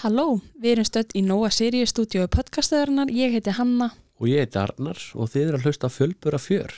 Halló, 0.00 0.38
við 0.60 0.72
erum 0.76 0.86
stödd 0.88 1.12
í 1.18 1.22
Nóa 1.26 1.50
Sirius 1.52 1.92
stúdíu 1.92 2.24
podcastaðurinnar, 2.32 3.10
ég 3.12 3.34
heiti 3.36 3.52
Hanna. 3.56 3.90
Og 4.20 4.30
ég 4.30 4.44
heiti 4.44 4.60
Arnar 4.60 5.00
og 5.16 5.28
þið 5.32 5.46
eru 5.50 5.58
að 5.60 5.66
hlusta 5.68 5.90
fjölbura 5.92 6.40
fjör. 6.40 6.72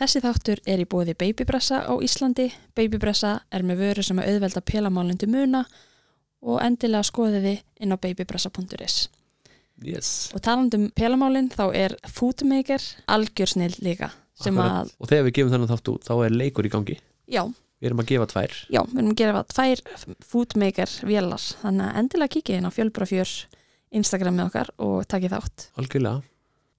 Þessi 0.00 0.22
þáttur 0.24 0.62
er 0.66 0.82
í 0.82 0.86
bóði 0.88 1.14
Babybressa 1.18 1.82
á 1.86 1.92
Íslandi. 2.02 2.48
Babybressa 2.74 3.34
er 3.54 3.62
með 3.66 3.82
vöru 3.84 4.02
sem 4.06 4.18
er 4.18 4.32
auðvelda 4.32 4.62
pélamálindu 4.66 5.28
muna 5.30 5.64
og 6.42 6.58
endilega 6.64 7.06
skoðið 7.06 7.46
þið 7.46 7.60
inn 7.86 7.94
á 7.94 8.02
babybressa.is. 8.02 8.96
Yes. 9.82 10.10
Og 10.34 10.42
talandum 10.42 10.88
pélamálinn 10.98 11.50
þá 11.52 11.64
er 11.74 11.94
Foodmaker 12.10 12.82
algjörsnill 13.10 13.74
líka. 13.82 14.10
Akkurat. 14.42 14.88
Að, 14.88 14.94
Og 14.98 15.10
þegar 15.10 15.26
við 15.28 15.36
gefum 15.38 15.52
þennan 15.54 15.70
þátt 15.70 15.90
út, 15.92 16.06
þá 16.08 16.14
er 16.26 16.34
leikur 16.34 16.66
í 16.66 16.72
gangi. 16.72 16.98
já, 17.30 17.44
Við 17.82 17.88
erum 17.90 18.02
að 18.04 18.10
gefa 18.12 18.26
tvær. 18.30 18.52
já, 18.70 18.80
við 18.86 18.98
erum 19.02 19.10
að 19.10 19.18
gera 19.18 19.40
tvær 19.50 19.80
Foodmaker 20.30 20.92
vélar. 21.08 21.46
Þannig 21.64 21.88
að 21.88 21.96
endilega 22.02 22.32
kikið 22.36 22.58
inn 22.60 22.68
á 22.70 22.76
fjölbrafjör 22.76 23.32
Instagramið 23.98 24.44
okkar 24.46 24.70
og 24.86 25.00
takið 25.10 25.34
þátt. 25.34 25.64
Algjörlega. 25.82 26.22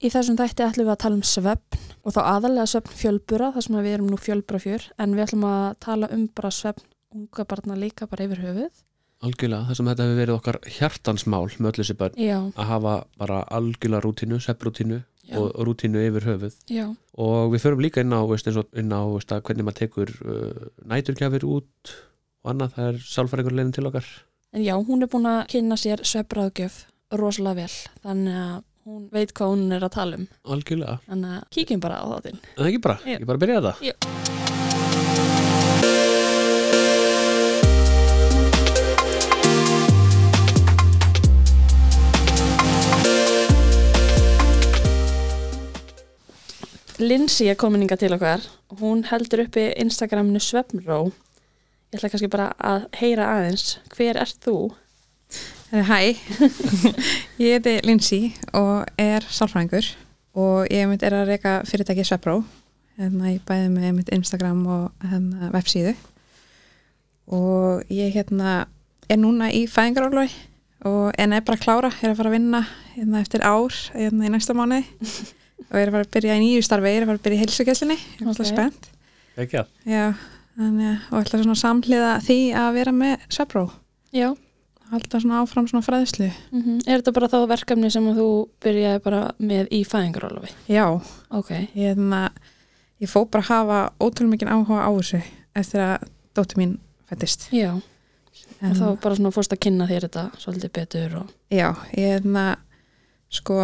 Í 0.04 0.10
þessum 0.10 0.36
þætti 0.40 0.64
ætlum 0.64 0.88
við 0.88 0.94
að 0.94 1.02
tala 1.04 1.18
um 1.20 1.26
svefn 1.28 1.84
og 2.04 2.14
þá 2.16 2.20
aðalega 2.24 2.66
svefn 2.72 2.96
fjölbura 2.98 3.52
þar 3.54 3.64
sem 3.68 3.76
við 3.78 3.92
erum 3.98 4.08
nú 4.10 4.18
fjölburafjör 4.20 4.88
en 5.00 5.14
við 5.14 5.22
ætlum 5.28 5.44
að 5.48 5.68
tala 5.86 6.08
um 6.16 6.24
bara 6.34 6.50
svefn 6.52 6.88
unga 7.14 7.46
barna 7.52 7.76
líka 7.78 8.08
bara 8.10 8.26
yfir 8.26 8.42
höfuð. 8.42 8.82
Algjörlega. 9.24 9.68
Það 9.70 9.78
sem 9.78 9.88
þetta 9.92 10.04
hefur 10.08 10.18
verið 10.18 10.34
okkar 10.40 10.58
hjartansmál 10.80 11.46
með 11.54 11.68
öllu 11.70 11.84
þessi 11.84 11.96
börn. 12.00 12.18
Já, 12.18 12.38
Að 12.58 12.68
hafa 12.72 12.94
bara 13.20 13.38
algjörlega 13.54 14.02
rútínu, 14.04 14.40
sepprútínu 14.42 14.98
já, 15.28 15.36
og 15.40 15.54
rútínu 15.66 16.02
yfir 16.08 16.26
höfuð. 16.30 16.56
já, 16.70 16.86
Og 17.14 17.52
við 17.54 17.62
förum 17.62 17.80
líka 17.84 18.00
inn 18.02 18.12
á, 18.12 18.20
veist, 18.26 18.46
inn 18.50 18.90
á 18.92 19.00
veist, 19.14 19.30
hvernig 19.30 19.64
maður 19.64 19.78
tekur 19.80 20.10
uh, 20.26 20.68
næturgjafir 20.90 21.44
út 21.46 21.94
og 22.44 22.50
annað. 22.52 22.74
Það 22.76 22.88
er 22.92 23.02
sálfæringur 23.08 23.54
leiðin 23.56 23.72
til 23.76 23.86
okkar. 23.86 24.08
En 24.54 24.62
já, 24.62 24.74
hún 24.78 25.02
er 25.02 25.10
búin 25.10 25.26
að 25.30 25.46
kynna 25.54 25.78
sér 25.80 26.02
svefnbráðgjöf 26.06 26.84
rosalega 27.14 27.64
vel 27.64 27.76
þannig 28.02 28.38
að 28.44 28.62
hún 28.84 29.04
veit 29.14 29.32
hvað 29.34 29.54
hún 29.54 29.72
er 29.72 29.86
að 29.86 29.94
tala 29.96 30.18
um. 30.20 30.26
Algjörlega. 30.44 30.98
Þannig 31.08 31.36
að 31.38 31.44
kíkjum 31.56 31.80
bara 31.86 32.02
á 32.02 32.04
þáttinn. 32.14 32.40
En 32.42 32.58
það 32.58 32.66
er 32.66 32.72
ekki 32.72 32.84
bara. 32.88 32.98
Já. 33.04 33.18
Ég 33.18 33.30
bara 33.30 33.44
byrja 33.44 33.60
þetta. 33.62 33.76
Já. 33.90 34.43
Lindsay 46.98 47.48
er 47.50 47.58
komin 47.58 47.82
inga 47.82 47.96
til 47.98 48.14
okkar. 48.14 48.44
Hún 48.80 49.04
heldur 49.08 49.44
uppi 49.44 49.72
Instagraminu 49.82 50.40
Svefnró. 50.42 51.10
Ég 51.90 51.98
ætla 51.98 52.10
kannski 52.12 52.30
bara 52.30 52.52
að 52.58 52.88
heyra 53.00 53.26
aðeins. 53.34 53.78
Hver 53.94 54.20
ert 54.22 54.38
þú? 54.44 54.56
Hæ, 55.74 56.14
ég 57.42 57.56
heiti 57.56 57.80
Lindsay 57.82 58.30
og 58.54 58.86
er 59.00 59.26
sálfræðingur 59.26 59.88
og 60.38 60.68
ég 60.70 60.86
mynd 60.86 61.02
er 61.02 61.16
að 61.18 61.32
reyka 61.32 61.54
fyrirtæki 61.66 62.04
Svepró 62.06 62.36
hérna 62.98 63.32
ég 63.32 63.42
bæði 63.46 63.72
með 63.74 63.92
mitt 63.96 64.12
Instagram 64.14 64.60
og 64.70 64.84
hérna 65.02 65.50
websíðu 65.54 65.96
og 67.34 67.82
ég 67.90 68.14
hérna 68.14 68.68
er 69.10 69.18
núna 69.18 69.50
í 69.50 69.64
fæðingarólu 69.70 70.28
og 70.86 71.08
en 71.18 71.34
er 71.34 71.42
bara 71.42 71.58
að 71.58 71.64
klára, 71.64 71.90
er 72.02 72.12
að 72.12 72.18
fara 72.20 72.30
að 72.30 72.36
vinna 72.36 72.62
hérna 72.94 73.22
eftir 73.24 73.42
ár 73.42 73.74
hérna 73.96 74.28
í 74.28 74.34
næsta 74.34 74.54
mánuði 74.54 74.84
og 75.70 75.76
er 75.80 75.88
að 75.88 75.94
fara 75.96 76.04
að 76.06 76.12
byrja 76.16 76.36
í 76.38 76.42
nýju 76.44 76.62
starfi, 76.66 76.90
er 76.96 77.02
að 77.04 77.10
fara 77.10 77.18
að 77.20 77.24
byrja 77.26 77.36
í 77.38 77.42
heilsugæslinni, 77.44 77.98
ég 77.98 78.22
er 78.22 78.30
alltaf 78.32 78.46
Ok. 78.46 78.52
spennt. 78.52 78.88
Ekki 79.38 79.58
að. 79.60 79.66
Já, 79.90 80.04
þannig 80.58 80.88
að 80.90 81.12
og 81.12 81.24
ætla 81.24 81.42
svona 81.42 81.60
samhliða 81.62 82.10
því 82.22 82.38
að 82.54 82.72
vera 82.78 82.92
með 82.94 83.24
Svepró 83.28 83.64
Já, 84.14 84.28
halda 84.92 85.20
svona 85.20 85.40
áfram 85.42 85.66
svona 85.66 85.82
fræðslu. 85.86 86.28
Mm 86.52 86.80
er 86.86 87.00
þetta 87.00 87.12
bara 87.16 87.28
þá 87.32 87.38
verkefni 87.50 87.90
sem 87.90 88.06
að 88.06 88.18
þú 88.20 88.28
byrjaði 88.62 89.02
bara 89.02 89.22
með 89.40 89.68
í 89.72 89.80
fæðingarólofi? 89.84 90.52
Já, 90.68 90.86
Ok, 91.30 91.50
ég, 91.50 91.68
hérna, 91.74 92.28
ég 93.00 93.08
fó 93.10 93.24
bara 93.28 93.42
að 93.42 93.48
hafa 93.50 93.92
ótrúlega 93.98 94.34
mikið 94.36 94.52
áhuga 94.54 94.84
á 94.86 94.90
þessu 94.94 95.22
eftir 95.56 95.80
að 95.80 96.08
dóttir 96.34 96.56
mín 96.58 96.78
fættist. 97.10 97.48
já. 97.50 97.74
En, 98.62 98.70
og 98.70 98.76
þá 98.76 99.00
bara 99.02 99.14
svona 99.16 99.30
fórst 99.34 99.52
að 99.52 99.60
kynna 99.60 99.86
þér 99.86 100.06
þetta 100.08 100.22
svolítið 100.38 100.70
betur 100.72 101.16
og 101.18 101.28
Já, 101.50 101.74
ég 101.96 102.22
hérna, 102.22 102.56
sko, 103.34 103.56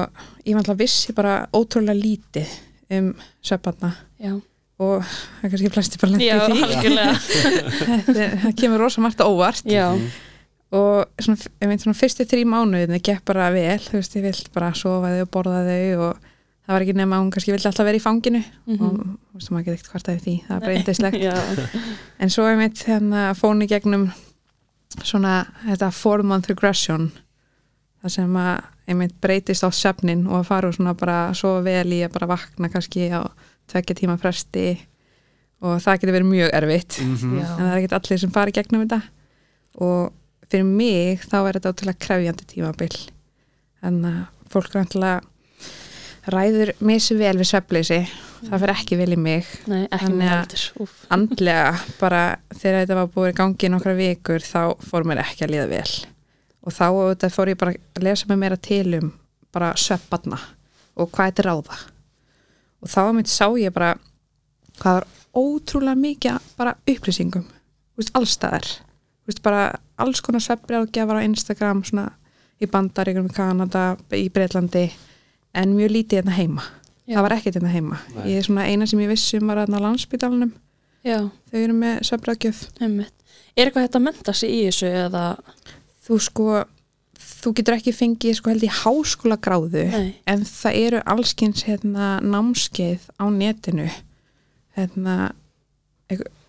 ég 0.46 0.54
var 0.56 0.62
alltaf 0.64 0.78
vissi 0.80 1.14
bara 1.16 1.34
ótrúlega 1.56 1.94
lítið 1.98 2.54
um 2.96 3.12
söpbarna 3.46 3.92
og 4.80 5.04
það 5.04 5.44
er 5.44 5.52
kannski 5.52 5.70
flesti 5.74 5.98
bara 6.00 6.12
lendi 6.14 6.26
já, 6.26 6.38
í 6.40 6.62
því. 6.80 6.94
er- 8.24 8.36
það 8.46 8.54
kemur 8.62 8.80
rosa 8.80 9.02
margt 9.04 9.20
óvart. 9.22 9.66
Já, 9.68 9.90
og 10.72 11.04
svona, 11.20 11.36
ég 11.60 11.68
veit 11.70 11.82
svona 11.84 11.98
fyrstu 11.98 12.24
þrjí 12.30 12.46
mánuðin 12.48 12.94
það 12.96 13.04
gekk 13.10 13.24
bara 13.28 13.50
vel, 13.54 13.78
þú 13.84 13.98
veist, 13.98 14.16
ég 14.18 14.26
vill 14.28 14.42
bara 14.54 14.72
sofa 14.78 15.10
þau 15.14 15.22
og 15.26 15.30
borða 15.36 15.62
þau 15.68 16.04
og 16.08 16.26
það 16.70 16.74
var 16.76 16.84
ekki 16.86 16.96
nema 17.00 17.16
að 17.18 17.22
hún 17.24 17.30
kannski 17.34 17.52
vildi 17.54 17.68
alltaf 17.70 17.88
vera 17.90 17.98
í 18.00 18.04
fanginu. 18.04 18.42
Mhm. 18.70 18.82
og 18.86 18.98
þú 19.02 19.40
veist, 19.40 19.50
maður 19.52 19.64
getur 19.68 19.78
ekkert 19.80 19.92
hvart 19.94 20.10
af 20.14 20.20
því, 20.24 20.34
það 20.46 20.56
er 20.56 20.64
bara 20.66 20.76
eindislegt 20.78 21.78
En 22.20 22.30
svo 22.34 22.46
ég 22.50 22.58
mitt 22.60 22.84
hérna 22.86 23.24
fóni 23.38 23.68
gegnum 23.70 24.08
svona 25.06 25.34
þetta 25.66 25.90
four 25.94 26.22
month 26.26 26.48
regression 26.50 27.10
það 28.02 28.14
sem 28.14 28.36
að 28.40 28.62
ég 28.90 28.96
mitt 28.96 29.16
breytist 29.20 29.64
á 29.66 29.70
sefnin 29.70 30.26
og 30.26 30.40
að 30.40 30.46
fara 30.50 30.68
og 30.70 30.74
svona 30.76 30.94
bara 30.98 31.18
svo 31.36 31.60
vel 31.62 31.86
í 31.92 32.00
að 32.06 32.12
bara 32.16 32.26
vakna 32.32 32.70
kannski 32.72 33.10
á 33.12 33.22
tvekja 33.70 33.94
tíma 34.00 34.16
fresti 34.18 34.78
og 35.60 35.76
það 35.84 35.98
getur 36.00 36.14
verið 36.16 36.30
mjög 36.30 36.54
erfitt. 36.56 36.98
Mhm. 37.04 37.34
já, 37.38 37.46
en 37.46 37.64
það 37.66 37.72
er 37.74 37.80
ekki 37.82 37.94
allir 37.98 38.18
sem 38.22 38.30
fari 38.30 38.52
gegnum 38.56 38.86
þetta. 38.86 39.02
Og 39.80 40.12
fyrir 40.50 40.64
mig 40.64 41.20
þá 41.28 41.36
er 41.48 41.58
þetta 41.58 41.72
ótrúlega 41.74 41.98
krefjandi 42.06 42.46
tímabil. 42.48 42.96
En 43.82 44.00
að 44.04 44.26
fólk 44.50 44.74
alltaf 44.80 45.26
ræður 46.30 46.72
misi 46.84 47.14
vel 47.16 47.36
við 47.40 47.48
svefleysi 47.48 48.00
það 48.48 48.60
fyrir 48.62 48.74
ekki 48.74 48.96
vel 49.00 49.12
í 49.14 49.18
mig. 49.20 49.46
Nei, 49.66 49.84
ekki 49.88 50.06
Þannig 50.06 50.30
að- 50.30 50.88
andlega 51.10 51.80
bara 52.00 52.36
þegar 52.54 52.86
þetta 52.86 52.94
var 52.98 53.06
búið 53.14 53.30
í 53.32 53.36
gangi 53.40 53.70
nokkra 53.72 53.94
vikur 53.96 54.40
þá 54.44 54.76
fór 54.84 55.04
mér 55.04 55.22
ekki 55.24 55.44
að 55.46 55.52
líða 55.54 55.68
vel 55.68 55.92
og 56.60 56.74
þá 56.76 56.84
auðvitað 56.88 57.34
fór 57.34 57.52
ég 57.52 57.60
bara 57.60 57.74
að 57.76 58.04
lesa 58.04 58.28
mig 58.28 58.40
meira 58.40 58.58
til 58.60 58.86
um 58.98 59.12
bara 59.54 59.72
svepparna 59.78 60.38
og 60.96 61.10
hvað 61.10 61.30
þetta 61.30 61.42
er 61.42 61.48
ráða. 61.48 61.78
Og 62.80 62.90
þá 62.90 63.00
mitt 63.16 63.30
sá 63.30 63.46
ég 63.58 63.72
bara 63.74 63.94
hvað 64.80 65.00
var 65.00 65.08
ótrúlega 65.36 65.98
mikið 66.00 66.48
bara 66.58 66.76
upplýsingum 66.88 67.44
þú 67.44 68.02
veist, 68.02 68.14
allstaðar 68.16 68.66
þú 68.66 69.30
veist, 69.30 69.42
bara 69.44 69.62
alls 70.00 70.22
konar 70.24 70.42
svepprjáðgjafar 70.44 71.20
á 71.20 71.26
Instagram 71.26 71.84
svona 71.86 72.08
í 72.60 72.68
Bandaríkjum 72.68 73.30
í 73.30 73.34
Kanada, 73.34 73.84
í 74.16 74.28
Breitlandi 74.32 74.88
en 75.56 75.72
mjög 75.74 75.94
lítið 75.94 76.20
hérna 76.20 76.36
heima. 76.36 76.64
Já. 77.08 77.16
það 77.16 77.24
var 77.26 77.34
ekkert 77.34 77.56
hérna 77.58 77.72
heima. 77.72 78.00
Nei. 78.14 78.24
ég 78.30 78.40
er 78.40 78.46
svona 78.46 78.66
eina 78.68 78.86
sem 78.86 79.00
ég 79.02 79.10
vissi 79.10 79.40
um 79.40 79.48
var 79.50 79.62
hérna 79.64 79.80
á 79.80 79.86
landsbytalanum 79.86 80.52
já, 81.06 81.18
þau 81.50 81.58
eru 81.58 81.76
með 81.76 82.04
einmitt. 82.80 83.16
Er 83.56 83.66
eitthvað 83.66 83.86
þetta 83.86 83.98
að 83.98 84.04
menta 84.04 84.34
sig 84.36 84.52
í 84.54 84.60
þessu 84.68 84.88
eða, 84.88 85.24
þú 86.10 86.20
sko 86.26 86.46
þú 87.20 87.54
getur 87.56 87.76
ekki 87.78 87.94
fengið 87.96 88.38
sko 88.38 88.52
held 88.52 88.66
í 88.66 88.72
háskóla 88.80 89.38
gráðu 89.40 89.86
nei, 89.92 90.12
en 90.28 90.44
það 90.48 90.78
eru 90.84 91.02
allskins 91.14 91.64
hérna 91.68 92.12
námskeið 92.24 93.08
á 93.16 93.24
netinu 93.32 93.88
hérna 94.76 95.16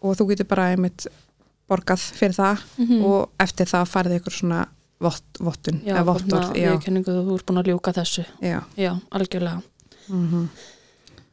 og 0.02 0.18
þú 0.18 0.32
getur 0.34 0.50
bara 0.50 0.72
einmitt 0.74 1.08
borgað 1.72 2.04
fyrir 2.18 2.36
það 2.36 2.68
mhm. 2.82 3.02
og 3.08 3.44
eftir 3.46 3.70
það 3.70 3.90
farið 3.94 4.20
ykkur 4.20 4.38
svona 4.42 4.66
vott, 5.02 5.26
vottun 5.40 5.80
já, 5.86 5.96
vottorð 6.06 6.52
já, 6.52 6.68
viðurkenningu, 6.68 7.18
þú 7.30 7.38
ert 7.38 7.48
búin 7.48 7.62
að 7.62 7.70
ljúka 7.72 7.94
þessu. 7.96 8.26
Já. 8.44 8.60
já, 8.78 8.92
algjörlega. 9.10 9.62
Mm 10.12 10.50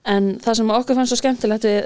en 0.09 0.35
það 0.43 0.61
sem 0.61 0.75
okkur 0.75 0.99
fannst 0.99 1.13
svo 1.13 1.21
skemmtilegt 1.21 1.67
við 1.69 1.79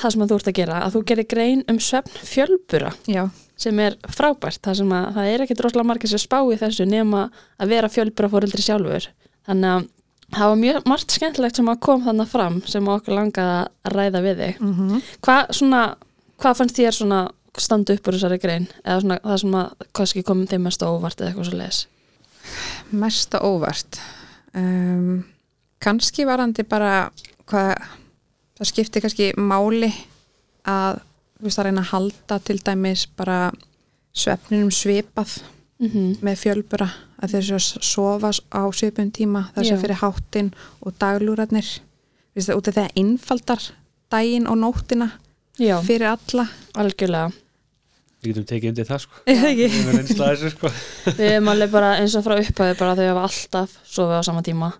það 0.00 0.14
sem 0.14 0.24
þú 0.26 0.38
ert 0.38 0.50
að 0.50 0.58
gera 0.58 0.80
að 0.82 0.96
þú 0.96 1.02
gerir 1.10 1.28
grein 1.30 1.64
um 1.70 1.78
svefn 1.82 2.26
fjölbura. 2.26 2.92
Já, 3.06 3.22
sem 3.62 3.82
er 3.84 3.96
frábært 4.10 4.62
það 4.62 4.78
sem 4.82 4.94
að 4.98 5.08
það 5.16 5.32
er 5.32 5.44
ekkit 5.44 5.64
rosalega 5.64 5.90
margir 5.90 6.12
sem 6.12 6.22
spá 6.22 6.38
í 6.42 6.60
þessu 6.60 6.86
nema 6.88 7.26
að 7.58 7.74
vera 7.74 7.90
fjölbura 7.92 8.30
fóreldri 8.32 8.64
sjálfur. 8.64 9.08
Þannig 9.48 9.70
að 9.72 9.86
það 10.32 10.50
var 10.52 10.60
mjög 10.62 10.88
margt 10.92 11.16
skemmtilegt 11.16 11.60
sem 11.60 11.70
að 11.72 11.82
kom 11.86 12.02
þannig 12.06 12.32
fram 12.32 12.58
sem 12.66 12.90
okkur 12.96 13.18
langaði 13.18 13.62
að 13.62 13.94
ræða 13.96 14.24
við 14.26 14.42
þig. 14.42 14.60
Mm 14.60 15.00
hvað 15.22 15.54
svona, 15.58 15.82
hvað 16.40 16.58
fannst 16.60 16.82
þér 16.82 16.98
svona 16.98 17.22
standa 17.58 17.94
upp 17.94 18.06
úr 18.08 18.16
þessari 18.16 18.38
grein? 18.40 18.68
Eða 18.84 19.00
svona 19.00 19.18
það 19.24 19.40
sem 19.44 19.58
að 19.60 19.88
kannski 19.92 20.22
kom 20.22 20.46
þeim 20.46 20.62
mest 20.66 20.82
óvart 20.82 21.20
eða 21.20 21.32
eitthvað 21.32 21.50
svo 21.50 21.58
leis 21.58 21.82
mesta 22.92 23.40
óvart? 23.42 24.00
Um, 24.54 25.24
kannski 25.82 26.26
varandi 26.28 26.64
bara 26.68 27.10
hvað 27.48 27.72
það 28.58 28.68
skipti 28.68 29.02
kannski 29.02 29.30
máli 29.40 29.90
að 30.68 31.00
þú 31.42 31.48
veist 31.48 31.58
að 31.58 31.66
reyna 31.66 31.82
að 31.82 31.90
halda 31.90 32.36
til 32.46 32.58
dæmis 32.62 33.00
bara 33.18 33.38
svefninum 34.14 34.70
svipað 34.70 35.42
mm 35.82 35.88
-hmm. 35.88 36.22
með 36.22 36.36
fjölbura 36.38 36.88
að 37.18 37.32
þessu 37.34 37.54
að 37.54 37.82
sofa 37.82 38.30
á 38.30 38.62
svipum 38.70 39.10
tíma 39.10 39.50
þessu 39.56 39.74
Já. 39.74 39.80
fyrir 39.80 39.98
háttin 40.02 40.54
og 40.80 40.94
daglúrarnir. 40.98 41.80
Það, 42.34 42.56
af 42.56 42.62
því 42.62 42.82
að 42.82 42.96
einfaldar 42.96 43.62
daginn 44.10 44.46
og 44.46 44.56
nóttina 44.56 45.10
Já, 45.58 45.82
fyrir 45.82 46.06
alla. 46.06 46.48
Algjörlega. 46.74 47.32
Við 48.22 48.28
getum 48.30 48.44
tekið 48.44 48.68
undir 48.68 48.86
það 48.86 48.98
sko. 48.98 49.14
Við 49.26 50.20
að 50.20 50.50
sko. 50.50 50.68
Við 51.18 51.26
erum 51.32 51.48
alveg 51.48 51.70
bara 51.70 51.96
eins 51.98 52.14
og 52.14 52.24
frá 52.24 52.38
upphæði 52.38 52.78
bara 52.78 52.94
þau 52.94 53.08
hafa 53.08 53.22
alltaf 53.22 53.70
sofið 53.82 54.18
á 54.18 54.22
sama 54.22 54.42
tíma. 54.42 54.72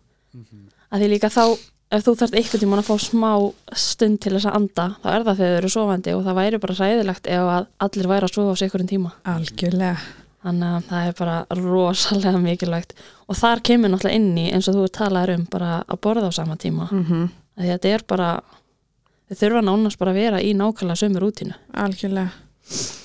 Að 0.92 1.00
því 1.00 1.08
líka 1.08 1.28
þá 1.28 1.58
ef 1.92 2.06
þú 2.06 2.14
þarft 2.20 2.38
einhvern 2.38 2.62
tímann 2.62 2.82
að 2.82 2.88
fá 2.88 3.04
smá 3.04 3.30
stund 3.76 4.20
til 4.24 4.32
þess 4.36 4.48
að 4.48 4.58
anda, 4.58 4.88
þá 5.02 5.08
er 5.12 5.26
það 5.28 5.42
þegar 5.42 5.52
þau 5.52 5.60
eru 5.60 5.70
sofandi 5.76 6.16
og 6.16 6.24
það 6.26 6.40
væri 6.40 6.62
bara 6.64 6.78
sæðilegt 6.80 7.30
ef 7.36 7.52
að 7.58 7.68
allir 7.86 8.10
væri 8.14 8.28
að 8.28 8.34
sofa 8.36 8.52
á 8.52 8.56
sig 8.56 8.68
einhverjum 8.68 8.90
tíma. 8.94 9.14
Algjörlega. 9.34 10.08
þannig 10.42 10.72
að 10.74 10.86
það 10.88 11.04
er 11.06 11.12
bara 11.18 11.36
rosalega 11.54 12.38
mikilvægt. 12.42 12.96
Og 13.30 13.36
þar 13.38 13.60
kemur 13.62 13.92
náttúrulega 13.92 14.18
inn 14.18 14.40
í 14.40 14.48
eins 14.50 14.66
og 14.66 14.74
þú 14.74 14.88
talaður 14.96 15.36
um 15.36 15.44
bara 15.52 15.76
að 15.86 16.00
borða 16.02 16.32
á 16.34 16.38
sama 16.40 16.56
tíma. 16.58 16.88
Mm 16.90 17.28
að 17.56 17.72
þetta 17.72 17.92
er 17.92 18.04
bara 18.08 18.28
þau 19.28 19.36
þurfa 19.40 19.64
nánast 19.66 20.00
bara 20.00 20.12
að 20.12 20.20
vera 20.20 20.40
í 20.44 20.52
nákvæmlega 20.56 21.00
sömu 21.02 21.22
rútínu. 21.22 21.56
Algjörlega. 21.82 22.32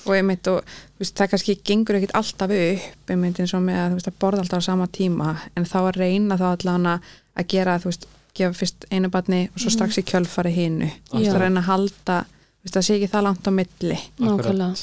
Og 0.08 0.14
ég 0.14 0.24
meint, 0.24 0.46
og 0.48 0.62
veist, 1.00 1.16
það 1.18 1.32
kannski 1.34 1.56
gengur 1.66 1.98
ekkit 1.98 2.14
alltaf 2.16 2.52
upp, 2.54 3.10
ég 3.10 3.18
meint 3.20 3.40
eins 3.42 3.52
og 3.56 3.64
með 3.64 3.80
að, 3.82 3.96
veist, 3.98 4.08
að 4.08 4.20
borða 4.22 4.44
alltaf 4.44 4.62
á 4.64 4.68
sama 4.68 4.86
tíma, 4.88 5.34
en 5.58 5.66
þá 5.68 5.78
að 5.82 5.98
reyna 5.98 6.38
þá 6.40 6.46
allan 6.52 6.86
að 6.94 7.48
gera, 7.50 7.76
þú 7.82 7.90
veist, 7.90 8.06
gefa 8.38 8.58
fyrst 8.58 8.86
einu 8.94 9.10
barni 9.12 9.42
og 9.52 9.60
svo 9.62 9.70
strax 9.74 9.98
í 10.00 10.06
kjölfari 10.08 10.52
hinu. 10.54 10.88
Þú 11.10 11.18
veist, 11.18 11.28
Já. 11.28 11.34
að 11.34 11.40
reyna 11.44 11.60
að 11.64 11.68
halda, 11.72 12.16
þú 12.28 12.66
veist, 12.68 12.74
það 12.78 12.86
sé 12.88 12.96
ekki 12.98 13.10
það 13.14 13.26
langt 13.28 13.48
á 13.48 13.52
milli. 13.58 13.98
nákvæmlega. 14.18 14.82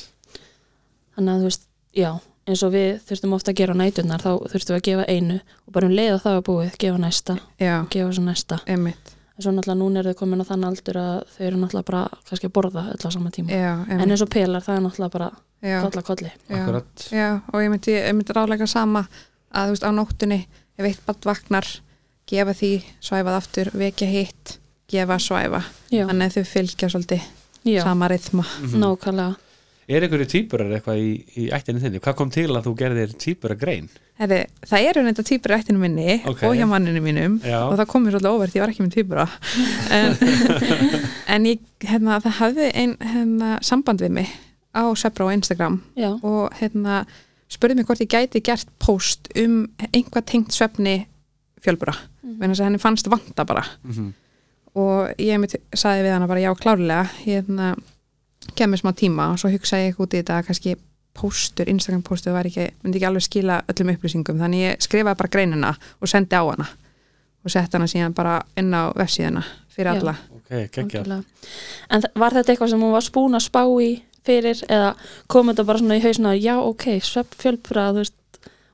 Þannig 1.15 1.33
að 1.35 1.43
þú 1.43 1.49
veist, 1.51 1.67
já 1.95 2.11
eins 2.45 2.61
og 2.61 2.73
við 2.75 2.99
þurftum 3.07 3.31
ofta 3.33 3.51
að 3.53 3.57
gera 3.57 3.73
á 3.73 3.77
næturnar 3.81 4.21
þá 4.21 4.31
þurftum 4.51 4.75
við 4.75 4.79
að 4.79 4.85
gefa 4.85 5.05
einu 5.09 5.37
og 5.65 5.73
bara 5.73 5.87
um 5.89 5.93
leið 5.97 6.11
að 6.13 6.19
það 6.25 6.35
er 6.39 6.43
búið 6.45 6.75
gefa 6.83 6.99
næsta, 7.01 7.35
Já, 7.57 7.75
gefa 7.89 8.11
svo 8.13 8.23
næsta. 8.27 8.59
Einmitt. 8.69 9.13
en 9.35 9.43
svo 9.43 9.51
náttúrulega 9.51 9.79
núna 9.81 9.99
er 9.99 10.09
þau 10.11 10.17
komin 10.19 10.43
á 10.43 10.49
þann 10.51 10.67
aldur 10.69 10.99
að 11.01 11.15
þau 11.33 11.41
eru 11.47 11.57
náttúrulega 11.63 11.87
bara 11.89 12.03
kannski 12.29 12.47
að 12.47 12.53
borða 12.55 12.83
öll 12.93 13.01
á 13.01 13.09
sama 13.11 13.31
tíma. 13.33 13.49
Já, 13.49 13.71
en 13.89 14.05
eins 14.11 14.21
og 14.21 14.29
pelar 14.29 14.61
það 14.61 14.77
er 14.77 14.85
náttúrulega 14.85 15.15
bara 15.17 15.31
Já, 15.65 15.81
kolla 15.81 16.01
kolli. 16.05 16.31
Já. 17.11 17.41
Og 17.51 17.63
ég 17.65 17.69
myndi, 17.73 17.95
ég 17.97 18.13
myndi 18.13 18.35
ráðlega 18.37 18.67
sama 18.69 19.07
að 19.49 19.65
þú 19.71 19.73
veist 19.73 19.87
á 19.89 19.91
nóttunni 19.97 20.39
ef 20.77 20.85
eitt 20.85 21.01
barn 21.07 21.25
vaknar, 21.25 21.65
gefa 22.27 22.53
því 22.57 22.71
svæfað 23.01 23.37
aftur, 23.39 23.71
vekja 23.73 24.07
hitt 24.09 24.57
gefa 24.89 25.17
svæfa, 25.21 25.63
já, 25.91 26.05
þannig 26.09 26.29
að 26.31 26.37
þau 26.37 26.45
fylgja 26.53 26.89
svolítið 26.93 27.21
já 27.65 27.81
sama 27.83 28.07
rithma 28.11 28.45
Mhm. 28.61 28.79
nákvæmlega 28.83 29.35
Er 29.87 30.01
einhverju 30.01 30.25
týpurar 30.25 30.71
eitthvað 30.73 30.97
í, 30.97 31.09
í 31.37 31.43
ættinni 31.53 31.77
þinni? 31.79 31.99
Hvað 32.01 32.15
kom 32.17 32.29
til 32.33 32.47
að 32.49 32.63
þú 32.65 32.71
gerðir 32.75 33.11
týpura 33.21 33.53
grein? 33.55 33.87
Heri, 34.17 34.39
það 34.65 34.85
eru 34.89 35.03
neitt 35.05 35.19
að 35.21 35.27
týpur 35.29 35.51
í 35.53 35.57
ættinu 35.59 35.77
minni 35.77 36.15
Ok. 36.25 36.41
og 36.47 36.55
hjá 36.57 36.65
manninu 36.65 37.01
mínum 37.05 37.35
Já. 37.45 37.59
og 37.69 37.77
það 37.77 37.85
kom 37.91 38.03
mér 38.07 38.15
svolítið 38.15 38.33
óvert, 38.33 38.55
ég 38.55 38.61
var 38.63 38.69
ekki 38.73 38.81
með 38.81 38.95
týpura 38.95 39.27
en, 39.91 40.17
en 41.35 41.45
ég, 41.45 41.59
hérna, 41.85 42.17
það 42.23 42.35
hafði 42.39 42.71
ein 42.73 42.95
hérna, 42.97 43.51
samband 43.61 44.01
við 44.01 44.09
mig 44.17 44.31
á 44.73 44.83
Sebra 44.97 45.27
og 45.27 45.33
Instagram 45.37 45.77
já, 45.95 46.09
og 46.23 46.49
hérna 46.57 47.05
spurði 47.51 47.75
mig 47.77 47.85
hvort 47.85 48.01
ég 48.01 48.09
gæti 48.09 48.41
gert 48.41 48.67
post 48.81 49.29
um 49.37 49.67
einhvað 49.93 50.25
tengt 50.25 50.49
svefni 50.55 51.05
fjölbura, 51.65 51.95
mm. 52.23 52.37
þess 52.39 52.61
að 52.61 52.69
henni 52.69 52.81
fannst 52.81 53.09
vanta 53.11 53.45
bara 53.45 53.65
Mm 53.83 53.91
-hmm. 53.91 54.13
og 54.75 55.19
ég 55.19 55.39
mitt 55.39 55.55
saði 55.73 56.03
við 56.03 56.13
hana 56.13 56.27
bara 56.27 56.39
já 56.39 56.51
klárlega 56.55 57.07
hérna 57.25 57.75
kemur 58.55 58.77
smá 58.77 58.93
tíma 58.93 59.31
og 59.31 59.39
svo 59.39 59.49
hugsaði 59.49 59.89
ég 59.89 59.99
út 59.99 60.13
í 60.13 60.21
þetta 60.21 60.39
að 60.39 60.45
kannski 60.45 60.75
póstur, 61.15 61.69
Instagram 61.69 62.03
póstur 62.03 62.33
var 62.35 62.45
ekki, 62.45 62.69
myndi 62.83 62.99
ekki 62.99 63.07
alveg 63.07 63.23
skila 63.23 63.61
öllum 63.71 63.93
upplýsingum 63.93 64.39
þannig 64.41 64.65
ég 64.65 64.81
skrifaði 64.83 65.17
bara 65.17 65.29
greinina 65.31 65.75
og 66.01 66.07
sendi 66.11 66.35
á 66.35 66.43
hana 66.43 66.67
og 67.45 67.51
sett 67.53 67.73
hana 67.73 67.87
síðan 67.87 68.13
bara 68.13 68.41
inn 68.57 68.73
á 68.73 68.91
vefsíðuna 68.97 69.43
fyrir 69.69 69.91
Já. 69.91 69.99
alla 69.99 70.15
Ok, 70.35 70.49
geggja. 70.71 70.83
nákvæmlega 70.83 71.23
en 71.89 72.03
var 72.15 72.33
þetta 72.33 72.51
eitthvað 72.53 72.69
sem 72.69 72.81
hún 72.81 72.91
var 72.91 73.05
spún 73.05 73.35
að 73.37 73.45
spá 73.47 73.63
í 73.81 73.89
fyrir 74.25 74.61
eða 74.69 74.95
kom 75.27 75.47
þetta 75.51 75.65
bara 75.65 75.79
svona 75.79 75.97
í 75.99 76.03
hausna 76.03 76.35
já 76.35 76.55
ok, 76.59 76.85
svepp 77.01 77.35
fjölpura 77.37 77.91
þú 77.93 78.03
veist, 78.03 78.15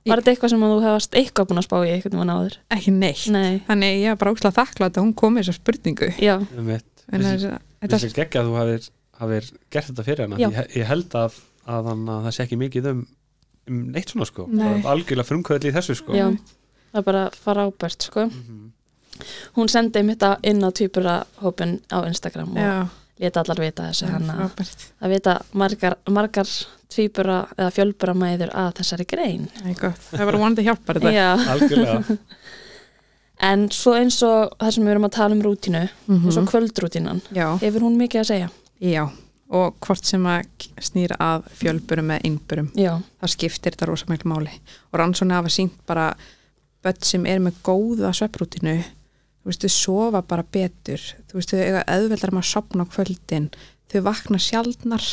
var 0.09 0.21
þetta 0.21 0.33
eitthvað 0.33 0.53
sem 0.53 0.65
að 0.65 0.73
þú 0.73 0.79
hefast 0.85 1.17
eitthvað 1.19 1.49
búin 1.51 1.61
að 1.61 1.67
spá 1.67 1.75
í 1.81 1.91
eitthvað 1.93 2.17
mann 2.17 2.33
áður? 2.33 2.57
Ekki 2.73 2.93
neitt, 2.95 3.25
nei, 3.33 3.61
þannig 3.67 3.99
ég 4.01 4.13
var 4.13 4.19
bara 4.23 4.33
úkslega 4.35 4.57
þakklátt 4.57 4.97
að 4.97 5.05
hún 5.05 5.13
kom 5.21 5.35
með 5.35 5.45
þessa 5.45 5.57
spurningu. 5.59 6.09
Já, 6.17 6.35
þetta, 6.49 7.61
þessi 7.93 8.11
geggja 8.17 8.41
að 8.41 8.49
þú 8.49 8.57
hafir, 8.57 8.89
hafir 9.21 9.49
gert 9.73 9.91
þetta 9.91 10.07
fyrir 10.07 10.25
hana? 10.25 10.41
Já. 10.41 10.49
ég, 10.49 10.75
ég 10.81 10.89
held 10.89 11.17
að, 11.21 11.39
að, 11.67 11.91
hann, 11.91 12.03
að 12.15 12.27
það 12.27 12.37
sé 12.37 12.45
ekki 12.47 12.59
mikið 12.63 12.91
um, 12.93 13.05
um 13.69 13.81
neitt 13.93 14.13
svona 14.15 14.29
sko. 14.29 14.47
Nei. 14.49 14.65
Það 14.65 14.77
er 14.79 14.91
algjörlega 14.95 15.29
frumkvöðli 15.29 15.71
í 15.71 15.75
þessu 15.77 15.97
sko. 16.01 16.17
Já. 16.17 16.27
Það 16.91 17.01
er 17.03 17.09
bara 17.11 17.25
frábært 17.37 18.09
sko. 18.09 18.29
Mhm. 18.31 18.69
hún 19.53 19.69
sendi 19.69 20.01
mitt 20.03 20.23
á 20.25 20.39
inn 20.41 20.63
á 20.65 20.69
týpura 20.73 21.25
hópin 21.43 21.77
á 21.93 22.01
Instagram 22.07 22.55
og 22.55 22.57
já, 22.57 22.87
leta 23.21 23.41
allar 23.43 23.59
vita 23.61 23.87
þessu 23.91 24.07
að 25.01 25.09
vita 25.15 25.35
margar, 25.53 25.95
margar 26.09 26.49
tvíbura 26.91 27.37
eða 27.57 27.71
fjölbura 27.71 28.13
mæður 28.17 28.51
að 28.57 28.73
þessari 28.81 29.05
grein. 29.07 29.45
Það 29.61 29.77
gott. 29.79 30.01
það 30.11 30.25
var 30.27 30.37
vonandi 30.41 30.65
hjálpar 30.67 30.99
þetta. 30.99 32.17
En 33.41 33.63
svo 33.73 33.95
eins 33.97 34.19
og 34.21 34.51
það 34.61 34.73
sem 34.75 34.83
við 34.85 34.91
erum 34.93 35.05
að 35.07 35.13
tala 35.15 35.33
um 35.33 35.39
rútínu 35.41 35.79
eins 35.87 36.37
og 36.37 36.43
Mhm. 36.43 36.49
kvöldrútínan 36.51 37.21
já, 37.33 37.47
hefur 37.61 37.81
hún 37.87 37.97
mikið 37.97 38.19
að 38.21 38.27
segja? 38.29 38.49
Já. 38.79 39.09
Og 39.51 39.73
hvort 39.81 40.05
sem 40.05 40.23
að 40.23 40.45
snýra 40.79 41.17
að 41.19 41.43
fjölburum 41.59 42.11
eða 42.13 42.21
innburum 42.23 42.69
já, 42.75 43.01
það 43.21 43.29
skiptir 43.33 43.71
þetta 43.73 43.87
rosa 43.89 44.05
miklu 44.07 44.29
máli. 44.31 44.51
Og 44.93 44.99
rannsóknir 44.99 45.35
hafa 45.35 45.49
sínt 45.49 45.73
bara 45.87 46.13
börn 46.83 47.01
sem 47.03 47.25
er 47.25 47.39
með 47.39 47.53
góða 47.63 48.13
svepprútinu 48.13 48.83
þú 49.41 49.49
veist, 49.49 49.61
þau 49.65 49.69
sofa 49.75 50.21
bara 50.21 50.43
betur. 50.43 51.01
Þú 51.29 51.33
veist, 51.39 51.49
þau 51.53 51.59
eiga 51.65 51.83
auðveldar 51.87 52.31
með 52.31 52.43
að 52.43 52.51
sopna 52.51 52.85
á 52.85 52.91
kvöldin. 52.93 53.49
Þau 53.91 54.01
vakna 54.05 54.37
sjaldnar 54.39 55.05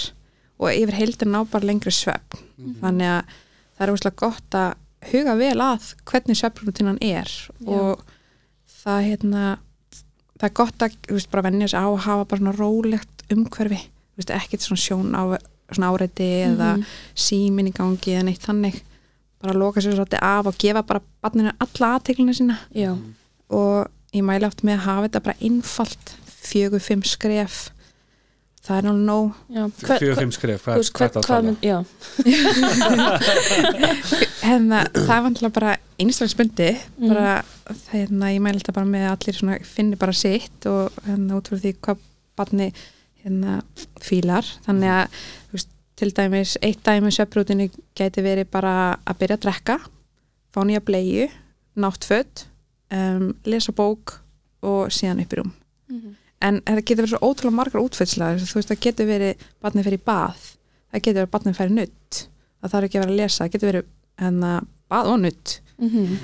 og 0.58 0.68
yfir 0.74 0.94
heildin 0.98 1.32
ná 1.32 1.44
bara 1.50 1.66
lengri 1.66 1.90
svepp 1.94 2.34
þannig 2.82 3.06
að 3.06 3.24
það 3.78 3.84
er 3.86 3.92
úrslega 3.94 4.16
gott 4.18 4.54
að 4.58 4.74
huga 5.12 5.34
vel 5.38 5.60
að 5.62 5.92
hvernig 6.04 6.36
svepprútinan 6.40 6.98
er. 7.00 7.30
Já. 7.62 7.70
og 7.70 8.02
það 8.82 9.04
hérna 9.06 9.44
það 10.38 10.48
er 10.48 10.54
gott 10.58 10.82
að 10.82 10.96
þú 11.06 11.14
veist, 11.18 11.30
bara 11.30 11.42
venja 11.46 11.68
sig 11.68 11.78
á 11.78 11.86
að 11.86 12.02
hafa 12.06 12.24
bara 12.30 12.40
svona 12.42 12.56
rólegt 12.58 13.24
umhverfi. 13.30 13.78
Þú 13.86 14.18
veist, 14.22 14.30
ekkert 14.34 14.66
svona 14.66 14.82
sjón 14.82 15.14
á 15.14 15.22
svona 15.70 15.90
áreiti 15.92 16.28
eða 16.48 16.76
Mhm. 16.76 16.84
símin 17.14 17.68
í 17.68 17.72
gangi 17.76 18.14
eða 18.16 18.24
neitt 18.24 18.42
þannig. 18.46 18.82
Bara 19.42 19.52
loka 19.54 19.80
sér 19.80 19.94
svolítið 19.94 20.22
af 20.22 20.46
og 20.46 20.54
gefa 20.58 20.82
bara 20.82 21.00
barninu 21.22 21.52
alla 21.60 21.98
aðteklina 21.98 22.34
sína. 22.34 22.58
Já, 22.74 22.96
og 23.50 23.86
ég 24.16 24.22
mæli 24.24 24.46
oft 24.48 24.62
með 24.64 24.78
að 24.78 24.86
hafa 24.86 25.02
þetta 25.08 25.24
bara 25.26 25.36
einfalt 25.44 26.14
fjögur, 26.48 26.80
fimm 26.80 27.02
skref 27.04 27.58
það 28.68 28.76
er 28.78 28.84
nú 28.88 28.92
nóg 29.00 29.28
já. 29.54 29.62
Fjögur, 29.98 30.18
fimm 30.20 30.32
skref, 30.36 30.60
þú 30.60 30.68
hvað, 30.68 30.76
veist, 30.80 30.92
hvað 30.92 31.08
hvað, 31.08 31.08
er 31.08 31.12
það 31.14 31.22
að 31.22 31.28
tala? 31.28 31.52
já, 31.64 31.78
hérna, 34.48 34.82
það 34.94 35.14
er 35.16 35.24
vantilega 35.26 35.54
bara 35.58 35.72
einstaklisbundi 35.98 36.68
Mhm. 36.98 37.08
bara, 37.12 37.32
hérna, 37.92 38.30
ég 38.34 38.40
mæli 38.44 38.60
þetta 38.62 38.74
bara 38.76 38.86
með 38.86 39.06
að 39.08 39.14
allir 39.16 39.38
svona 39.38 39.58
finni 39.64 39.96
bara 39.96 40.12
sitt 40.12 40.66
og 40.66 40.92
hérna 41.06 41.36
út 41.38 41.48
frá 41.48 41.58
því 41.62 41.72
hvað 41.82 41.98
barni 42.36 42.68
hérna 43.24 43.62
fílar 44.00 44.44
þannig 44.66 44.90
að 44.94 45.08
veist, 45.52 45.68
til 45.98 46.10
dæmis 46.14 46.56
eitt 46.62 46.82
dæmi 46.86 47.10
söprútinu 47.12 47.70
gæti 47.98 48.22
verið 48.22 48.50
bara 48.50 48.98
að 49.04 49.18
byrja 49.18 49.36
að 49.36 49.42
drekka 49.46 49.78
fá 50.54 50.60
nýja 50.64 50.80
bleiu, 50.84 51.28
náttföt 51.76 52.46
um, 52.90 53.34
lesa 53.44 53.72
bók 53.72 54.18
og 54.62 54.88
síðan 54.90 55.20
upp 55.22 55.32
í 55.32 55.36
rúm. 55.40 55.52
Mhm. 55.88 56.14
en 56.40 56.60
það 56.60 56.84
getur 56.84 57.02
verið 57.04 57.10
svo 57.16 57.18
ótrúlega 57.32 57.54
margar 57.58 57.82
útfærslega 57.82 58.38
þú 58.38 58.54
veist 58.54 58.68
það 58.70 58.80
getur 58.80 59.06
verið 59.08 59.36
barnið 59.62 59.84
fyrir 59.88 60.02
bað 60.06 60.36
það 60.92 61.02
getur 61.02 61.18
verið 61.24 61.30
barnið 61.34 61.56
fyrir 61.58 61.72
nutt 61.74 62.18
það 62.62 62.70
þarf 62.72 62.84
ekki 62.88 62.98
að 62.98 63.02
vera 63.02 63.12
að 63.12 63.16
lesa, 63.18 63.44
það 63.44 63.52
getur 63.52 63.68
verið 63.72 63.84
hennar 64.18 64.64
bað 64.90 65.06
og 65.12 65.18
nutt 65.20 65.60
Mhm. 65.78 66.18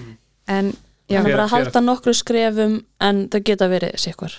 en 0.49 0.67
já, 1.09 1.19
þannig 1.19 1.25
Hver- 1.25 1.37
bara 1.37 1.45
að 1.45 1.51
halda 1.51 1.81
nokkru 1.81 2.15
skrefum 2.15 2.85
en 3.01 3.29
það 3.29 3.45
geta 3.45 3.69
verið 3.69 3.97
sikkur 3.99 4.39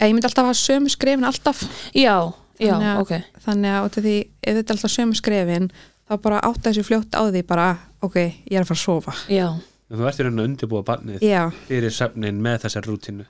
ég 0.00 0.12
myndi 0.14 0.24
alltaf 0.28 0.46
hafa 0.46 0.54
sömu 0.54 0.88
skrefin 0.88 1.24
alltaf. 1.26 1.60
Já, 1.94 2.32
já, 2.58 2.72
Þannig 2.72 2.88
að- 2.94 3.00
ok. 3.00 3.12
þannig 3.44 3.70
að 3.74 3.84
út 3.84 3.98
af 3.98 4.04
því 4.04 4.16
ef 4.42 4.54
þetta 4.56 4.70
er 4.70 4.76
alltaf 4.76 4.90
sömu 4.94 5.14
skrefin 5.18 5.70
þá 6.08 6.22
bara 6.22 6.40
átta 6.40 6.70
þessu 6.70 6.84
fljótt 6.86 7.10
á 7.18 7.22
því 7.30 7.42
bara 7.46 7.78
ok, 8.02 8.14
ég 8.50 8.56
er 8.56 8.62
að 8.62 8.66
fara 8.70 8.78
að 8.78 8.84
sofa. 8.86 9.12
Já, 9.28 9.60
Þú 9.88 10.04
ert 10.04 10.20
í 10.20 10.24
raun 10.26 10.40
að 10.42 10.48
undirbúa 10.50 10.84
barnið 10.84 11.22
já, 11.24 11.46
fyrir 11.64 11.92
svefnin 11.94 12.42
með 12.44 12.64
þessar 12.66 12.88
rútínu. 12.90 13.24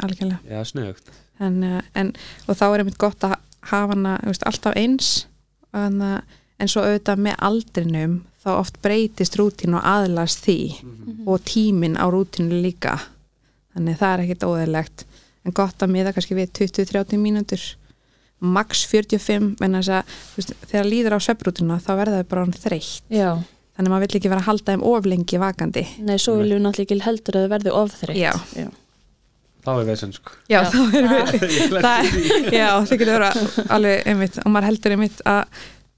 Algjörlega. 0.00 0.40
Já, 0.48 0.60
snögt. 0.64 1.10
En, 1.40 1.58
uh, 1.64 1.82
en, 1.98 2.14
og 2.48 2.56
þá 2.56 2.64
er 2.70 2.82
einmitt 2.82 3.00
gott 3.00 3.26
að 3.26 3.36
hafa 3.68 3.92
hana 3.92 4.14
þú 4.22 4.32
veist, 4.32 4.46
alltaf 4.48 4.78
eins. 4.80 5.10
En, 5.76 6.00
uh, 6.00 6.40
en 6.60 6.72
svo 6.72 6.86
auðvitað 6.86 7.24
með 7.26 7.36
aldrinum 7.50 8.16
þá 8.40 8.50
oft 8.54 8.80
breytist 8.80 9.36
rútín 9.36 9.76
og 9.76 9.84
aðlast 9.84 10.40
því. 10.46 10.58
Og 11.28 11.44
tíminn 11.44 12.00
á 12.00 12.08
rútínu 12.08 12.62
líka. 12.64 12.96
Þannig 13.76 14.00
það 14.00 14.14
er 14.14 14.24
ekkert 14.24 14.48
óðurlegt 14.48 15.06
en 15.44 15.56
gott 15.56 15.84
að 15.84 15.92
miða 15.92 16.12
kannski 16.16 16.36
við 16.36 16.50
20-30 16.56 17.20
mínútur. 17.20 17.62
Max 18.40 18.86
45 18.88 19.52
en 19.60 19.76
þess 19.76 19.92
að 20.00 20.12
þú 20.16 20.40
veist, 20.40 20.52
þegar 20.72 20.88
líður 20.88 21.16
á 21.16 21.18
svepprútuna 21.20 21.80
þá 21.84 21.90
verða 21.98 22.20
þau 22.22 22.30
bara 22.30 22.44
orðin 22.46 22.62
þreytt. 22.64 23.02
Já 23.12 23.30
þannig 23.80 23.88
að 23.88 23.94
maður 23.96 24.04
vill 24.06 24.20
ekki 24.20 24.30
vera 24.34 24.42
að 24.44 24.48
halda 24.50 24.74
þeim 24.74 24.84
oflengi 24.92 25.40
vakandi. 25.40 25.84
Nei, 26.04 26.14
svo 26.20 26.36
viljum 26.36 26.60
við 26.60 26.64
náttúrulega 26.68 26.86
ekki 26.90 27.06
heldur 27.08 27.40
að 27.40 27.46
það 27.46 27.52
verði 27.56 27.74
ofþreytt 27.80 28.20
Já. 28.20 28.32
já, 28.60 28.68
Þá 29.60 29.70
er 29.76 29.84
vesen 29.90 30.12
sko. 30.16 30.32
Já, 30.48 30.60
Já. 30.60 30.70
þá 30.70 30.78
í 30.80 32.12
því. 32.14 32.54
já, 32.54 32.68
það 32.80 32.94
getur 32.94 33.12
vera 33.16 33.32
alveg 33.76 34.06
einmitt 34.08 34.38
og 34.44 34.48
maður 34.54 34.68
heldur 34.70 34.94
einmitt 34.96 35.20
að 35.28 35.42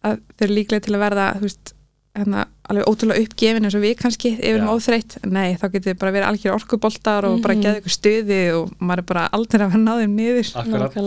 að 0.03 0.17
þau 0.35 0.43
eru 0.49 0.55
líklega 0.57 0.83
til 0.83 0.95
að 0.97 1.03
verða 1.05 1.27
veist, 1.39 1.71
hérna, 2.19 2.41
alveg 2.73 2.89
ótrúlega 2.91 3.23
uppgefin 3.23 3.69
eins 3.69 3.77
og 3.79 3.85
við 3.85 3.93
kannski, 4.01 4.33
ef 4.35 4.41
við 4.43 4.57
erum 4.57 4.67
Já. 4.67 4.73
óþreytt. 4.75 5.15
Nei, 5.31 5.55
þá 5.61 5.63
getur 5.77 5.93
þið 5.93 6.01
bara 6.03 6.15
verið 6.17 6.27
algjör 6.33 6.57
orkuboltar 6.59 7.29
og 7.29 7.37
bara 7.45 7.55
Mhm. 7.55 7.63
geða 7.63 7.79
ykkur 7.83 7.95
stuði 7.95 8.41
og 8.57 8.73
maður 8.83 8.99
er 9.05 9.09
bara 9.13 9.29
aldrei 9.39 9.63
að 9.63 9.71
vera 9.77 9.85
náðum 9.87 10.17
niður. 10.19 10.51
Akkurat 10.59 10.99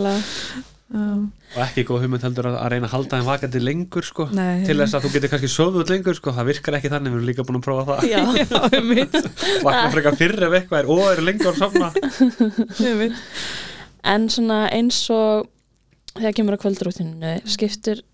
og 0.94 1.56
ekki 1.64 1.82
góð 1.88 2.04
hugmynd 2.04 2.22
heldur 2.22 2.46
að, 2.52 2.56
að 2.62 2.70
reyna 2.72 2.86
að 2.86 2.92
halda 2.94 3.18
þeim 3.18 3.26
vakandi 3.26 3.62
lengur 3.62 4.06
sko. 4.06 4.28
Nei. 4.36 4.62
til 4.68 4.76
þess 4.78 4.94
að 4.94 5.06
þú 5.06 5.10
getur 5.16 5.32
kannski 5.32 5.50
sofið 5.50 5.82
út 5.82 5.92
lengur 5.92 6.18
sko. 6.18 6.34
Það 6.36 6.48
virkar 6.52 6.78
ekki 6.78 6.92
þannig, 6.92 7.14
við 7.14 7.18
erum 7.18 7.30
líka 7.30 7.46
búin 7.48 7.58
að 7.58 7.66
prófa 7.66 7.86
það. 7.90 8.06
Já, 8.12 8.22
vakna 9.66 9.90
frekar 9.96 10.18
fyrr 10.20 10.46
ef 10.46 10.56
eitthvað 10.60 10.78
er 10.82 10.90
og 10.94 11.04
eru 11.10 11.26
lengur 11.26 11.50
að 11.50 11.60
sofna. 11.64 11.90
Einmitt. 12.86 13.20
en 14.06 14.28
svona 14.30 14.60
eins 14.70 15.00
og 15.10 15.48
þegar 16.16 16.36
kemur 16.38 16.56
á 16.56 16.62
kvöldrútinu 16.62 17.36
skiptir 17.50 18.04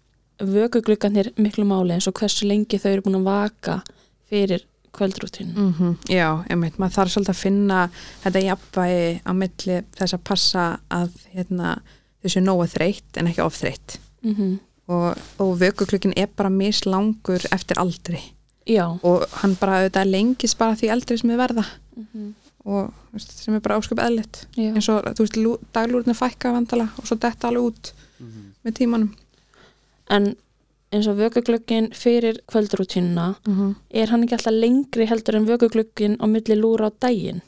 vökugluggarnir 0.43 1.33
miklu 1.37 1.65
máli 1.69 1.97
eins 1.97 2.09
og 2.09 2.17
hversu 2.19 2.49
lengi 2.49 2.81
þau 2.81 2.93
eru 2.95 3.05
búin 3.07 3.21
að 3.21 3.29
vaka 3.29 3.81
fyrir 4.33 4.65
kvöldrútinu 4.93 5.53
Mm 5.57 5.97
Já, 6.09 6.45
einmitt, 6.51 6.79
maður 6.79 6.97
þarf 6.97 7.13
svolítið 7.15 7.35
að 7.35 7.43
finna 7.43 7.81
þetta 8.25 8.43
jafnvægi 8.47 9.21
á 9.25 9.33
milli 9.33 9.77
þess 9.99 10.17
að 10.17 10.25
passa 10.25 10.65
að 10.91 11.11
hérna, 11.33 11.77
þessu 12.23 12.41
nógu 12.41 12.67
þreytt 12.67 13.17
en 13.17 13.27
ekki 13.27 13.43
of 13.43 13.57
þreytt. 13.59 13.99
Mm 14.23 14.35
-hmm. 14.35 14.59
og, 14.89 15.17
og 15.39 15.59
vökuklukkin 15.61 16.15
er 16.17 16.29
bara 16.37 16.51
mislangur 16.51 17.43
eftir 17.51 17.79
aldri. 17.79 18.21
Já. 18.67 18.99
Og 19.03 19.27
hann 19.43 19.57
bara 19.61 19.81
auðvitað 19.83 20.11
lengist 20.11 20.59
bara 20.59 20.77
því 20.79 20.93
eldri 20.95 21.19
sem 21.19 21.31
við 21.31 21.43
verða. 21.43 21.65
Mm 21.97 22.35
og 22.65 22.93
þú 22.93 23.17
veist, 23.17 23.33
sem 23.43 23.55
er 23.55 23.61
bara 23.61 23.79
ásköp 23.81 23.99
eðlitt 23.99 24.47
já. 24.55 24.71
eins 24.71 24.89
og 24.89 25.03
þú 25.03 25.25
veist, 25.25 25.37
lú- 25.37 25.61
daglúrinu 25.75 26.15
fækka 26.15 26.53
vandala 26.55 26.89
og 26.99 27.07
svo 27.09 27.17
detta 27.19 27.49
alveg 27.49 27.63
út 27.63 27.93
með 28.63 28.77
tímanum. 28.79 29.15
En 30.11 30.37
eins 30.93 31.09
og 31.09 31.19
vökuglöggin 31.19 31.91
fyrir 31.97 32.39
kvöldrútínuna 32.47 33.35
mm 33.47 33.55
-hmm. 33.55 33.75
er 33.91 34.11
hann 34.11 34.23
ekki 34.23 34.35
alltaf 34.35 34.53
lengri 34.53 35.07
heldur 35.07 35.35
en 35.37 35.47
vökuglöggin 35.47 36.17
á 36.21 36.27
milli 36.27 36.55
lúra 36.55 36.87
á 36.87 36.91
daginn 37.01 37.41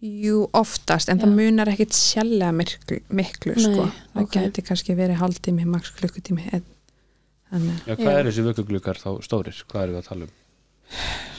Jú, 0.00 0.46
oftast, 0.56 1.10
en 1.12 1.18
Já. 1.20 1.24
það 1.26 1.34
munar 1.36 1.68
ekkit 1.68 1.92
sjálflega 1.92 2.52
miklu, 2.56 3.00
miklu 3.12 3.52
Nei, 3.56 3.64
sko. 3.66 3.88
það 4.14 4.22
ok. 4.22 4.32
geti 4.38 4.62
kannski 4.64 4.94
verið 4.96 5.18
hálftími, 5.20 5.66
max 5.68 5.90
klukkutími 5.98 6.46
þannig 7.50 7.82
Já, 7.86 7.94
hvað 7.98 8.06
Já. 8.08 8.18
er 8.20 8.28
þessi 8.30 8.44
vökuglukar 8.46 9.00
þá 9.02 9.10
stórir? 9.26 9.58
Hvað 9.68 9.82
erum 9.82 9.96
við 9.98 10.00
að 10.00 10.08
tala 10.08 10.24
um? 10.28 10.36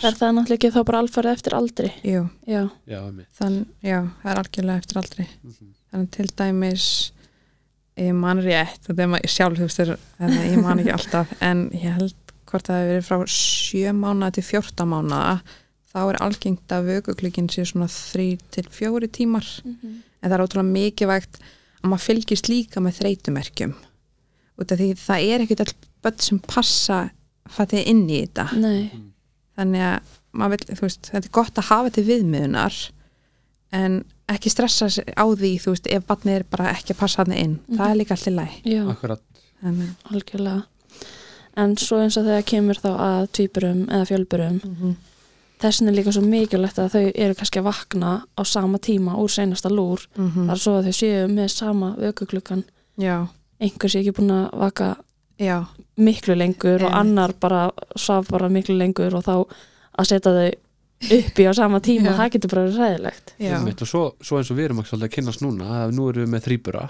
er 0.01 0.15
það 0.15 0.35
náttúrulega 0.37 0.55
ekki 0.59 0.69
þá 0.71 0.83
bara 0.87 0.99
alfarið 1.03 1.31
eftir 1.35 1.55
aldri 1.57 1.89
Jú, 2.07 2.21
já, 2.47 2.61
þann, 3.35 3.57
já, 3.83 3.97
það 4.21 4.29
er 4.31 4.39
algjörlega 4.43 4.77
eftir 4.83 4.99
aldrei 5.01 5.25
Mhm. 5.43 5.73
þannig 5.91 6.11
til 6.11 6.27
dæmis 6.39 6.85
ég 7.97 8.13
man 8.15 8.39
rétt, 8.45 8.79
þetta 8.87 9.03
er 9.03 9.07
maður 9.11 9.33
sjálf 9.33 9.57
þú 9.59 9.65
veist, 9.67 9.79
er- 9.79 9.99
eða 10.21 10.45
ég 10.47 10.61
man 10.63 10.79
ekki 10.79 10.93
alltaf 10.95 11.33
en 11.41 11.65
ég 11.73 11.97
held 11.97 12.13
hvort 12.45 12.67
það 12.69 12.79
hefur 12.79 12.93
verið 12.93 13.09
frá 13.09 13.27
7 13.27 13.91
mánuða 13.99 14.31
til 14.37 14.43
14 14.43 14.87
mánuða 14.93 15.41
þá 15.91 15.99
er 16.05 16.19
algengt 16.23 16.73
að 16.73 16.89
vökuklukkin 16.91 17.49
sé 17.51 17.65
svona 17.67 17.89
3 17.91 18.27
til 18.55 18.67
4 18.71 19.09
tímar. 19.11 19.47
En 20.21 20.29
það 20.29 20.37
er 20.37 20.43
ótrúlega 20.45 20.71
mikilvægt 20.71 21.39
að 21.81 21.89
maður 21.89 22.05
fylgist 22.05 22.49
líka 22.51 22.83
með 22.83 23.01
þreytumerkjum. 23.01 23.75
Út 24.61 24.71
af 24.71 24.79
því 24.79 24.89
það 25.01 25.27
er 25.27 25.43
ekkert 25.45 25.65
all 25.65 25.75
börn 26.05 26.21
sem 26.21 26.39
passa 26.39 27.01
fattið 27.51 27.89
inn 27.91 28.03
í 28.09 28.21
þetta. 28.21 28.47
Nei. 28.61 28.89
Þannig 29.59 29.85
að 29.87 30.53
vil, 30.53 30.63
veist, 30.79 31.11
þetta 31.11 31.27
er 31.27 31.35
gott 31.35 31.59
að 31.59 31.69
hafa 31.71 31.93
til 31.95 32.07
viðmiðunar 32.07 32.77
en 33.75 34.01
ekki 34.31 34.51
stressa 34.51 34.87
sig 34.91 35.07
á 35.11 35.25
því, 35.27 35.51
þú 35.59 35.73
veist, 35.73 35.87
ef 35.91 36.07
barnið 36.07 36.37
er 36.37 36.45
bara 36.51 36.71
ekki 36.71 36.93
að 36.93 37.01
passa 37.01 37.23
hann 37.23 37.35
inn, 37.35 37.57
það 37.71 37.89
er 37.89 37.97
líka 37.99 38.15
allir 38.15 38.37
læg 38.37 38.53
algjörlega. 40.11 40.61
En 41.59 41.75
svo 41.79 41.99
eins 41.99 42.15
og 42.19 42.27
þegar 42.29 42.45
kemur 42.47 42.79
þá 42.79 42.91
að 42.95 43.25
tvíburum 43.35 43.81
eða 43.89 44.07
fjölburum 44.07 44.59
mm 44.63 44.75
þessin 45.61 45.91
er 45.91 45.95
líka 45.97 46.13
svo 46.15 46.23
mikilvægt 46.25 46.79
að 46.81 46.95
þau 46.95 47.11
eru 47.15 47.37
kannski 47.37 47.61
að 47.61 47.67
vakna 47.69 48.11
á 48.37 48.41
sama 48.45 48.79
tíma 48.81 49.17
úr 49.21 49.29
seinasta 49.29 49.69
lúr. 49.69 50.07
-hmm. 50.15 50.47
þar 50.49 50.59
svo 50.59 50.73
að 50.79 50.89
þau 50.89 50.95
séu 51.01 51.27
með 51.27 51.47
sama 51.47 51.95
vökuglukkan 51.97 52.63
já, 52.97 53.27
einhver 53.59 53.89
sé 53.89 53.99
ekki 53.99 54.17
búin 54.17 54.31
að 54.31 54.59
vaka 54.59 54.95
já, 55.39 55.65
miklu 55.97 56.35
lengur 56.35 56.83
og 56.83 56.91
Einmitt. 56.91 56.99
annar 56.99 57.33
bara 57.39 57.71
svaf 57.95 58.27
bara 58.29 58.49
miklu 58.49 58.77
lengur 58.77 59.15
og 59.15 59.23
þá 59.23 59.45
að 59.97 60.07
setja 60.07 60.31
þau 60.31 60.51
uppi 61.01 61.47
á 61.49 61.53
sama 61.53 61.79
tíma, 61.79 62.11
Já. 62.13 62.17
það 62.17 62.31
getur 62.35 62.49
bara 62.53 62.63
verið 62.67 62.77
ræðilegt 62.77 63.33
og 63.81 63.87
svo, 63.89 64.01
svo 64.21 64.37
eins 64.37 64.51
og 64.51 64.57
við 64.57 64.65
erum 64.65 64.81
að 64.83 65.07
kynnast 65.15 65.41
núna 65.41 65.85
að 65.85 65.95
nú 65.97 66.09
erum 66.09 66.25
við 66.25 66.33
með 66.35 66.43
þrýbura 66.45 66.83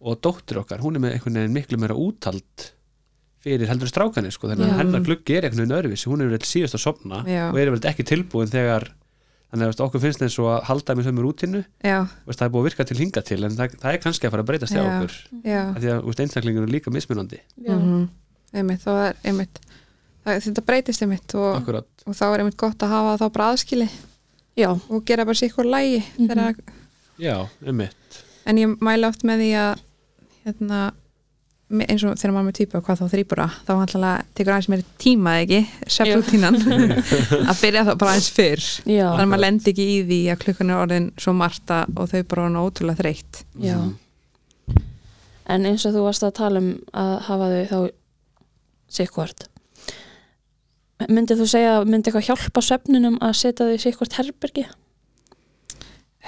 og 0.00 0.20
dóttir 0.20 0.60
okkar, 0.60 0.82
hún 0.84 0.96
er 0.98 1.00
með 1.00 1.12
einhvern 1.16 1.38
veginn 1.40 1.56
miklu 1.56 1.78
meira 1.80 1.96
úthald 1.96 2.68
fyrir 3.44 3.68
heldur 3.70 3.88
strákanir 3.90 4.32
sko, 4.34 4.48
þannig 4.50 4.66
að 4.72 4.78
hennar 4.82 5.04
gluggi 5.06 5.36
er 5.38 5.46
einhvern 5.46 5.62
veginn 5.62 5.76
öðruvísi 5.78 6.10
hún 6.10 6.22
er 6.24 6.32
vel 6.32 6.40
síðast 6.42 6.74
að 6.78 6.82
sopna 6.84 7.20
Já. 7.28 7.44
og 7.52 7.58
er 7.62 7.70
vel 7.70 7.80
ekki 7.92 8.04
tilbúin 8.08 8.50
þegar 8.50 8.88
þannig 9.52 9.70
að 9.70 9.82
okkur 9.86 10.02
finnst 10.02 10.22
eins 10.26 10.38
og 10.42 10.48
að 10.52 10.64
halda 10.68 10.94
með 10.98 11.06
sömu 11.08 11.22
rútinu 11.24 11.60
já, 11.80 12.00
veist, 12.26 12.38
það 12.40 12.46
er 12.48 12.52
búið 12.52 12.60
að 12.64 12.66
virka 12.68 12.84
til 12.90 12.98
hinga 12.98 13.22
til 13.24 13.38
en 13.46 13.54
það, 13.56 13.76
það 13.80 13.92
er 13.94 14.02
kannski 14.02 14.26
að 14.28 14.34
fara 14.34 14.42
að 14.44 14.48
breytast 14.50 14.74
hjá 14.74 14.82
Já. 14.82 14.88
okkur. 14.98 15.14
Já. 15.46 15.60
Af 15.70 15.78
því 15.84 15.92
að 15.94 16.22
einstaklingur 16.24 16.66
er 16.66 16.72
líka 16.74 16.92
mismunandi. 16.92 17.38
Mm 17.64 18.08
einmitt, 18.56 18.80
þá 18.80 18.90
er 19.06 19.16
einmitt. 19.28 19.58
Það, 20.24 20.38
þetta 20.48 20.62
breytist 20.68 21.02
einmitt 21.04 21.34
og, 21.36 21.68
og 22.08 22.14
þá 22.16 22.22
er 22.32 22.40
einmitt 22.42 22.56
gott 22.60 22.80
að 22.84 22.92
hafa 22.94 23.16
þá 23.20 23.26
bara 23.34 23.48
aðskili 23.52 23.88
já, 24.56 24.68
og 24.72 25.02
gera 25.08 25.24
bara 25.28 25.36
sér 25.36 25.48
eitthvað 25.50 25.68
lægi 25.72 25.98
Mhm. 26.16 26.28
þegar 26.28 26.54
já, 27.20 27.34
einmitt. 27.64 28.22
En 28.48 28.56
ég 28.56 28.76
mæli 28.80 29.04
oft 29.08 29.24
með 29.28 29.42
því 29.44 29.50
að 29.64 29.82
hérna, 30.46 30.80
eins 31.68 32.04
og 32.06 32.16
þegar 32.16 32.32
maður 32.32 32.40
er 32.40 32.46
með 32.48 32.56
típa 32.56 32.80
hvað 32.84 33.00
þá 33.02 33.10
þrýbura, 33.12 33.46
þá 33.66 33.72
handlalega 33.76 34.26
tekur 34.38 34.54
aðeins 34.54 34.68
meiri 34.72 34.84
tíma 35.02 35.34
eða 35.36 35.44
ekki, 35.44 35.90
svefnrútínan 35.94 36.56
að 37.50 37.60
byrja 37.60 37.84
þá 37.84 37.92
bara 38.00 38.14
aðeins 38.14 38.28
fyrr. 38.32 38.64
Já, 38.88 39.04
þannig 39.04 39.24
að 39.24 39.32
maður 39.34 39.42
lendi 39.44 39.72
ekki 39.74 39.86
í 39.92 39.98
því 40.08 40.20
að 40.32 40.40
klukkan 40.46 40.72
er 40.72 40.82
orðin 40.86 41.10
svo 41.20 41.36
marta 41.36 41.82
og 41.92 42.08
þau 42.08 42.18
bara 42.30 42.46
orðin 42.46 42.60
ótrúlega 42.62 43.02
þreytt. 43.02 43.42
Já. 43.60 43.76
En 45.48 45.68
eins 45.68 45.84
og 45.88 45.94
þú 45.96 46.08
varst 46.08 46.24
að 46.24 46.34
tala 46.40 46.64
um 46.64 46.72
að 47.04 47.14
hafa 47.28 47.52
þau 47.52 47.62
þá 47.68 47.78
sikkvart. 48.98 49.48
Myndið 51.08 51.42
þú 51.42 51.52
segja 51.52 51.78
að 51.78 51.92
myndi 51.92 52.10
eitthvað 52.10 52.30
hjálpa 52.32 52.64
svefninum 52.64 53.20
að 53.22 53.36
setja 53.38 53.68
þau 53.68 53.76
í 53.76 53.82
sikkvart 53.84 54.16
herbergi? 54.18 54.64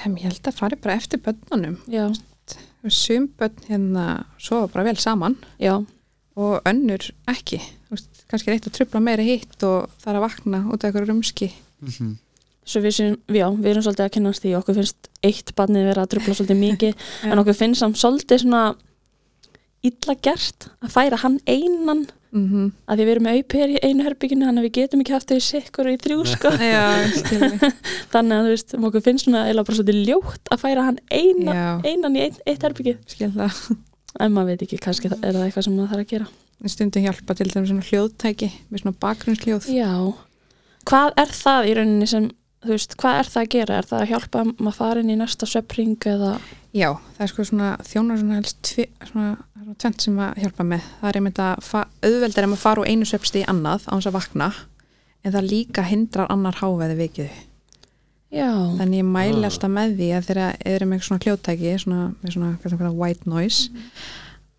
Ég 0.01 0.21
held 0.25 0.47
að 0.49 0.57
fari 0.57 0.77
bara 0.81 0.97
eftir 1.01 1.21
börnunum. 1.25 1.81
Já, 1.91 2.07
sum 2.89 3.29
börn 3.39 3.57
hérna 3.69 4.25
sofa 4.39 4.71
bara 4.73 4.85
vel 4.85 4.97
saman. 4.97 5.37
Já, 5.61 5.77
og 6.37 6.61
önnur 6.65 7.11
ekki. 7.29 7.61
Þú 7.61 7.97
veist, 7.97 8.25
kannski 8.31 8.51
reitt 8.55 8.67
að 8.71 8.77
trubla 8.79 9.03
meira 9.05 9.23
hitt 9.27 9.63
og 9.67 9.91
það 10.01 10.13
er 10.13 10.19
að 10.19 10.25
vakna 10.25 10.61
út 10.71 10.81
af 10.81 10.89
eitthvað 10.89 11.09
rumski. 11.11 11.53
Mhm. 11.81 12.19
svo 12.71 12.81
við, 12.85 12.93
séum, 12.95 13.17
já, 13.27 13.47
við 13.51 13.71
erum 13.71 13.83
svolítið 13.83 14.05
að 14.05 14.13
kynast 14.15 14.43
því. 14.45 14.51
Okkur 14.61 14.75
finnst 14.75 15.09
eitt 15.27 15.55
barnið 15.57 15.89
vera 15.89 16.03
að 16.05 16.11
trubla 16.13 16.35
svolítið 16.35 16.59
mikið. 16.61 16.95
En 17.33 17.39
okkur 17.43 17.57
finnst 17.57 17.81
samt 17.81 17.99
svolítið 17.99 18.45
svona 18.45 18.75
illa 19.83 20.15
gert 20.23 20.69
að 20.85 20.93
færa 20.93 21.19
hann 21.25 21.41
einan 21.49 22.07
mm 22.31 22.47
-hmm. 22.49 22.73
að 22.87 22.97
því 22.97 23.05
við 23.05 23.13
erum 23.15 23.27
með 23.27 23.37
auper 23.39 23.69
í 23.69 23.79
einu 23.83 24.05
herbygginu 24.07 24.47
þannig 24.47 24.63
að 24.63 24.67
við 24.69 24.77
getum 24.79 25.01
ekki 25.01 25.15
haft 25.15 25.31
þau 25.31 25.41
sikkur 25.41 25.91
í 25.91 25.97
þrjú 26.01 26.19
sko. 26.31 26.51
Þannig 28.13 28.37
að 28.37 28.45
þú 28.45 28.51
veist, 28.55 28.75
okkur 28.75 29.05
finnst 29.07 29.25
svona 29.27 29.47
eða 29.51 29.65
bara 29.65 29.79
svolítið 29.79 30.09
ljótt 30.09 30.51
að 30.51 30.63
færa 30.65 30.87
hann 30.89 30.99
einan, 31.11 31.85
einan 31.85 32.17
í 32.17 32.27
ein, 32.27 32.37
eitt 32.47 32.63
herbyggi 32.63 32.97
skil 33.07 33.33
það. 33.35 33.61
En 34.21 34.33
maður 34.35 34.55
veit 34.55 34.65
ekki, 34.67 34.81
kannski 34.83 35.11
er 35.11 35.35
það 35.35 35.45
eitthvað 35.45 35.65
sem 35.67 35.77
maður 35.77 35.93
þarf 35.93 36.05
að 36.05 36.11
gera. 36.11 36.27
Stundum 36.67 37.05
hjálpa 37.07 37.37
til 37.39 37.49
þeim 37.49 37.67
svona 37.69 37.87
hljóðtæki 37.87 38.51
með 38.69 38.83
svona 38.83 38.99
bakgrunnsljóð. 39.01 39.69
Já, 39.73 39.93
hvað 40.91 41.15
er 41.23 41.31
það 41.33 41.69
í 41.71 41.77
rauninni 41.79 42.09
sem, 42.11 42.27
þú 42.67 42.75
veist, 42.75 42.97
hvað 43.01 43.21
er 43.21 43.31
það 43.33 43.43
að 43.43 43.53
gera? 43.55 43.79
Er 43.79 43.89
það 43.89 44.03
að 44.03 44.11
hjálpa 44.11 44.43
maður 44.51 44.77
farin 44.77 45.13
í 45.13 45.17
næsta 45.17 45.49
söpring 45.49 46.09
eða, 46.11 46.35
Já, 46.71 46.93
það 47.17 47.25
er 47.25 47.31
sko 47.33 47.45
svona 47.49 47.69
þjónar 47.83 48.19
svona 48.21 48.37
helst 48.39 48.59
tvi, 48.63 48.85
svona, 49.09 49.31
er 49.59 49.63
svona 49.65 49.79
tvent 49.83 50.05
sem 50.05 50.19
að 50.23 50.37
hjálpa 50.45 50.67
með. 50.71 50.85
Það 51.01 51.09
er 51.11 51.19
einmitt 51.19 51.41
að 51.43 51.71
auðveldar 52.07 52.45
er 52.47 52.51
að 52.55 52.61
fara 52.63 52.83
úr 52.85 52.91
einu 52.93 53.09
svefsti 53.11 53.43
í 53.43 53.47
annað 53.51 53.89
á 53.91 53.93
hans 53.97 54.07
að 54.07 54.15
vakna 54.21 54.51
en 55.25 55.35
það 55.35 55.49
líka 55.51 55.83
hindrar 55.89 56.31
annar 56.31 56.61
háveði 56.61 56.99
vikið. 57.01 57.31
Já, 58.31 58.47
þannig 58.79 59.01
ég 59.01 59.09
mæli 59.11 59.41
Ah. 59.43 59.49
alltaf 59.51 59.71
með 59.75 59.97
því 59.99 60.09
að 60.15 60.27
þeirra 60.29 60.49
eða 60.71 60.87
með 60.87 61.01
svona 61.03 61.25
hljóðtæki 61.25 61.73
svona, 61.83 62.15
með 62.23 62.33
svona 62.37 62.51
kallar 62.63 62.95
white 62.95 63.27
noise 63.27 63.71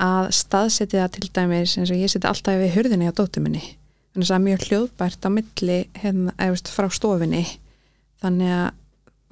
að 0.02 0.32
staðsetja 0.36 1.06
það 1.06 1.12
til 1.16 1.30
dæmis 1.32 1.78
eins 1.78 1.92
og 1.94 2.02
ég 2.02 2.12
seti 2.12 2.28
alltaf 2.28 2.60
við 2.60 2.76
hurðinni 2.76 3.08
á 3.08 3.16
dóttur 3.16 3.46
minni. 3.46 3.64
Þannig 4.12 4.26
að 4.26 4.32
það 4.34 4.36
er 4.36 4.46
mjög 4.50 4.68
hljóðbært 4.68 5.24
á 5.24 5.30
milli 5.32 5.78
hérna, 5.96 6.34
eða 6.36 6.76
frá 6.76 6.90
stofinni 6.92 7.46
þannig 8.22 8.52
að 8.52 8.70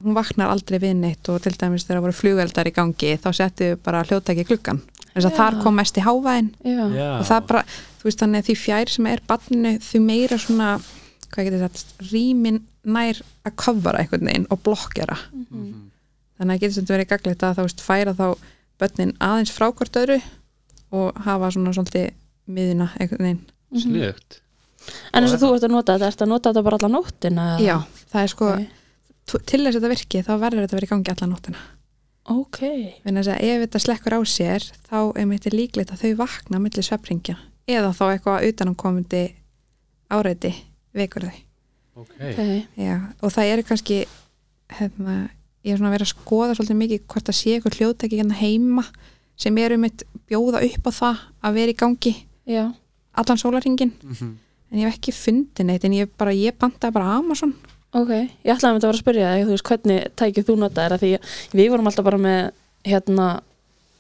hún 0.04 0.16
vaknar 0.16 0.50
aldrei 0.54 0.80
við 0.80 0.96
neitt 1.02 1.30
og 1.30 1.42
til 1.44 1.54
dæmis 1.60 1.84
þegar 1.86 2.00
það 2.00 2.06
voru 2.08 2.18
flugeldar 2.20 2.70
í 2.70 2.74
gangi 2.76 3.12
þá 3.20 3.30
settu 3.36 3.70
bara 3.84 4.04
hljóðtæki 4.08 4.46
í 4.46 4.48
gluggan 4.50 4.82
þess 5.14 5.26
að 5.30 5.38
þar 5.40 5.58
kom 5.64 5.76
mest 5.80 5.98
í 6.00 6.04
hávæðin 6.06 6.50
og 7.20 7.26
það 7.28 7.46
bara, 7.50 7.64
þú 8.00 8.08
veist 8.10 8.20
þannig 8.24 8.40
að 8.44 8.48
því 8.50 8.56
fjær 8.64 8.94
sem 8.96 9.08
er 9.12 9.22
barninu 9.28 9.74
því 9.84 10.02
meira 10.06 10.38
svona 10.40 10.70
hvað 11.30 11.46
getur 11.50 11.64
þetta, 11.66 12.08
rýmin 12.12 12.62
nær 12.90 13.20
að 13.46 13.56
kofara 13.60 14.00
einhvern 14.04 14.26
veginn 14.32 14.48
og 14.50 14.62
blokkjara 14.66 15.18
Mhm. 15.34 15.90
þannig 16.40 16.56
að 16.56 16.62
getur 16.64 16.76
þetta 16.82 16.96
verið 16.96 17.10
gaglegt 17.12 17.44
að 17.44 17.56
þá 17.58 17.62
veist, 17.68 17.82
færa 17.84 18.14
þá 18.16 18.26
börnin 18.80 19.14
aðeins 19.20 19.52
frá 19.52 19.68
hvort 19.76 19.98
öðru 20.00 20.22
og 20.96 21.18
hafa 21.26 21.52
svona 21.52 21.74
svolítið 21.76 22.12
miðuna 22.48 22.88
einhvern 23.00 23.26
veginn 23.28 23.44
sniðugt 23.76 24.40
En 25.14 25.24
eins 25.26 25.34
og 25.36 25.42
þú 25.42 25.50
ert 25.58 25.66
að 25.68 25.74
nota 25.76 25.94
þetta, 25.98 26.08
ert 26.08 26.22
að 26.24 26.30
nota 26.32 26.50
þetta 26.54 26.64
bara 26.64 26.78
alla 26.80 26.90
nóttina? 26.96 27.46
eða? 27.58 27.66
Já, 27.68 27.76
það 28.14 28.22
er 28.24 28.28
sko, 28.32 28.48
Ok. 28.56 28.68
Til 29.46 29.60
þess 29.66 29.76
að 29.76 29.82
þetta 29.82 29.92
virki 29.94 30.24
þá 30.26 30.32
verður 30.42 30.64
þetta 30.66 30.74
að 30.76 30.80
vera 30.80 30.88
í 30.88 30.94
gangi 30.94 31.12
alla 31.14 31.28
nóttina. 31.34 31.62
Ok, 32.30 32.60
en 33.06 33.16
þess 33.20 33.32
að 33.34 33.44
ef 33.50 33.62
þetta 33.64 33.80
slekkur 33.86 34.16
á 34.18 34.22
sér 34.30 34.66
þá 34.90 34.98
er 35.18 35.26
mitt 35.26 35.46
líklegt 35.54 35.92
að 35.94 36.02
þau 36.04 36.16
vakna 36.24 36.60
millir 36.62 36.86
svefringja 36.86 37.38
eða 37.70 37.94
þá 37.94 38.04
eitthvað 38.14 38.48
utanumkomandi 38.50 39.24
áreiti 40.10 40.52
vekur 40.98 41.28
þau. 41.30 41.38
Ok, 42.00 42.14
ok, 42.32 42.42
Já, 42.80 42.96
og 43.22 43.34
það 43.34 43.50
eru 43.54 43.64
kannski 43.68 43.98
hérna, 44.80 45.16
ég 45.66 45.74
er 45.74 45.80
svona 45.80 45.90
að 45.92 45.96
vera 45.98 46.06
að 46.08 46.14
skoða 46.14 46.54
svolítið 46.56 46.78
mikið 46.84 47.02
hvort 47.12 47.28
það 47.30 47.38
sé 47.40 47.56
eitthvað 47.58 47.78
hljóðtæki 47.80 48.20
hérna 48.22 48.38
heima 48.40 48.86
sem 49.40 49.58
eru 49.58 49.78
mitt 49.82 50.04
bjóða 50.30 50.62
upp 50.68 50.88
á 50.88 50.92
það 51.00 51.24
að 51.44 51.58
vera 51.60 51.74
í 51.74 51.80
gangi. 51.82 52.14
Já, 52.50 52.64
allan 53.20 53.38
sólarringin 53.42 53.92
Mhm. 54.04 54.38
en 54.72 54.80
ég 54.80 54.86
hef 54.86 54.98
ekki 55.00 55.12
fundið 55.14 55.66
neitt 55.66 55.84
en 55.86 55.92
ég 55.98 56.10
bara, 56.18 56.32
ég 56.32 56.54
bantaði 56.58 56.94
bara 56.94 57.18
Amazon 57.18 57.54
ok. 57.98 58.10
Ég 58.46 58.54
ætlaði 58.54 58.70
að 58.70 58.80
þetta 58.80 58.90
var 58.90 58.98
að 58.98 59.04
spyrja 59.04 59.34
þig, 59.36 59.46
þú 59.48 59.54
veist, 59.56 59.68
hvernig 59.70 60.10
tækið 60.22 60.50
þú 60.50 60.58
nota 60.62 60.88
þetta? 60.88 61.00
Því 61.04 61.60
við 61.60 61.70
vorum 61.74 61.90
alltaf 61.90 62.06
bara 62.10 62.22
með, 62.22 62.52
hérna, 62.86 63.28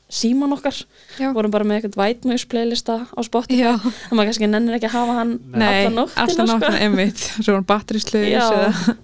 síman 0.10 0.54
okkar, 0.56 0.78
Já. 1.20 1.30
vorum 1.36 1.52
bara 1.54 1.68
með 1.70 1.80
eitthvað 1.84 2.00
white 2.02 2.30
noise 2.30 2.48
playlista 2.50 2.96
á 3.06 3.20
spotti, 3.26 3.60
Já, 3.62 3.76
þannig 3.78 4.16
maður 4.18 4.30
kannski 4.32 4.50
nennir 4.50 4.78
ekki 4.80 4.90
að 4.90 4.96
hafa 4.98 5.18
hann 5.20 5.36
nei, 5.54 5.68
alla 5.86 5.92
nóttina, 5.94 6.24
alltaf 6.24 6.34
sko. 6.40 6.48
nóttina 6.50 6.80
einmitt 6.86 7.22
svo 7.46 7.56
er 7.60 7.68
batterísluðis 7.70 8.50
eða 8.50 8.98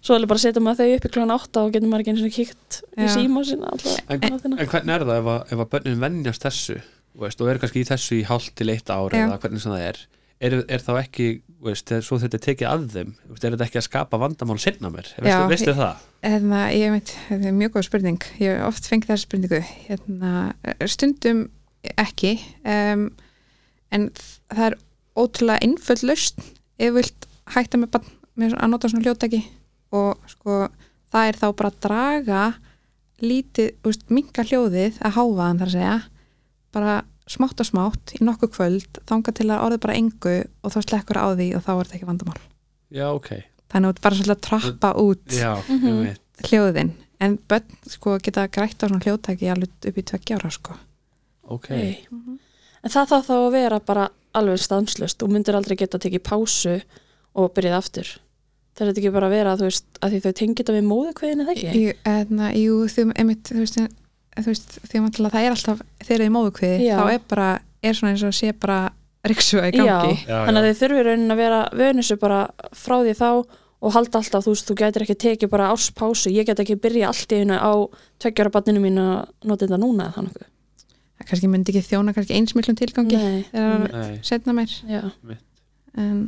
Svo 0.00 0.16
er 0.16 0.24
bara 0.24 0.40
að 0.40 0.44
setja 0.46 0.62
maður 0.64 0.78
þau 0.80 0.94
upp 0.96 1.04
í 1.04 1.08
klúan 1.12 1.32
átta 1.34 1.60
og 1.60 1.74
getur 1.74 1.90
maður 1.92 2.02
ekki 2.06 2.12
eins 2.14 2.22
og 2.24 2.32
kíkt 2.32 2.76
í 2.96 3.04
Já. 3.04 3.10
síma 3.12 3.42
sinna 3.44 3.68
alltaf 3.74 3.98
En, 4.08 4.22
nóttina. 4.32 4.56
en 4.56 4.70
hvernig 4.72 4.94
er 4.94 5.02
það 5.04 5.18
ef 5.20 5.26
að, 5.34 5.40
ef 5.52 5.60
að 5.60 5.68
börnin 5.74 5.98
vennjast 6.00 6.46
þessu 6.46 6.76
veist, 7.20 7.42
og 7.44 7.50
eru 7.52 7.60
kannski 7.60 7.82
í 7.82 7.88
þessu 7.90 8.16
í 8.16 8.22
hálft 8.30 8.54
til 8.56 8.70
eitt 8.72 8.88
Já. 8.88 8.96
eða 8.96 9.36
hvernig 9.42 9.60
sem 9.60 9.74
það 9.74 9.84
er 9.90 10.00
er, 10.40 10.56
er 10.68 10.82
þá 10.84 10.92
ekki, 11.02 11.26
veist, 11.64 11.86
þegar 11.90 12.04
svo 12.06 12.18
þetta 12.22 12.38
er 12.38 12.44
tekið 12.46 12.68
að 12.70 12.84
þeim, 12.94 13.10
veist, 13.30 13.44
er 13.44 13.54
þetta 13.54 13.66
ekki 13.68 13.80
að 13.80 13.86
skapa 13.86 14.20
vandamál 14.22 14.58
sinna 14.62 14.90
mér, 14.92 15.10
veistu 15.50 15.72
ég- 15.72 15.80
það? 15.80 16.06
Hérna, 16.24 16.60
ég 16.76 16.94
veit, 16.94 17.14
þetta 17.28 17.48
er 17.50 17.56
mjög 17.56 17.72
góð 17.76 17.86
spurning. 17.88 18.24
Ég 18.40 18.56
hef 18.58 18.66
oft 18.68 18.88
fengið 18.90 19.12
þessu 19.14 19.26
spurningu. 19.28 19.60
Hérna, 19.86 20.32
stundum 20.92 21.42
ekki 21.96 22.34
um, 22.68 23.06
en 23.90 24.08
það 24.52 24.64
er 24.66 24.76
ótrúlega 25.16 25.64
einföld 25.64 26.02
lausn 26.04 26.42
ef 26.80 26.90
þú 26.90 26.96
vilt 26.98 27.26
hætta 27.54 27.80
með, 27.80 27.90
barn, 27.96 28.10
með 28.36 28.56
að 28.60 28.70
nota 28.74 28.90
svona 28.92 29.06
hljóttæki 29.06 29.40
og 29.96 30.28
sko 30.30 30.58
það 31.10 31.30
er 31.30 31.38
þá 31.40 31.46
bara 31.56 31.70
að 31.72 31.80
draga 31.86 32.42
lítið, 33.20 33.72
úst, 33.88 34.04
minka 34.12 34.44
hljóðið 34.46 35.00
að 35.04 35.16
háfaðan 35.16 35.58
þar 35.60 35.70
að 35.70 35.74
segja. 35.74 35.96
Bara 36.72 36.94
smátt 37.30 37.60
og 37.62 37.68
smátt 37.68 38.14
í 38.16 38.22
nokkuð 38.26 38.50
kvöld 38.56 39.00
þanga 39.10 39.34
til 39.38 39.46
að 39.50 39.64
orðið 39.66 39.82
bara 39.84 39.98
engu 40.00 40.34
og 40.64 40.72
þá 40.74 40.78
slekkur 40.86 41.20
á 41.22 41.26
því 41.38 41.48
og 41.56 41.62
þá 41.66 41.70
er 41.76 41.84
þetta 41.84 41.98
ekki 42.00 42.08
vandamál 42.10 42.40
Já, 42.90 43.06
ok, 43.14 43.30
þannig 43.70 43.90
að 43.92 43.98
þú 44.00 44.04
bara 44.06 44.18
svolítið 44.18 44.34
að 44.36 44.44
trappa 44.48 44.90
út 44.98 45.36
já, 45.38 45.52
Mhm. 45.68 45.86
ég 45.86 46.00
veit 46.10 46.50
hljóðin 46.50 46.92
en 47.20 47.38
börn 47.48 47.76
sko 47.86 48.16
geta 48.18 48.48
grætt 48.48 48.82
á 48.82 48.86
svona 48.88 49.04
hljóðtæki 49.04 49.50
alveg 49.52 49.70
upp 49.90 49.98
í 50.00 50.02
tveggja 50.10 50.38
ára 50.40 50.50
sko 50.50 50.74
ok, 51.50 51.68
Hey. 51.68 52.06
En 52.82 52.88
það 52.90 53.08
þarf 53.12 53.26
þá 53.28 53.34
að 53.36 53.52
vera 53.52 53.78
bara 53.80 54.08
alveg 54.34 54.58
stanslust 54.62 55.22
og 55.22 55.28
myndir 55.30 55.54
aldrei 55.58 55.76
geta 55.76 55.98
að 55.98 56.06
tekið 56.06 56.22
pásu 56.24 56.76
og 57.36 57.50
byrjað 57.54 57.76
aftur. 57.76 58.08
Það 58.74 58.80
er 58.80 58.88
þetta 58.92 59.00
ekki 59.02 59.12
bara 59.12 59.26
að 59.28 59.34
vera, 59.34 59.56
þú 59.58 59.66
veist, 59.66 59.84
að 60.00 60.10
því 60.14 60.20
þau 60.24 60.32
tengið 60.38 60.56
þetta 60.60 60.76
við 60.78 60.86
móðukveðinu, 60.88 61.44
það 61.44 61.56
ekki? 61.56 61.72
Jú, 62.62 62.74
einmitt, 63.20 63.42
þú 63.50 63.58
veist, 63.60 63.76
þú 64.38 64.46
veist 64.50 64.78
því 64.86 65.02
að 65.02 65.32
það 65.34 65.42
er 65.44 65.54
alltaf 65.56 65.82
þegar 66.04 66.24
þið 66.24 66.32
móðu 66.36 66.52
kviði 66.58 66.86
Já. 66.88 66.96
þá 67.00 67.04
er 67.14 67.24
bara, 67.32 67.48
er 67.82 67.96
svona 67.98 68.12
eins 68.14 68.26
og 68.26 68.36
sé 68.36 68.52
bara 68.52 68.78
riksuga 69.26 69.68
í 69.68 69.74
gangi. 69.76 70.14
Já, 70.22 70.28
Já, 70.30 70.36
þannig 70.46 70.60
að 70.62 70.68
já. 70.68 70.74
þau 70.74 70.80
þurfi 70.84 71.02
raunin 71.08 71.34
að 71.34 71.40
vera 71.42 71.58
vönusu 71.76 72.16
bara 72.20 72.38
frá 72.72 72.96
því 73.02 73.16
þá 73.18 73.28
og 73.80 73.94
halda 73.96 74.20
alltaf, 74.20 74.44
þú 74.44 74.52
veist, 74.54 74.68
þú 74.68 74.76
gætir 74.76 75.04
ekki 75.06 75.16
tekið 75.24 75.50
bara 75.52 75.70
árspásu, 75.72 76.30
ég 76.32 76.46
get 76.48 76.60
ekki 76.60 76.76
byrja 76.80 77.08
allt 77.10 77.32
í 77.32 77.38
einu 77.40 77.56
á 77.56 77.72
tveggjara 78.20 78.52
banninu 78.52 78.82
mínu 78.84 79.04
að 79.08 79.20
nota 79.48 79.64
þetta 79.66 79.78
núna 79.80 80.08
eða 80.08 80.16
þannig. 80.18 80.48
það 81.20 81.30
kannski 81.30 81.50
myndi 81.52 81.72
ekki 81.72 81.88
þjóna 81.88 82.14
kannski 82.16 82.36
eins 82.36 82.54
miklum 82.56 82.76
tilgangi 82.80 83.16
Nei, 83.20 83.38
þegar 83.48 83.86
Nei, 83.94 84.18
setna 84.28 84.54
meir. 84.56 84.74
Já, 84.88 85.00
en 85.96 86.20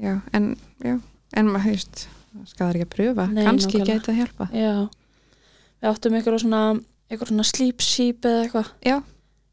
já, 0.00 0.14
en 0.32 0.48
já, 0.84 0.94
en 1.36 1.52
maður, 1.52 1.64
þú 1.68 1.74
veist 1.76 2.06
það 2.08 2.48
skadar 2.54 2.78
ekki 2.78 2.88
að 2.88 2.94
pröfa, 2.96 3.28
Nei, 3.32 3.44
kannski 3.44 3.82
að 3.84 4.20
hjálpa 4.22 4.48
já. 4.52 4.72
Við 5.78 5.90
áttum 5.92 6.16
ykkur 6.18 6.40
svona, 6.40 6.62
ykkur 7.12 7.32
svona 7.32 7.46
sleep 7.48 7.84
sheep 7.84 8.28
eða 8.28 8.44
eitthvað. 8.46 8.74
Já. 8.84 8.98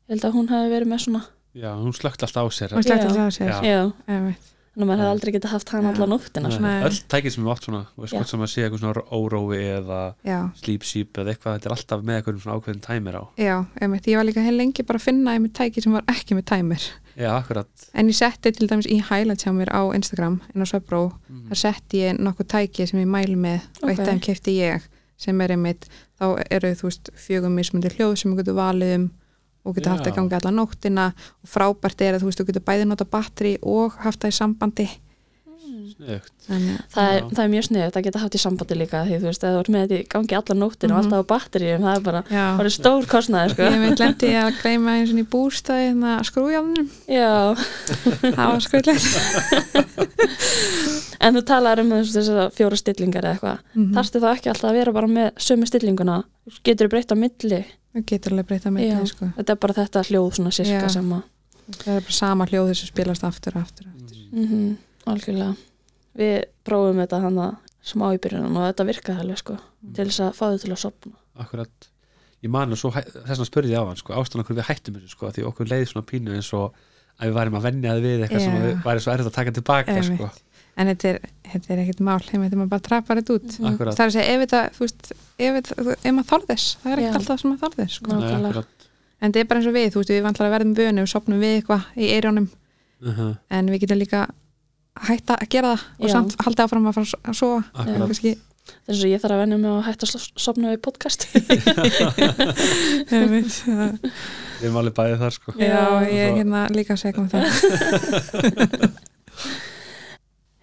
Ég 0.06 0.14
held 0.14 0.28
að 0.28 0.36
hún 0.38 0.52
hefði 0.52 0.74
verið 0.76 0.92
með 0.92 1.00
svona, 1.08 1.22
já, 1.56 1.72
hún 1.80 1.96
slögt 1.96 2.26
alltaf 2.26 2.46
á 2.46 2.50
sér 2.54 2.76
slegt 2.76 2.92
Já. 2.92 3.08
að 3.08 3.16
það 3.16 3.32
sér 3.34 3.50
Já. 3.50 3.56
já, 3.66 3.80
þannig 4.06 4.36
að 4.76 4.90
maður 4.90 5.02
hefði 5.02 5.14
aldrei 5.14 5.32
getað 5.34 5.54
haft 5.56 5.72
hann 5.72 5.86
Já. 5.86 5.90
alla 5.94 6.08
nóttina. 6.12 6.52
Nei. 6.62 6.84
öll 6.86 7.00
tækið 7.14 7.34
sem 7.34 7.46
við 7.46 7.54
átt 7.54 7.66
svona 7.66 7.82
þú 7.88 8.04
veist, 8.04 8.14
Já. 8.14 8.18
hvort 8.20 8.32
sem 8.32 8.44
að 8.44 8.52
sé 8.52 8.66
eitthvað 8.66 8.82
svona 8.84 9.04
órói 9.16 9.62
eða 9.64 10.00
já, 10.28 10.40
sleep 10.60 10.86
sheep 10.86 11.22
eða 11.24 11.34
eitthvað, 11.34 11.56
þetta 11.56 11.70
er 11.70 11.76
alltaf 11.78 12.04
með 12.06 12.20
eitthvað 12.20 12.42
svona 12.44 12.58
ákveðin 12.60 12.84
tæmir 12.86 13.18
á 13.18 13.24
já, 13.40 13.56
einmitt, 13.82 14.10
ég 14.12 14.20
var 14.20 14.28
líka 14.28 14.44
heil 14.46 14.58
lengi 14.60 14.86
bara 14.86 15.02
að 15.02 15.08
finna 15.08 15.36
einmitt 15.36 15.56
tæki 15.56 15.84
sem 15.86 15.96
var 15.96 16.06
ekki 16.12 16.38
með 16.38 16.48
tæmir 16.52 16.90
Já, 17.16 17.30
akkurat 17.32 17.88
en 17.96 18.12
ég 18.12 18.18
setti 18.20 18.52
til 18.52 18.68
dæmis 18.68 18.90
í 18.92 19.00
highlights 19.00 19.48
hjá 19.48 19.54
mér 19.56 19.72
á 19.72 19.82
Instagram 19.96 20.42
inn 20.52 20.62
á 20.62 20.68
Svebró, 20.68 21.06
mm. 21.32 21.46
þar 21.54 21.62
setti 21.62 22.04
ég 22.04 22.20
nokkuð 22.20 22.52
tæki 22.52 22.90
sem 22.92 23.00
ég 23.00 23.08
mæli 23.08 23.40
með 23.40 23.64
og 23.80 23.94
eitt 23.94 24.04
af 24.04 24.12
þeim 24.12 24.20
kefti 24.28 24.58
ég 24.60 24.90
sem 25.18 25.42
er 25.42 25.56
einmitt, 25.56 25.88
þá 26.20 26.26
eru 26.50 26.74
þú 26.76 26.90
veist 26.90 27.12
fjögum 27.20 27.56
mismundi 27.56 27.92
hljóð 27.96 28.18
sem 28.20 28.34
þú 28.34 28.42
getur 28.42 28.60
valið 28.60 28.98
um 29.00 29.08
og 29.66 29.74
getur 29.74 29.96
haft 29.96 30.06
það 30.06 30.12
í 30.12 30.14
Já. 30.14 30.18
gangi 30.20 30.38
alla 30.38 30.54
nóttina 30.54 31.06
og 31.42 31.50
frábært 31.50 32.04
er 32.06 32.16
að 32.16 32.22
þú 32.22 32.30
veist, 32.30 32.42
þú 32.42 32.48
getur 32.52 32.66
bæði 32.68 32.86
nota 32.86 33.08
batteri 33.10 33.56
og 33.66 33.98
haft 34.04 34.22
það 34.22 34.34
í 34.34 34.38
sambandi 34.38 34.88
Þannig 36.46 36.80
Það 36.96 37.08
er, 37.16 37.22
það 37.32 37.42
er 37.46 37.50
mjög 37.54 37.66
sniðut 37.68 37.96
að 38.00 38.04
geta 38.06 38.20
haft 38.22 38.36
í 38.36 38.42
sambandi 38.42 38.76
líka 38.78 39.02
því 39.08 39.16
þú 39.22 39.28
veist, 39.30 39.44
ef 39.44 39.50
þú 39.56 39.60
ert 39.64 39.72
með 39.76 39.82
þetta 39.86 39.96
í 39.98 40.08
gangi 40.16 40.36
alla 40.40 40.56
nóttina 40.60 40.92
Mhm. 40.92 40.96
og 40.96 41.00
alltaf 41.06 41.20
á 41.22 41.32
batteríum, 41.34 41.82
það 41.86 41.96
er 41.96 42.04
bara, 42.06 42.22
er 42.66 42.70
stór 42.76 43.04
kostnaði, 43.10 43.50
sko. 43.56 43.62
ég 43.70 43.80
mynd 43.82 44.00
lendi 44.00 44.30
að 44.42 44.60
greima 44.62 44.96
eins 45.00 45.12
og 45.14 45.20
í 45.20 45.26
bústæði 45.36 45.84
hérna 45.90 46.12
skrújáðunum, 46.30 46.88
Já, 47.08 47.56
það 48.36 48.46
var 48.52 48.62
skrúllegt 48.66 49.06
en 51.26 51.36
þú 51.38 51.44
talar 51.48 51.82
um 51.82 51.90
þessu 51.96 52.18
þessar 52.20 52.52
fjóra 52.56 52.78
stillingar 52.80 53.26
eða 53.26 53.36
eitthvað. 53.38 53.60
mm 53.76 53.94
Þarftu 53.96 54.22
þá 54.24 54.28
ekki 54.36 54.52
alltaf 54.52 54.70
að 54.72 54.78
vera 54.80 54.94
bara 54.96 55.08
með 55.12 55.30
sömu 55.48 55.68
stillinguna, 55.70 56.18
getur 56.66 56.88
þú 56.88 56.94
breytt 56.96 57.14
á 57.14 57.18
milli. 57.18 57.62
getur 58.06 58.34
alveg 58.36 58.66
með 58.76 58.84
Já. 58.90 58.98
það 59.00 59.08
sko. 59.14 59.30
Þetta 59.38 59.54
er 59.56 59.60
bara 59.64 59.74
þetta 59.80 60.02
hljóð 60.10 60.34
svona 60.36 60.52
sirka 60.52 60.90
sem 60.92 61.14
að, 61.16 61.22
það 61.80 61.94
er 61.96 62.02
bara 62.02 62.18
sama 62.18 62.46
hljóð 62.52 62.74
sem 62.76 62.90
spilast 62.92 63.24
aftur 63.24 63.56
og 63.56 63.62
aftur, 63.64 63.86
og 63.88 64.02
aftur. 64.02 64.18
mm 64.34 64.78
algjörlega. 65.06 65.56
Við 66.16 66.36
prófum 66.68 67.02
þetta 67.04 67.22
hann 67.26 67.38
að 67.44 67.56
smá 67.86 68.06
í 68.16 68.20
byrjunum 68.24 68.56
og 68.58 68.64
þetta 68.70 68.86
virkaði 68.88 69.20
alveg, 69.26 69.38
sko, 69.44 69.58
til 69.94 70.06
þess 70.10 70.22
að 70.26 70.34
fá 70.40 70.46
þau 70.50 70.60
til 70.64 70.72
að 70.74 70.82
sopna. 70.86 71.14
Akkurat 71.44 71.90
Ég 72.46 72.52
man 72.54 72.70
og 72.72 72.78
svo 72.78 72.92
þess 72.94 73.40
að 73.42 73.48
spurði 73.48 73.72
ég 73.74 73.82
á 73.82 73.88
hann 73.90 73.98
sko, 73.98 74.14
ástæðan 74.14 74.44
okkur 74.44 74.58
við 74.60 74.68
hættum 74.70 74.96
þessu 75.00 75.10
sko, 75.16 75.30
því 75.34 75.42
okkur 75.50 75.66
leiði 75.72 75.88
svona 75.90 76.06
pínu 76.06 76.36
eins 76.38 76.50
og 76.54 76.76
að 77.18 77.26
við 77.32 77.34
værim 77.40 77.56
að 77.58 77.64
venja 77.66 77.90
það 77.96 78.02
við 78.06 78.20
eitthvað 78.26 78.44
sem 78.44 78.54
Já. 78.54 78.60
við 78.66 78.74
væri 78.86 79.00
svo 79.02 79.12
erfitt 79.16 79.30
að 79.32 79.38
taka 79.40 79.52
tilbaka 79.56 79.96
Einmitt. 79.96 80.20
sko. 80.20 80.28
en 80.76 80.88
þetta 80.92 81.06
er, 81.10 81.18
þetta 81.54 81.68
er 81.74 81.80
ekkert 81.86 82.02
mál 82.06 82.20
þeim 82.28 82.42
þetta 82.46 82.58
maður 82.60 82.72
bara 82.76 82.86
trappar 82.90 83.18
þetta 83.22 83.34
út 83.40 83.50
Mm. 83.56 83.66
Akkurat 83.72 83.96
það 83.96 84.04
er 84.04 84.10
að 84.12 84.16
segja, 84.18 84.28
ef 84.36 84.40
þetta, 84.44 84.62
þú 84.76 84.82
veist 84.86 85.02
ef, 85.16 85.52
þetta- 85.56 85.96
ef 86.06 86.12
maður 86.14 86.30
þorð 86.32 86.46
þess, 86.52 86.66
það 86.84 86.92
er 86.92 86.98
ekkert 87.00 87.16
Já. 87.16 87.18
alltaf 87.22 87.38
sem 87.42 87.50
maður 87.50 87.64
þorð 87.66 87.78
þess 87.82 87.94
sko. 87.96 88.08
Nei, 88.12 88.14
en 89.22 89.32
þetta 89.32 89.40
er 89.40 89.48
bara 89.50 89.60
eins 89.60 89.70
og 89.72 89.76
við, 89.80 89.88
þú 89.90 89.98
veist, 90.04 90.12
við 90.12 90.22
hætta 95.10 95.36
að 95.42 95.50
gera 95.52 95.72
það 95.76 95.86
og 96.00 96.08
Já. 96.08 96.14
samt 96.16 96.36
halda 96.46 96.66
áfram 96.68 96.86
að 96.90 96.96
fara 97.00 97.08
að 97.32 97.36
sofa 97.40 97.64
Akkurat 97.74 98.06
kannski, 98.08 98.36
Þess 98.86 99.02
að 99.06 99.12
ég 99.12 99.20
þarf 99.22 99.36
að 99.36 99.42
venja 99.44 99.58
mig 99.62 99.70
að 99.70 99.84
hætta 99.86 100.06
að 100.08 100.12
so- 100.16 100.40
sopna 100.42 100.72
við 100.72 100.80
podcast. 100.82 101.26
einmitt, 103.14 103.52
það- 103.62 104.00
Við 104.56 104.66
erum 104.66 104.80
alveg 104.82 104.96
bæðið 104.98 105.20
þar 105.22 105.36
sko. 105.36 105.54
já, 105.60 105.84
ég 106.10 106.22
er 106.24 106.34
hérna 106.40 106.62
líka 106.74 106.96
að 106.96 107.02
segja 107.04 107.22
um 107.22 107.30
það 107.30 107.44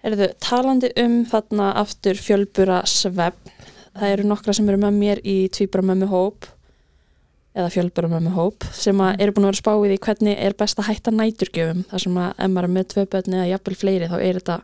Herðu, 0.03 0.27
talandi 0.43 0.89
um 0.99 1.13
þarna 1.31 1.69
aftur 1.79 2.17
fjölbura 2.19 2.81
svefn, 2.89 3.53
það 3.95 4.09
eru 4.17 4.25
nokkra 4.27 4.55
sem 4.57 4.67
eru 4.67 4.81
með 4.81 4.97
mér 4.99 5.21
í 5.23 5.37
tvíbara 5.55 5.85
mömmu 5.93 6.09
hóp 6.11 6.49
eða 7.53 7.69
fjölbura 7.69 8.09
mömmu 8.09 8.31
hóp 8.33 8.63
sem 8.73 8.97
að 9.05 9.19
eru 9.21 9.31
búin 9.35 9.45
að 9.45 9.51
vera 9.53 9.61
spáið 9.61 9.93
í 9.95 9.99
hvernig 10.07 10.39
er 10.47 10.55
best 10.57 10.79
að 10.81 10.87
hætta 10.89 11.11
næturgjöfum 11.13 11.83
þar 11.91 11.99
sem 12.05 12.17
að 12.17 12.31
ef 12.39 12.49
maður 12.53 12.67
er 12.69 12.73
með 12.77 12.87
tvö 12.93 13.05
börn 13.13 13.33
eða 13.37 13.49
jafnvel 13.51 13.75
fleiri 13.77 14.09
þá 14.09 14.17
er 14.19 14.39
þetta 14.39 14.57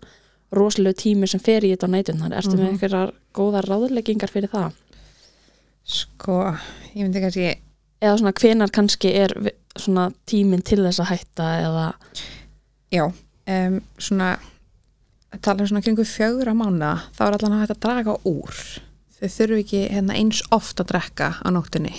rosalega 0.58 0.97
tími 1.04 1.28
sem 1.30 1.39
fer 1.45 1.62
í 1.67 1.69
þetta 1.75 1.86
á 1.86 1.93
næturnar. 1.93 2.34
Ertu 2.39 2.56
með 2.58 2.63
Mhm. 2.63 2.69
einhverjar 2.73 3.12
góðar 3.38 3.67
ráðleggingar 3.69 4.30
fyrir 4.34 4.49
það? 4.49 4.71
sko, 5.89 6.38
ég 6.95 7.06
myndi 7.06 7.21
kannski 7.23 7.56
Eða 8.02 8.17
svona 8.17 8.32
hvenar 8.39 8.71
kannski 8.71 9.10
er 9.13 9.34
svona 9.75 10.06
tíminn 10.25 10.62
til 10.63 10.80
þess 10.86 11.02
að 11.04 11.10
hætta 11.12 11.47
eða 11.65 11.93
já, 12.95 13.04
um, 13.47 13.82
svona 13.99 14.30
að 15.34 15.41
tala 15.41 15.62
um 15.65 15.67
svona 15.67 15.84
kringu 15.84 16.06
fjögra 16.08 16.54
mánuða 16.56 16.93
þá 17.17 17.21
er 17.28 17.36
allan 17.38 17.58
að 17.58 17.63
hægt 17.65 17.75
að 17.75 17.82
draga 17.86 18.15
úr 18.25 18.56
þau 19.19 19.28
þurfu 19.36 19.60
ekki 19.60 19.82
hérna, 19.91 20.15
eins 20.15 20.39
oft 20.56 20.80
að 20.80 20.88
drekka 20.93 21.28
á 21.43 21.47
nóttunni 21.52 21.91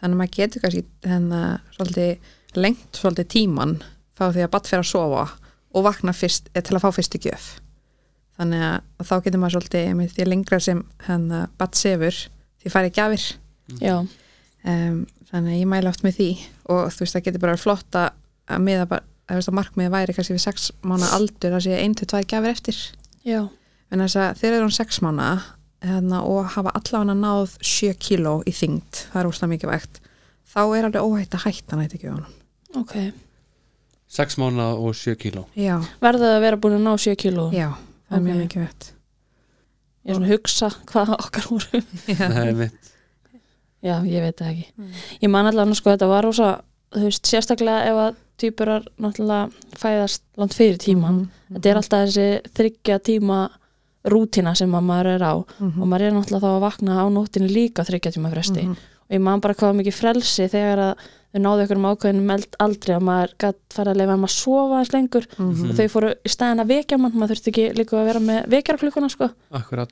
þannig 0.00 0.14
að 0.14 0.20
maður 0.20 0.36
getur 0.36 0.64
kannski 0.64 0.84
hérna, 1.06 1.40
svolítið 1.76 2.30
lengt 2.58 2.98
svolítið 2.98 3.30
tíman 3.30 3.76
frá 4.18 4.30
því 4.34 4.44
að 4.44 4.52
batt 4.54 4.70
fyrir 4.70 4.84
að 4.84 4.90
sofa 4.90 5.24
og 5.70 5.84
vakna 5.86 6.14
fyrst, 6.16 6.50
eh, 6.54 6.62
til 6.62 6.76
að 6.76 6.84
fá 6.84 6.90
fyrstu 6.96 7.20
gjöf. 7.22 7.50
Þannig 8.40 8.64
að 8.66 9.06
þá 9.06 9.14
getur 9.24 9.40
maður 9.40 9.56
svolítið 9.58 10.14
því 10.14 10.26
lengra 10.26 10.60
sem 10.60 10.84
hann 11.06 11.28
að 11.30 11.46
batt 11.60 11.76
sefur 11.76 12.16
því 12.62 12.72
færi 12.72 12.90
gjafir. 12.96 13.26
Já, 13.80 13.96
um, 14.00 15.06
þannig 15.30 15.52
að 15.52 15.60
ég 15.60 15.68
mæla 15.70 15.92
oft 15.92 16.02
með 16.02 16.16
því. 16.16 16.30
Og 16.72 16.90
þú 16.90 17.04
veist 17.04 17.16
það 17.16 17.24
getur 17.26 17.42
bara 17.44 17.54
verið 17.54 17.66
flott 17.66 17.98
að 18.00 18.08
að 18.50 18.64
miða 18.66 18.88
bara, 18.90 19.06
að, 19.30 19.44
að 19.44 19.56
markmiði 19.60 19.92
væri 19.94 20.16
kannski 20.16 20.36
við 20.36 20.44
sex 20.44 20.70
mánu 20.82 21.08
aldur 21.14 21.56
að 21.56 21.66
sé 21.66 21.78
ein 21.78 21.94
til 21.94 22.08
tvær 22.10 22.26
gjafir 22.26 22.54
eftir. 22.54 22.80
Já, 23.26 23.40
en 23.90 24.04
þess 24.04 24.18
að 24.18 24.40
þeir 24.40 24.52
eru 24.56 24.66
hún 24.66 24.74
sex 24.74 25.00
mánu 25.04 25.26
hérna, 25.82 26.20
og 26.26 26.44
hafa 26.54 26.70
allavega 26.76 27.14
náð 27.16 27.56
7 27.62 27.94
kíló 28.02 28.34
í 28.46 28.52
þyngd, 28.52 29.02
það 29.12 29.20
er 29.22 29.28
úrslega 29.30 29.52
mikið 29.54 29.70
vægt. 29.72 30.00
Þá 30.50 30.60
er 30.76 30.84
alveg 30.88 31.02
óhætt 31.06 31.34
að 31.38 31.44
hætta 31.46 31.76
nætti 31.78 31.98
ekki 32.00 32.10
honum. 32.10 32.32
Ok. 32.76 32.94
6 34.10 34.36
mánuða 34.42 34.70
og 34.82 34.94
7 34.98 35.14
kíló. 35.22 35.44
Já, 35.56 35.76
verða 36.02 36.24
það 36.26 36.36
að 36.36 36.44
vera 36.46 36.56
búin 36.62 36.78
að 36.80 36.86
ná 36.88 36.94
7 36.98 37.16
kíló? 37.16 37.50
Já, 37.54 37.68
það 38.10 38.16
er 38.16 38.20
Ok. 38.20 38.24
mjög 38.26 38.40
mikið 38.44 38.64
vett 38.66 38.92
ég 40.00 40.10
er 40.10 40.16
svona 40.16 40.26
að 40.26 40.32
hugsa 40.32 40.68
hvað 40.88 41.10
okkar 41.26 41.46
voru. 41.50 41.80
Það 42.08 42.36
er 42.40 42.54
mitt 42.56 42.88
já, 43.84 43.94
ég 44.04 44.20
veit 44.24 44.36
það 44.40 44.48
ekki. 44.50 44.66
Mm. 44.76 44.92
ég 45.22 45.30
man 45.30 45.46
allavega 45.46 45.76
sko 45.76 45.90
þetta 45.92 46.08
var 46.08 46.24
rosa 46.24 46.48
þú 46.90 47.02
veist, 47.04 47.28
sérstaklega 47.28 47.84
ef 47.90 47.98
að 48.06 48.16
týpurar 48.40 48.86
náttúrulega 48.98 49.52
fæðast 49.78 50.22
langt 50.40 50.54
fyrir 50.56 50.78
tíman 50.80 51.18
Mhm. 51.20 51.54
þetta 51.60 51.70
er 51.70 51.76
alltaf 51.76 52.08
þessi 52.08 52.26
þryggja 52.56 52.98
tíma 53.04 53.38
rútina 54.04 54.54
sem 54.56 54.70
að 54.72 54.84
maður 54.84 55.06
er 55.16 55.20
á 55.24 55.34
Mhm. 55.60 55.82
og 55.82 55.86
maður 55.88 56.02
er 56.08 56.12
náttúrulega 56.12 56.40
þá 56.40 56.50
að 56.56 56.60
vakna 56.60 56.92
á 57.00 57.04
nóttinni 57.10 57.50
líka 57.52 57.82
á 57.82 57.88
þryggja 57.88 58.12
tíma 58.16 58.30
fresti 58.32 58.62
Mhm. 58.62 58.70
og 58.72 59.10
ég 59.10 59.20
man 59.20 59.40
bara 59.40 59.54
hvað 59.54 59.72
var 59.74 59.74
mikið 59.82 59.94
frelsi 60.00 60.48
þegar 60.48 60.78
að 60.78 60.94
þau 61.34 61.40
náðu 61.40 61.62
ykkur 61.66 61.76
um 61.76 61.88
ákveðinu 61.90 62.22
meld 62.26 62.56
aldrei 62.58 62.96
að 62.96 63.02
maður 63.06 63.34
gætt 63.38 63.60
fara 63.70 63.92
að 63.92 63.96
leifa 64.00 64.14
um 64.14 64.24
að 64.24 64.34
sofa 64.34 64.78
eins 64.80 64.92
lengur 64.92 65.26
Mhm. 65.38 65.70
og 65.70 65.76
þau 65.76 65.88
fóru 65.88 66.14
í 66.24 66.28
stæðin 66.28 66.60
að 66.64 66.66
vekja 66.68 66.98
mann 66.98 67.12
maður 67.12 67.34
þurfti 67.36 67.50
ekki 67.52 67.76
líka 67.76 67.92
að 68.00 68.06
vera 68.06 68.20
með 68.20 68.48
vekjarklukkuna 68.48 69.10
sko. 69.10 69.30
Akkurat 69.52 69.90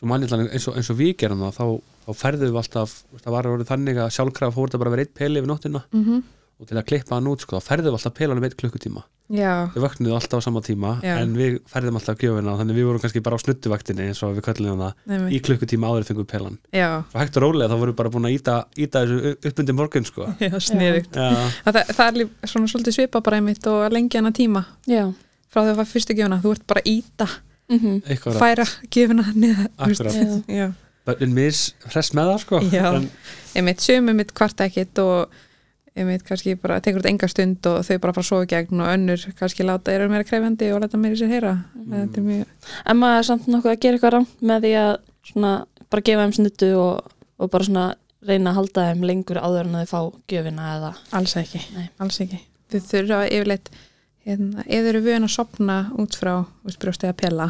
eins 0.00 0.32
og, 0.68 0.74
eins 0.76 0.90
og 0.90 0.96
við 0.96 1.16
gerum 1.18 1.40
það 1.40 1.54
þá, 1.58 1.80
þá 2.06 2.12
færðum 2.16 2.50
við 2.50 2.56
alltaf 2.56 3.02
það 3.20 3.32
var 3.32 3.44
orðið 3.44 3.68
þannig 3.68 3.96
að 4.00 4.10
sjálfkrafa 4.16 4.54
fór 4.54 4.68
þetta 4.70 4.78
bara 4.78 4.90
að 4.90 4.94
vera 4.96 5.02
eitt 5.04 5.14
peli 5.14 5.40
yfir 5.40 5.50
nóttina 5.50 5.82
Mhm. 5.92 6.22
og 6.60 6.66
til 6.68 6.76
að 6.78 6.86
klippa 6.86 7.10
hann 7.16 7.26
út 7.26 7.40
sko, 7.40 7.56
þá 7.60 7.68
færðum 7.68 7.84
við 7.84 7.92
alltaf 7.98 8.14
pelanum 8.14 8.44
eitt 8.44 8.56
klukkutíma 8.56 9.02
já, 9.30 9.52
við 9.74 9.84
vöknuðum 9.84 10.16
alltaf 10.18 10.42
á 10.42 10.46
sama 10.46 10.62
tíma 10.66 10.92
Já. 11.04 11.12
en 11.22 11.34
við 11.38 11.58
færðum 11.70 11.98
alltaf 12.00 12.18
gjöfina 12.20 12.56
þannig 12.58 12.78
við 12.80 12.88
vorum 12.88 13.02
kannski 13.04 13.22
bara 13.24 13.38
á 13.38 13.42
snuttuvaktinni 13.44 14.08
eins 14.10 14.22
og 14.26 14.34
við 14.38 14.46
kallum 14.48 14.82
það 14.82 15.14
Einmitt. 15.14 15.34
í 15.36 15.40
klukkutíma 15.46 15.90
áður 15.90 16.08
fengum 16.08 16.26
við 16.26 16.30
pelan. 16.32 16.58
Svo 16.74 17.20
hægt 17.22 17.38
og 17.38 17.44
rólega 17.46 17.70
þá 17.70 17.76
vorum 17.78 17.94
við 17.94 17.98
bara 18.02 18.12
búin 18.16 18.28
að 18.30 18.36
íta, 18.36 18.56
íta 18.76 19.04
þessu 19.06 19.34
upp 19.50 19.62
undir 19.62 19.78
morgun 19.78 20.08
sko. 20.08 20.26
Já, 20.40 20.50
það, 20.56 21.78
það 21.94 22.06
er 22.06 22.18
líf, 22.20 22.34
svona 22.50 22.72
svolítið 22.72 22.98
svipa 22.98 23.22
bara 23.24 23.38
einmitt 23.40 23.70
og 23.70 23.84
að 23.86 23.96
lengja 23.96 24.20
hana 24.22 24.34
tíma. 24.34 24.64
Já. 24.90 25.04
Frá 25.50 25.62
því 25.62 25.66
að 25.66 25.72
það 25.72 25.80
var 25.82 25.90
fyrstu 25.90 26.18
gjöfuna, 26.18 26.42
þú 26.42 26.52
ert 26.56 26.66
bara 26.70 26.82
að 26.84 26.92
íta 26.92 27.30
mm 27.70 28.00
eitthvað 28.10 28.38
færa 28.40 28.64
gjöfuna 28.90 29.24
niður 29.34 30.48
já, 30.50 30.66
börnin 31.06 31.34
mis 31.36 31.60
hress 31.86 32.10
með 32.18 32.32
það 32.32 32.40
sko. 32.44 32.60
En, 32.80 33.06
einmitt 33.54 33.84
sömu 33.84 34.14
mitt 34.18 34.34
kvart 34.34 34.62
ekkit 34.66 34.98
og 35.02 35.38
einmitt 35.98 36.24
kannski 36.26 36.54
bara 36.60 36.78
tekur 36.82 37.02
þetta 37.02 37.12
enga 37.12 37.28
stund 37.30 37.66
og 37.70 37.80
þau 37.86 37.96
bara 38.02 38.14
fara 38.14 38.24
að 38.24 38.28
sofa 38.28 38.48
gegn 38.50 38.82
og 38.82 38.90
önnur 38.92 39.24
kannski 39.38 39.66
láta 39.66 39.94
eru 39.94 40.08
meira 40.10 40.26
krefjandi 40.26 40.70
og 40.74 40.84
láta 40.84 41.00
meira 41.00 41.18
sér 41.18 41.32
heyra. 41.32 41.54
Þetta 41.74 42.20
er 42.20 42.26
mjög, 42.26 42.52
en 42.84 43.00
maður 43.00 43.18
er 43.18 43.28
samt 43.30 43.48
nokkuð 43.50 43.72
að 43.72 43.80
gera 43.82 43.98
eitthvað 43.98 44.14
rámt 44.16 44.44
með 44.52 44.66
því 44.66 44.72
að 44.84 44.92
svona, 45.30 45.52
bara 45.90 46.06
gefa 46.06 46.26
þeim 46.26 46.36
snuttu 46.38 46.70
og, 46.78 47.16
og 47.40 47.52
bara 47.52 47.68
svona 47.68 47.86
reyna 48.30 48.52
að 48.52 48.60
halda 48.60 48.86
þeim 48.90 49.06
lengur 49.10 49.40
áður 49.40 49.66
en 49.66 49.78
að 49.80 49.86
þau 49.86 49.92
fá 49.92 50.32
gjöfina 50.32 50.68
eða 50.76 50.92
alls 51.18 51.36
ekki. 51.40 51.62
Nei. 51.74 51.86
alls 52.04 52.20
ekki, 52.22 52.42
þau 52.70 52.80
þurfa 52.90 53.22
yfirleitt 53.30 53.72
hérna, 54.28 54.66
ef 54.66 54.84
þau 54.84 54.92
eru 54.92 55.02
vöðin 55.06 55.26
að 55.26 55.34
sopna 55.34 55.80
út 55.98 56.20
frá 56.20 56.34
út 56.44 56.78
brjóst 56.80 57.06
eða 57.06 57.16
pela 57.18 57.48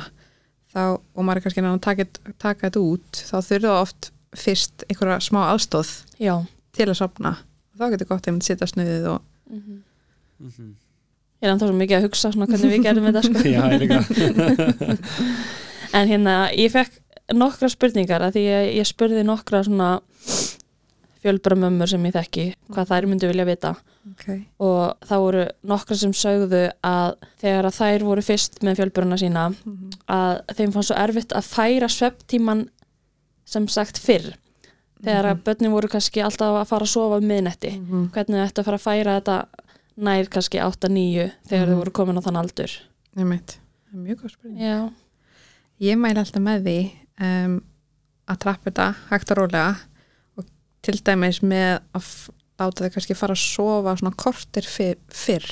þá, 0.70 0.96
og 0.96 1.20
maður 1.26 1.40
er 1.40 1.46
kannski 1.46 1.66
að 1.66 1.78
taka, 1.84 2.08
taka 2.38 2.68
þetta 2.68 2.84
út 2.86 3.22
þá 3.26 3.36
þurfa 3.50 3.76
oft 3.82 4.10
fyrst 4.38 4.84
einhverja 4.86 5.18
smá 5.26 5.40
aðstóð 5.48 5.90
já. 6.22 6.34
til 6.76 6.86
að 6.86 7.00
sopna 7.02 7.34
þá 7.80 7.86
getur 7.94 8.10
gott 8.12 8.28
einmitt 8.30 8.46
sitta 8.46 8.68
snuðið 8.70 9.08
og 9.14 9.20
Mhm. 9.50 9.80
Mhm. 10.40 10.68
ég 11.42 11.48
er 11.48 11.54
ennþá 11.54 11.66
svo 11.70 11.76
mikið 11.80 11.96
að 11.98 12.04
hugsa 12.06 12.30
svona 12.32 12.46
hvernig 12.46 12.70
við 12.70 12.82
gerum 12.84 13.06
þetta 13.08 13.22
sko. 13.26 13.38
Já, 13.56 13.62
ég 13.72 13.80
líka 13.80 13.98
en 15.98 16.08
hérna 16.08 16.34
ég 16.54 16.70
fekk 16.70 17.00
nokkra 17.34 17.68
spurningar 17.72 18.22
að 18.26 18.36
því 18.36 18.42
ég, 18.46 18.68
ég 18.78 18.86
spurði 18.88 19.24
nokkra 19.26 19.62
svona 19.66 19.90
fjölbramömmur 21.20 21.90
sem 21.90 22.04
ég 22.08 22.14
þekki 22.16 22.44
hvað 22.72 22.90
þær 22.92 23.06
myndu 23.10 23.28
vilja 23.28 23.44
vita 23.48 23.70
okay. 24.12 24.38
og 24.62 24.94
það 25.04 25.24
voru 25.24 25.42
nokkra 25.72 25.98
sem 26.00 26.14
sögðu 26.16 26.62
að 26.86 27.16
þegar 27.42 27.68
að 27.68 27.76
þær 27.80 28.04
voru 28.08 28.24
fyrst 28.24 28.60
með 28.64 28.80
fjölbruna 28.80 29.18
sína 29.20 29.48
að 30.08 30.40
þeim 30.56 30.72
fannst 30.76 30.92
svo 30.92 30.96
erfitt 31.02 31.34
að 31.36 31.50
færa 31.50 31.90
svepptíman 31.92 32.62
sem 33.44 33.68
sagt 33.68 34.00
fyrr 34.00 34.30
þegar 35.04 35.24
að 35.30 35.42
börnin 35.44 35.72
voru 35.72 35.88
kannski 35.88 36.22
alltaf 36.24 36.58
að 36.60 36.66
fara 36.68 36.84
að 36.86 36.92
sofa 36.94 37.16
um 37.20 37.24
miðnetti 37.28 37.72
Mhm. 37.80 38.10
hvernig 38.12 38.44
ætti 38.46 38.60
að 38.60 38.64
fara 38.64 38.76
að 38.78 38.86
færa 38.88 39.20
þetta 39.20 39.36
nær 39.96 40.24
kannski 40.32 40.58
8-9 40.60 41.32
þegar 41.48 41.66
Mhm. 41.66 41.72
þau 41.74 41.78
voru 41.84 41.90
komin 41.92 42.18
á 42.18 42.22
þann 42.22 42.36
aldur. 42.42 42.70
Einmitt, 43.16 43.58
það 43.90 43.94
er 43.94 44.04
mjög 44.06 44.20
góð 44.22 44.30
spurning. 44.30 44.58
Já, 44.60 44.90
Ég 45.80 45.96
mæli 45.96 46.18
alltaf 46.20 46.42
með 46.42 46.62
því 46.66 46.90
um, 47.24 47.62
að 48.28 48.38
trappa 48.38 48.70
þetta 48.70 48.94
hægt 49.10 49.30
og 49.30 49.36
rólega 49.38 49.76
og 50.36 50.44
til 50.82 50.94
dæmis 51.00 51.40
með 51.42 51.80
að 51.94 52.28
láta 52.60 52.84
þau 52.84 52.90
kannski 52.92 53.16
fara 53.16 53.32
að 53.32 53.40
sofa 53.56 53.96
svona 53.96 54.14
kortir 54.14 54.62
fyr, 54.68 54.96
fyrr 55.08 55.46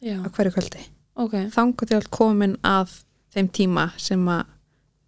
já, 0.00 0.22
á 0.22 0.28
hverju 0.30 0.52
kvöldi. 0.54 0.84
ok. 1.16 1.32
Þangu 1.50 1.86
til 1.88 2.00
komin 2.08 2.56
að 2.62 3.02
þeim 3.34 3.48
tíma 3.50 3.90
sem 3.98 4.24
að 4.26 4.44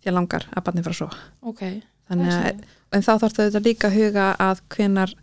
þér 0.05 0.13
langar 0.19 0.45
að 0.57 0.65
barni 0.65 0.83
fara 0.83 0.95
að 0.95 0.99
sofa. 0.99 1.17
ok, 1.43 1.63
Þannig 2.09 2.65
en 2.97 3.03
þá 3.03 3.13
þarf 3.19 3.35
þetta 3.39 3.63
líka 3.65 3.89
að 3.91 3.97
huga 4.01 4.27
að 4.43 4.61
hvenar 4.77 5.15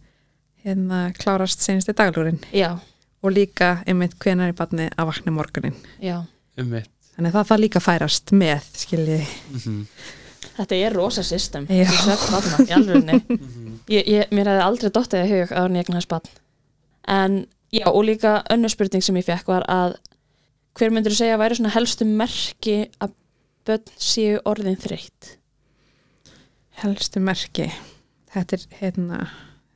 hérna 0.63 0.99
klárast 1.17 1.63
senasti 1.63 1.93
daglúrin 1.95 2.39
já, 2.55 2.73
og 3.23 3.31
líka 3.35 3.77
einmitt 3.87 4.17
hvenar 4.19 4.51
er 4.51 4.57
barni 4.57 4.89
að 4.97 5.09
vakna 5.11 5.31
morgunin. 5.35 5.75
Þannig 6.59 7.29
að 7.29 7.35
það 7.37 7.47
þarf 7.49 7.61
líka 7.61 7.79
að 7.79 7.87
færast 7.87 8.31
með, 8.35 8.67
skiljiði. 8.83 9.25
Mhm. 9.53 9.79
Þetta 10.53 10.77
er 10.85 10.93
rosa 10.93 11.23
system. 11.25 11.65
Í 11.65 11.79
Mhm. 13.29 13.79
ég, 13.89 14.05
ég, 14.07 14.29
Mér 14.31 14.49
hefði 14.51 14.63
aldrei 14.67 14.89
dottið 14.93 15.21
að 15.23 15.31
hug 15.33 15.51
að 15.51 15.61
hann 15.63 15.75
eignast 15.81 16.07
barn. 16.11 16.27
En 17.07 17.37
já, 17.73 17.87
og 17.89 18.03
líka 18.05 18.43
önnur 18.53 18.69
spurning 18.69 19.03
sem 19.03 19.15
ég 19.17 19.25
fekk 19.25 19.47
var 19.49 19.65
að 19.67 19.95
hver 20.77 20.91
myndir 20.93 21.13
þú 21.13 21.17
segja 21.21 21.35
að 21.37 21.41
væri 21.43 21.57
svona 21.59 21.73
helstu 21.73 22.05
merki 22.05 22.77
að 23.01 23.11
börn 23.65 23.91
séu 23.97 24.39
orðin 24.45 24.77
þreytt 24.79 25.35
helstu 26.83 27.21
merki. 27.23 27.69
Þetta 28.33 28.57
er 28.57 28.63
hérna 28.81 29.19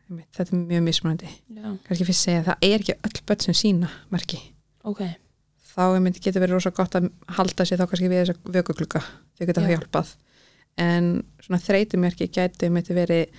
einmitt, 0.07 0.29
þetta 0.37 0.53
er 0.55 0.61
mjög 0.65 0.83
mismunandi. 0.87 1.29
Já, 1.53 1.65
kannski 1.87 2.07
fyrst 2.07 2.25
segja 2.27 2.41
að 2.43 2.47
það 2.51 2.67
er 2.69 2.83
ekki 2.83 2.95
öll 3.09 3.21
börn 3.29 3.43
sem 3.47 3.57
sína 3.57 3.89
merki. 4.13 4.39
Ok, 4.87 5.01
þá 5.73 5.81
einmitt 5.97 6.21
getur 6.23 6.41
verið 6.43 6.57
rosa 6.57 6.71
gott 6.75 6.95
að 6.97 7.09
halda 7.37 7.65
sér 7.67 7.81
þá 7.81 7.85
kannski 7.91 8.09
við 8.11 8.21
þessa 8.23 8.55
vökuklukka 8.57 9.01
þau 9.03 9.45
geta 9.45 9.61
Já. 9.61 9.65
það 9.67 9.73
hjálpað. 9.75 10.15
En 10.77 11.11
svona 11.43 11.59
þreytumerki 11.63 12.27
gætu 12.33 12.67
einmitt 12.67 12.89
verið 12.93 13.31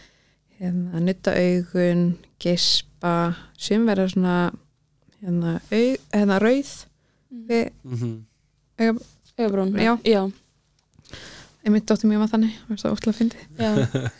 hérna, 0.59 1.01
nutta 1.01 1.35
augun 1.39 2.07
gispa. 2.43 3.35
Sem 3.59 3.85
verða 3.87 4.09
svona 4.11 4.37
hérna, 5.23 5.57
aug, 5.71 6.01
hérna 6.15 6.39
rauð 6.43 6.73
við 7.49 7.71
Mhm. 7.85 8.13
auga, 8.79 8.99
augabrún. 9.39 9.75
Já. 9.79 9.97
já, 10.05 10.33
einmitt 11.69 11.87
dóttir 11.91 12.11
mér 12.11 12.23
var 12.25 12.31
þannig 12.33 12.57
það 12.71 12.85
var 12.89 12.97
ótrúlega 12.97 13.19
fyndið 13.21 13.43
já. 13.63 14.11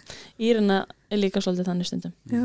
Írina 0.49 0.79
er 1.11 1.21
líka 1.23 1.43
svolítið 1.43 1.71
þannig 1.73 1.89
stundum 1.91 2.15
Já. 2.31 2.43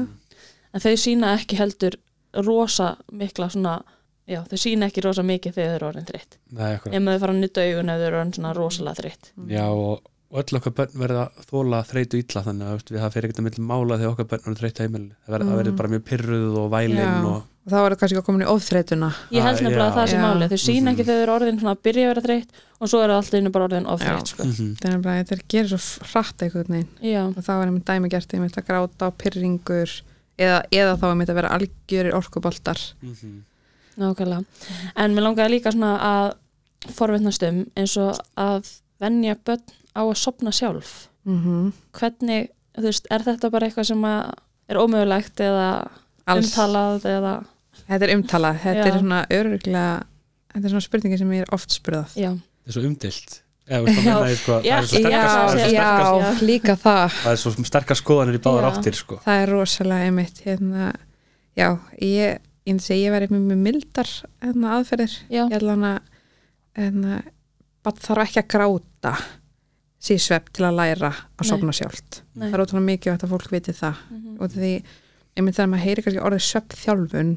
En 0.74 0.82
þau 0.82 0.94
sína 0.98 1.34
ekki 1.38 1.60
heldur 1.60 2.00
rosa 2.48 2.94
mikla 3.14 3.50
svona 3.54 3.76
Já, 4.24 4.40
þau 4.48 4.56
sína 4.62 4.88
ekki 4.88 5.02
rosa 5.04 5.24
mikið 5.28 5.58
þegar 5.58 5.74
þau 5.74 5.76
eru 5.76 5.88
orðin 5.92 6.06
akkurat 6.08 6.94
Ef 6.96 7.02
maður 7.04 7.22
fara 7.26 7.34
að 7.36 7.42
nutta 7.44 7.66
augun 7.68 7.92
ef 7.92 8.00
þau 8.00 8.08
eru 8.08 8.20
orðin 8.22 8.36
svona 8.38 8.54
rosalega 8.56 9.00
þreytt 9.02 9.32
Já, 9.52 9.66
og 9.68 10.40
öll 10.40 10.58
okkar 10.58 10.74
börn 10.80 10.96
verða 11.04 11.26
þóla 11.50 11.82
þreytu 11.86 12.22
illa 12.24 12.42
þannig 12.48 12.70
að 12.72 12.86
við 12.90 13.02
það 13.04 13.12
fyrir 13.18 13.28
ekkert 13.28 13.42
að 13.44 13.48
milli 13.50 13.66
mála 13.70 13.98
þegar 14.00 14.14
okkar 14.16 14.30
börn 14.32 14.48
eru 14.48 14.62
þreytu 14.62 14.86
heimil 14.88 15.04
það 15.28 15.36
verður 15.36 15.52
Mm. 15.54 15.68
mm. 15.68 15.78
bara 15.82 15.92
mjög 15.94 16.06
pyrruð 16.08 16.56
og 16.64 16.72
vælin 16.74 17.04
Já. 17.04 17.12
og 17.34 17.44
og 17.64 17.72
þá 17.72 17.76
var 17.80 17.94
það 17.94 18.00
kannski 18.02 18.22
komin 18.28 18.44
í 18.44 18.50
ofþreytuna. 18.52 19.10
Ég 19.32 19.42
held 19.46 19.62
nefnilega 19.64 19.88
að 19.88 19.98
það 19.98 20.08
sé 20.12 20.18
máli 20.20 20.48
Þau 20.52 20.60
sína 20.64 20.92
ekki 20.92 21.04
Mhm. 21.04 21.08
þegar 21.08 21.18
þau 21.18 21.24
eru 21.24 21.34
orðin 21.38 21.60
svona 21.60 21.76
að 21.76 21.84
byrja 21.88 22.04
að 22.04 22.12
vera 22.14 22.24
þreytt 22.28 22.50
og 22.82 22.90
svo 22.90 23.04
eru 23.04 23.14
allt 23.14 23.34
einu 23.34 23.50
bara 23.52 23.68
orðin 23.68 23.86
ofþreytt 23.88 24.28
sko. 24.28 24.44
Mhm. 24.44 24.76
það 24.82 24.94
er 24.94 24.98
bara, 25.00 25.24
þetta 25.24 25.32
er 25.38 25.44
gerir 25.48 25.70
svo 25.70 26.04
hratt 26.12 26.38
einhvern 26.44 26.68
veginn. 26.68 26.90
Já, 27.02 27.22
og 27.28 27.36
þá 27.44 27.50
er 27.62 27.66
einmitt 27.68 27.86
dæmi 27.86 28.10
gert 28.10 28.34
einmitt 28.34 28.58
að 28.58 28.68
gráta 28.68 29.08
á 29.08 29.10
pyrringur 29.16 30.02
eða, 30.38 30.64
eða 30.72 30.98
þá 31.00 31.06
einmitt 31.12 31.30
að 31.30 31.36
vera 31.36 31.50
algjörir 31.58 32.14
orkuboltar. 32.14 32.80
Mhm. 33.02 33.44
nákvæmlega. 33.98 34.46
En 34.98 35.14
mér 35.16 35.22
langaði 35.22 35.50
líka 35.54 35.72
svona 35.72 36.00
að 36.02 36.34
forvitnast 36.96 37.44
um 37.48 37.66
eins 37.78 37.96
og 37.98 38.18
að 38.36 38.70
venja 39.00 39.36
börn 39.46 39.62
á 39.96 40.02
að 40.02 40.18
sopna 40.18 40.50
sjálf. 40.52 41.08
Mm 41.26 41.72
Hvernig, 41.94 42.50
þú 42.76 42.82
veist, 42.90 43.06
er 43.12 43.20
þetta 43.20 43.52
bara 43.52 43.68
eitthvað 43.70 43.86
sem 43.86 44.02
að 44.02 44.34
er 44.68 44.76
ómögulegt 44.82 45.36
eða 45.40 45.88
alls, 46.28 46.50
umtalað 46.56 47.06
eða 47.06 47.46
þetta 47.88 48.06
er 48.08 48.14
umtalað, 48.18 48.60
þetta 48.64 48.84
Já. 48.84 48.90
er 48.94 49.00
svona 49.00 49.22
öruglega 49.30 50.04
þetta 50.54 50.66
er 50.68 50.74
svona 50.76 50.86
spurningi 50.88 51.18
sem 51.22 51.32
ég 51.34 51.42
er 51.48 51.54
oft 51.58 51.74
spurðað 51.74 52.14
já, 52.20 52.32
er 52.68 52.76
svo 52.78 52.84
umdilt 52.88 53.40
eða 53.64 53.84
veist 53.86 54.00
það 54.04 54.14
Já. 54.14 54.30
ég 54.30 54.40
sko 54.44 54.56
Já, 54.64 54.76
það 54.76 54.84
er 54.84 54.88
svo 54.88 55.00
já, 55.00 55.20
sterkast, 55.24 55.60
er 55.64 55.74
já, 55.74 55.90
sterkast 55.90 56.42
líka 56.44 56.76
það 56.84 57.14
það 57.24 57.32
er 57.34 57.42
svo 57.44 57.68
sterkast 57.72 58.04
skoðanir 58.04 58.36
í 58.40 58.42
báðar 58.44 58.66
Já. 58.68 58.72
áttir 58.78 58.98
sko 59.00 59.20
það 59.24 59.44
er 59.44 59.54
rosalega 59.56 60.08
einmitt 60.10 60.42
hérna, 60.46 60.90
já, 61.56 61.70
ég 62.02 62.42
ég 62.64 62.72
myndi 62.72 62.84
segja 62.86 63.08
ég 63.10 63.12
væri 63.16 63.28
með 63.32 63.46
mjög 63.50 63.62
mildar 63.68 64.10
hérna, 64.44 64.76
aðferðir, 64.78 65.16
já, 65.32 65.42
ég 65.50 65.56
ætla 65.58 65.74
hana 65.78 65.94
hérna, 66.80 67.18
bara 67.84 68.04
þarf 68.06 68.24
ekki 68.28 68.40
að 68.44 68.52
gráta 68.54 69.16
síðsvepp 70.04 70.52
til 70.56 70.66
að 70.68 70.78
læra 70.80 71.10
að 71.12 71.44
Nei. 71.44 71.50
sofna 71.50 71.74
sjálft 71.76 72.22
Nei. 72.36 72.50
það 72.50 72.54
er 72.58 72.64
ótrúlega 72.64 72.88
mikið 72.90 73.14
að 73.18 73.32
fólk 73.34 73.50
viti 73.52 73.74
það 73.76 73.96
Mhm. 74.12 74.38
og 74.44 74.52
því, 74.52 74.72
ég 75.36 75.44
myndi 75.44 75.56
þegar 75.58 75.70
maður 75.74 75.86
heyri 75.88 76.04
kannski 76.04 76.24
orðið 76.28 76.44
sveppþjálfun 76.48 77.34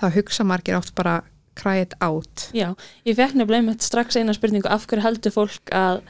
þá 0.00 0.06
hugsa 0.14 0.46
margir 0.46 0.78
oft 0.78 0.94
bara 0.98 1.22
cry 1.58 1.82
it 1.82 1.94
out. 2.04 2.48
Já 2.54 2.70
ég 3.04 3.16
fekk 3.18 3.34
nefnilega 3.34 3.62
einmitt 3.64 3.82
strax 3.82 4.16
eina 4.20 4.34
spurningu 4.36 4.70
af 4.70 4.86
hverju 4.86 5.02
heldur 5.04 5.34
fólk 5.34 5.72
að 5.74 6.02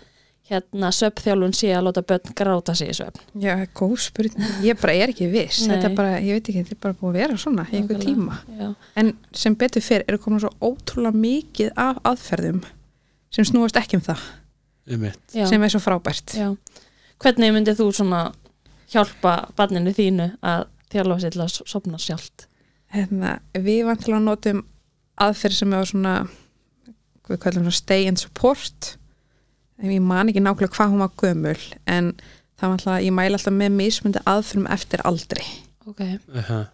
hérna 0.49 0.89
sveppþjálfun 0.97 1.53
sé 1.57 1.71
að 1.77 1.87
láta 1.89 2.03
börn 2.09 2.33
gráta 2.37 2.75
sig 2.77 2.89
í 2.89 2.97
svepp 2.97 3.19
Já, 3.37 3.53
góð 3.77 3.99
spurning, 4.07 4.49
ég 4.65 4.79
bara 4.81 4.95
er 4.97 5.13
ekki 5.13 5.29
viss. 5.29 5.67
Nei. 5.67 5.75
þetta 5.75 5.91
er 5.91 5.97
bara, 5.99 6.15
ég 6.25 6.39
veit 6.39 6.49
ekki, 6.49 6.63
þetta 6.63 6.77
er 6.77 6.81
bara 6.87 6.97
búið 7.01 7.11
að 7.11 7.19
vera 7.21 7.37
svona 7.43 7.67
í 7.69 7.77
einhver 7.77 8.01
tíma, 8.01 8.39
já, 8.57 8.71
en 9.03 9.13
sem 9.37 9.57
betur 9.61 9.85
fyrr 9.85 10.07
eru 10.09 10.21
komin 10.23 10.41
svo 10.41 10.53
ótrúlega 10.65 11.21
mikið 11.21 11.73
af 11.77 12.01
aðferðum 12.09 12.63
sem 13.35 13.45
snúast 13.45 13.77
ekki 13.77 13.99
um 14.01 14.05
það. 14.07 14.25
Sem 15.53 15.63
er 15.67 15.73
svo 15.75 15.83
frábært. 15.85 16.33
Já. 16.33 16.55
hvernig 17.21 17.53
myndið 17.53 17.83
þú 17.83 17.91
svona 17.93 18.23
hjálpa 18.89 19.35
barninu 19.59 19.93
þínu 19.93 20.31
að 20.41 20.65
þjálfa 20.89 21.21
sér 21.21 21.35
til 21.37 21.45
að 21.45 21.57
sopna 21.69 22.01
sjálft 22.01 22.48
hérna, 22.95 23.39
við 23.55 23.85
vantilega 23.89 24.21
notum 24.25 24.63
aðferð 25.21 25.59
sem 25.61 25.75
er 25.77 25.89
svona 25.91 26.15
við 27.29 27.41
kallum 27.43 27.67
svona 27.67 27.77
stay 27.77 28.09
and 28.09 28.21
support. 28.21 28.95
En 29.79 29.93
ég 29.93 30.03
man 30.03 30.31
ekki 30.31 30.43
nákvæmlega 30.43 30.75
hvað 30.75 30.95
hún 30.95 31.05
var 31.05 31.13
gömul 31.21 31.59
en 31.87 32.15
það 32.59 32.65
var 32.65 32.79
alltaf, 32.79 33.03
ég 33.05 33.15
mæla 33.15 33.39
alltaf 33.39 33.55
með 33.55 33.77
mismundi 33.79 34.23
aðferðum 34.27 34.71
eftir 34.75 35.05
aldri. 35.07 35.45
Ok, 35.89 36.01
Aha. 36.37 36.65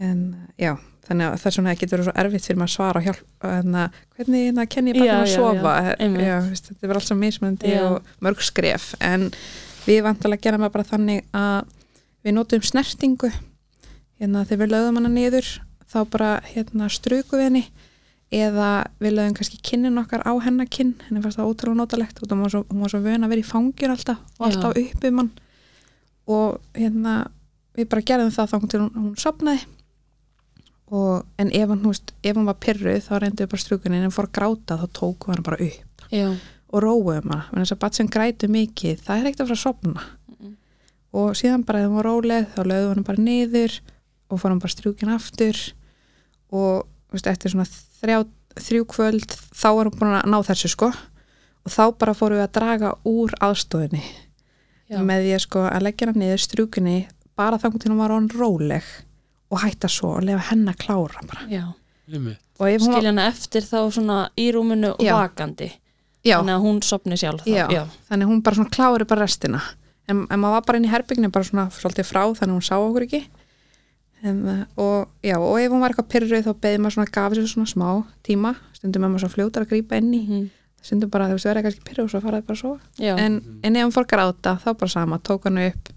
en 0.00 0.20
já, 0.60 0.76
þannig 1.08 1.26
að 1.26 1.40
það 1.40 1.48
er 1.50 1.56
svona 1.56 1.72
það 1.72 1.80
getur 1.82 1.96
verið 1.96 2.06
svo 2.08 2.14
erfitt 2.22 2.46
fyrir 2.46 2.60
maður 2.60 2.70
að 2.70 2.76
svara 2.76 3.00
og 3.00 3.06
hjálpa 3.08 3.50
hérna, 3.52 3.82
hvernig 4.16 4.44
hérna, 4.46 4.66
kenni 4.72 4.94
ég 4.94 5.00
bara 5.02 5.16
að 5.18 5.32
sofa? 5.34 5.74
já, 6.22 6.36
veist, 6.46 6.70
þetta 6.70 6.86
er 6.86 6.92
bara 6.92 7.02
alls 7.02 7.10
svo 7.10 7.18
mismundi 7.20 7.72
Já. 7.74 7.82
og 7.88 8.14
mörg 8.24 8.46
skref 8.46 8.86
en 9.04 9.26
við 9.86 10.00
vantilega 10.06 10.46
gera 10.46 10.62
maður 10.62 10.76
bara 10.78 10.88
þannig 10.92 11.26
að 11.36 11.74
við 12.26 12.36
notum 12.38 12.64
snertingu 12.66 13.30
hérna 14.20 14.44
þegar 14.48 14.62
við 14.64 14.72
lögum 14.74 14.96
hana 15.00 15.08
niður 15.12 15.48
þá 15.92 15.98
bara 16.10 16.30
hérna 16.52 16.88
struku 16.90 17.36
við 17.38 17.46
henni. 17.50 17.64
Eða 18.34 18.70
við 18.98 19.12
lögum 19.14 19.34
kannski 19.38 19.60
kinnin 19.62 19.98
okkar 20.02 20.24
á 20.26 20.32
hennar 20.42 20.66
kinn, 20.66 20.94
henni 21.06 21.20
fannst 21.22 21.38
það 21.38 21.50
ótrúlega 21.52 21.78
notalegt. 21.78 22.18
Og 22.22 22.28
hún 22.32 22.42
var 22.42 22.50
svo, 22.50 22.64
svo 22.90 23.00
vön 23.04 23.22
að 23.22 23.30
vera 23.34 23.44
í 23.44 23.46
fangir 23.46 23.92
alltaf 23.94 24.18
og 24.40 24.46
alltaf 24.48 24.76
upp 24.82 25.04
um 25.10 25.18
hann 25.22 25.30
og 26.26 26.56
hérna 26.74 27.12
við 27.78 27.86
bara 27.92 28.02
gerðum 28.02 28.32
það 28.34 28.50
þá 28.50 28.56
til 28.72 28.80
hún, 28.82 28.90
hún 28.96 29.12
sopnaði 29.20 29.60
og, 30.90 31.22
en 31.38 31.50
ef 31.54 31.68
hann, 31.70 31.82
veist, 31.86 32.12
ef 32.22 32.36
hann 32.38 32.48
var 32.48 32.56
pyrruð 32.62 33.00
þá 33.06 33.12
reyndum 33.22 33.44
við 33.46 33.50
bara 33.52 33.62
strukunni 33.62 33.98
en 34.00 34.04
ef 34.06 34.10
hann 34.10 34.16
fór 34.16 34.28
að 34.28 34.34
gráta 34.38 34.78
þá 34.80 34.86
tóku 34.98 35.30
hann 35.32 35.44
bara 35.46 35.58
upp. 35.62 36.04
Já, 36.10 36.28
og 36.66 36.82
róum 36.82 37.30
hana, 37.30 37.44
en 37.52 37.62
þess 37.62 37.74
að 37.76 37.80
bat 37.84 37.98
sem 37.98 38.08
grætu 38.10 38.48
mikið 38.50 39.02
það 39.06 39.20
er 39.20 39.28
ekkert 39.30 39.44
að 39.44 39.50
fara 39.52 39.58
að 39.60 39.62
sopna 39.62 40.06
Mhm. 40.36 40.56
og 41.14 41.30
síðan 41.38 41.64
bara 41.66 41.78
ef 41.80 41.86
hann 41.86 41.96
var 42.00 42.04
róleg 42.10 42.46
þá 42.56 42.60
lögðu 42.66 42.88
hann 42.94 43.06
bara 43.06 43.22
niður 43.22 43.78
og 44.30 44.40
fór 44.40 44.52
hann 44.52 44.62
bara 44.62 44.74
strjúkin 44.74 45.12
aftur 45.14 45.58
og 46.54 46.86
veist, 47.12 47.28
eftir 47.30 47.52
svona 47.52 47.66
þrjá, 47.66 48.22
þrjú 48.56 48.86
kvöld 48.90 49.36
þá 49.54 49.68
var 49.68 49.88
hann 49.90 49.98
búin 49.98 50.14
að 50.18 50.30
ná 50.32 50.38
þessu 50.50 50.70
sko 50.72 50.90
og 51.66 51.72
þá 51.74 51.82
bara 51.98 52.14
fórum 52.16 52.40
við 52.40 52.46
að 52.46 52.54
draga 52.58 52.92
úr 53.06 53.34
aðstóðinni 53.42 54.02
já. 54.90 55.00
með 55.00 55.26
því 55.26 55.34
að 55.36 55.44
sko 55.46 55.64
að 55.70 55.86
leggja 55.86 56.10
hann 56.10 56.20
niður 56.22 56.44
strjúkinni 56.44 56.98
bara 57.36 57.58
þangur 57.62 57.82
til 57.82 57.92
hann 57.92 58.02
var 58.02 58.14
hann 58.14 58.28
róleg 58.32 58.92
og 59.52 59.62
hætta 59.62 59.90
svo 59.90 60.16
og 60.18 60.26
lefa 60.26 60.48
henn 60.50 60.66
að 60.70 60.78
klára 60.82 61.24
bara 61.26 61.46
já. 61.50 61.64
Einmitt. 62.06 62.38
og 62.58 62.68
ef 62.70 62.82
hún 62.82 62.92
var, 62.92 63.00
skilja 63.00 63.12
hana 63.12 63.26
eftir 63.30 63.66
þá 63.66 63.78
svona 63.94 64.20
í 64.38 64.46
rúminu 64.54 64.92
og 64.94 65.02
Já. 65.02 65.16
vakandi 65.18 65.72
já, 66.26 66.36
þannig 66.38 66.54
að 66.54 66.62
hún 66.66 66.78
sopni 66.86 67.18
sjálf 67.18 67.42
þá. 67.42 67.50
Já. 67.50 67.66
já, 67.70 67.82
þannig 68.08 68.26
að 68.26 68.32
hún 68.32 68.42
bara 68.46 68.58
svona 68.60 68.74
klári 68.74 69.08
bara 69.10 69.26
restina 69.26 69.62
en, 70.06 70.22
en 70.30 70.40
maður 70.40 70.56
var 70.58 70.66
bara 70.68 70.80
inn 70.80 70.86
í 70.86 70.92
herbygginu 70.92 71.32
bara 71.34 71.48
svona 71.48 71.66
svolítið 71.74 72.08
frá 72.08 72.22
þannig 72.30 72.52
að 72.52 72.56
hún 72.56 72.66
sá 72.66 72.76
okkur 72.78 73.06
ekki 73.06 73.22
uh, 74.26 74.62
og, 74.82 75.08
já, 75.22 75.36
og 75.38 75.58
ef 75.60 75.72
hún 75.72 75.82
var 75.82 75.92
eitthvað 75.92 76.10
pyrruð 76.12 76.46
þá 76.46 76.52
beði 76.60 76.78
maður 76.82 76.96
svona 76.96 77.12
gafið 77.16 77.40
sér 77.40 77.50
svona 77.52 77.70
smá 77.70 77.88
tíma. 78.26 78.54
Stundum 78.76 79.04
er 79.06 79.12
maður 79.12 79.26
svo 79.26 79.32
fljótar 79.34 79.66
að 79.66 79.72
grípa 79.74 80.00
inn 80.00 80.14
í. 80.14 80.22
Mhm. 80.26 80.46
stundum 80.86 81.10
bara 81.10 81.26
þú 81.26 81.34
veist 81.34 81.48
verða 81.48 81.62
kannski 81.66 81.82
pyrruð 81.82 82.04
og 82.04 82.10
svo 82.12 82.20
faraði 82.22 82.46
bara 82.46 82.58
svo 82.60 82.72
en, 83.18 83.36
en 83.64 83.76
ef 83.76 83.82
hún 83.82 83.94
fór 83.94 84.06
gráta 84.06 84.52
þá 84.62 84.68
bara 84.78 84.92
sama, 84.92 85.18
tók 85.18 85.48
hann 85.48 85.58
upp 85.58 85.88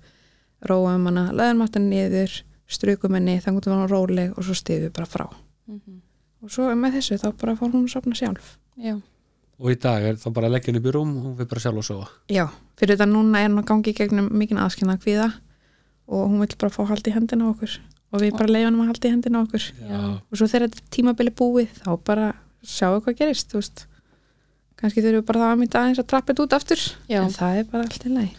róum 0.65 1.05
hana, 1.05 1.27
löðum 1.31 1.61
hann 1.61 1.89
niður 1.91 2.39
strukum 2.69 3.13
henni, 3.13 3.37
þannig 3.43 3.67
að 3.67 3.75
hún 3.75 3.83
var 3.83 3.93
róleg 3.93 4.37
og 4.37 4.47
svo 4.47 4.55
stiðu 4.57 4.89
bara 4.93 5.05
frá. 5.05 5.27
Mhm. 5.67 6.01
og 6.41 6.49
svo 6.49 6.71
með 6.73 6.97
þessu 6.97 7.19
þá 7.21 7.29
bara 7.37 7.55
fór 7.59 7.71
hún 7.75 7.85
að 7.85 7.93
sopna 7.93 8.15
sjálf. 8.15 8.57
Já. 8.79 8.95
og 9.59 9.71
í 9.71 9.75
dag 9.75 10.03
er 10.03 10.15
þá 10.15 10.33
bara 10.33 10.47
að 10.47 10.53
leggja 10.55 10.71
henni 10.71 10.79
upp 10.79 10.89
í 10.89 10.95
rúm 10.95 11.15
og 11.17 11.23
hún 11.23 11.37
fyrir 11.37 11.49
bara 11.51 11.59
sjálf 11.59 11.77
að 11.77 11.87
sofa? 11.89 12.09
Já, 12.31 12.45
fyrir 12.79 12.95
þetta 12.95 13.09
núna 13.11 13.43
er 13.43 13.49
hún 13.49 13.59
að 13.59 13.69
gangi 13.69 13.91
í 13.91 13.97
gegnum 13.97 14.29
mikinn 14.31 14.57
aðskilna 14.57 14.97
kvíða 14.97 15.33
og 16.07 16.29
hún 16.31 16.39
vill 16.39 16.55
bara 16.57 16.73
fá 16.73 16.85
haldi 16.87 17.11
í 17.11 17.13
hendina 17.13 17.45
á 17.45 17.51
okkur 17.51 17.77
og 18.11 18.21
við 18.23 18.35
bara 18.37 18.53
leiðum 18.55 18.81
að 18.81 18.89
haldi 18.91 19.07
í 19.07 19.13
hendina 19.13 19.39
á 19.39 19.45
okkur 19.45 19.65
Já. 19.89 19.99
og 20.31 20.33
svo 20.37 20.47
þegar 20.49 20.67
þetta 20.67 20.93
tímabili 20.95 21.31
búið 21.31 21.73
þá 21.83 21.89
bara 22.09 22.27
sjáu 22.65 22.99
hvað 23.01 23.17
gerist 23.21 23.55
kannski 24.79 25.03
þurfum 25.03 25.19
við 25.21 25.27
bara 25.27 25.39
það 25.43 25.51
að 25.53 25.59
mynda 25.59 25.79
aðeins 25.81 25.99
að 25.99 26.07
trappa 26.07 26.33
þetta 26.33 26.45
út 26.45 26.55
aftur 26.57 26.85
Já. 27.09 27.19
en 27.23 27.35
það 27.35 27.57
er 27.59 27.67
bara 27.73 27.83
allt 27.83 28.05
í 28.05 28.13
lagi 28.15 28.31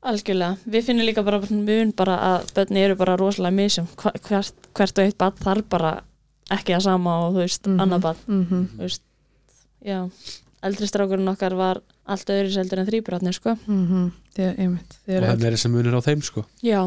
algjörlega, 0.00 0.56
við 0.64 0.86
finnum 0.86 1.04
líka 1.04 1.24
bara 1.24 1.40
mun 1.50 1.90
bara 1.96 2.14
að 2.30 2.52
börni 2.56 2.84
eru 2.84 2.96
bara 2.96 3.16
rosalega 3.20 3.56
misjum 3.56 3.88
hvert, 4.00 4.54
hvert 4.76 4.98
og 5.00 5.04
eitt 5.04 5.18
barn 5.20 5.42
þarf 5.44 5.66
bara 5.68 5.90
ekki 6.50 6.74
að 6.76 6.86
sama 6.86 7.16
og 7.26 7.34
þú 7.34 7.42
veist, 7.44 7.66
Mhm. 7.66 7.80
annað 7.80 8.00
barn 8.06 8.22
mm 8.26 8.46
-hmm. 8.46 8.66
þú 8.76 8.80
veist, 8.86 9.02
já 9.84 10.10
eldri 10.62 10.86
strákurinn 10.86 11.28
okkar 11.28 11.54
var 11.56 11.82
allt 12.10 12.30
öðru 12.34 12.52
seldur 12.54 12.80
en 12.82 12.86
þrýbratnir 12.90 13.36
sko. 13.36 13.56
Þið, 14.36 14.48
einmitt, 14.62 14.96
þið 15.06 15.14
og 15.14 15.16
eru 15.20 15.26
henni 15.30 15.46
er 15.50 15.56
þessi 15.56 15.70
munur 15.72 15.96
á 15.98 16.00
þeim 16.06 16.22
sko. 16.26 16.44
Já, 16.64 16.80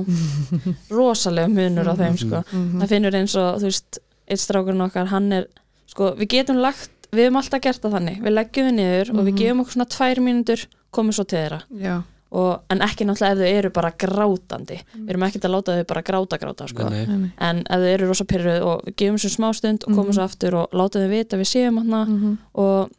rosalega 0.93 1.51
munur 1.51 1.89
á 1.91 1.95
þeim 1.99 2.17
sko. 2.19 2.41
mm 2.51 2.79
það 2.83 2.91
finnur 2.93 3.17
eins 3.19 3.35
og, 3.39 3.59
þú 3.61 3.69
veist, 3.69 3.99
eitt 4.27 4.43
strákurinn 4.43 4.85
okkar 4.87 5.11
hann 5.11 5.31
er, 5.41 5.47
sko, 5.91 6.13
við 6.19 6.31
getum 6.37 6.61
lagt 6.63 6.89
við 7.13 7.27
hefum 7.27 7.41
alltaf 7.43 7.61
gert 7.61 7.83
það 7.83 7.97
þannig, 7.99 8.21
við 8.25 8.33
leggjum 8.39 8.65
við 8.71 8.75
niður 8.79 9.11
og 9.13 9.19
við 9.27 9.31
Mhm. 9.33 9.37
gefum 9.43 9.61
okkur 9.63 9.75
svona 9.77 9.91
tvær 9.93 10.21
mínútur 10.25 10.65
komum 10.93 11.13
svo 11.13 11.25
til 11.27 11.37
þeirra, 11.43 11.59
já, 11.77 11.95
og, 12.33 12.63
en 12.73 12.79
ekki 12.81 13.05
náttúrulega 13.05 13.35
ef 13.35 13.37
þau 13.37 13.51
eru 13.59 13.69
bara 13.69 13.91
grátandi, 13.91 14.79
við 14.95 15.09
erum 15.13 15.25
ekkert 15.27 15.45
að 15.45 15.53
láta 15.53 15.75
þau 15.77 15.85
bara 15.91 16.01
gráta 16.01 16.39
gráta, 16.41 16.67
sko, 16.71 16.89
Nei, 16.89 17.05
nei, 17.05 17.31
en 17.37 17.59
ef 17.69 17.77
þau 17.83 17.91
eru 17.93 18.07
rosa 18.09 18.25
pyrruð 18.25 18.65
og 18.65 18.81
við 18.87 18.95
gefum 19.03 19.19
svo 19.21 19.29
smá 19.29 19.53
stund 19.53 19.83
og 19.85 19.93
komum 19.93 20.09
Mhm. 20.09 20.17
svo 20.17 20.23
aftur 20.25 20.53
og 20.63 20.71
láta 20.73 20.97
þau 21.03 21.09
vita 21.13 21.37
við 21.37 21.49
séum 21.53 21.77
hann 21.77 22.07
Mm 22.09 22.37
og, 22.55 22.89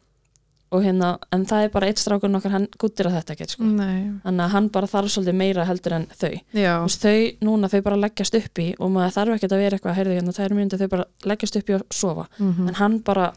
og 0.73 0.81
hérna, 0.83 1.11
en 1.31 1.45
það 1.45 1.63
er 1.67 1.69
bara 1.75 1.87
eitt 1.91 1.99
strákurinn 2.01 2.35
okkar, 2.39 2.51
hann 2.55 2.67
guttir 2.81 3.05
að 3.09 3.19
þetta 3.19 3.33
ekki, 3.35 3.47
sko. 3.53 3.63
Nei. 3.69 4.11
þannig 4.25 4.43
að 4.47 4.53
hann 4.55 4.69
bara 4.73 4.87
þarf 4.89 5.11
svolítið 5.13 5.37
meira 5.39 5.65
heldur 5.69 5.93
en 5.99 6.07
þau. 6.11 6.31
Veist, 6.83 7.05
þau 7.05 7.45
núna, 7.45 7.69
þau 7.71 7.81
bara 7.85 8.01
leggjast 8.01 8.35
upp 8.41 8.59
í 8.59 8.75
og 8.79 8.91
maður 8.91 9.13
þarf 9.19 9.35
ekkert 9.37 9.55
að 9.55 9.61
vera 9.65 9.77
eitthvað 9.77 9.91
að 9.93 9.99
heyrðu 10.01 10.15
hérna, 10.19 10.33
það 10.35 10.45
er 10.45 10.55
mjöndi 10.59 10.79
þau 10.81 10.87
bara 10.95 11.05
leggjast 11.25 11.55
upp 11.61 11.69
í 11.69 11.73
og 11.77 11.85
sofa. 11.93 12.25
Mm 12.39 12.67
en 12.67 12.73
hann 12.81 12.99
bara, 13.05 13.33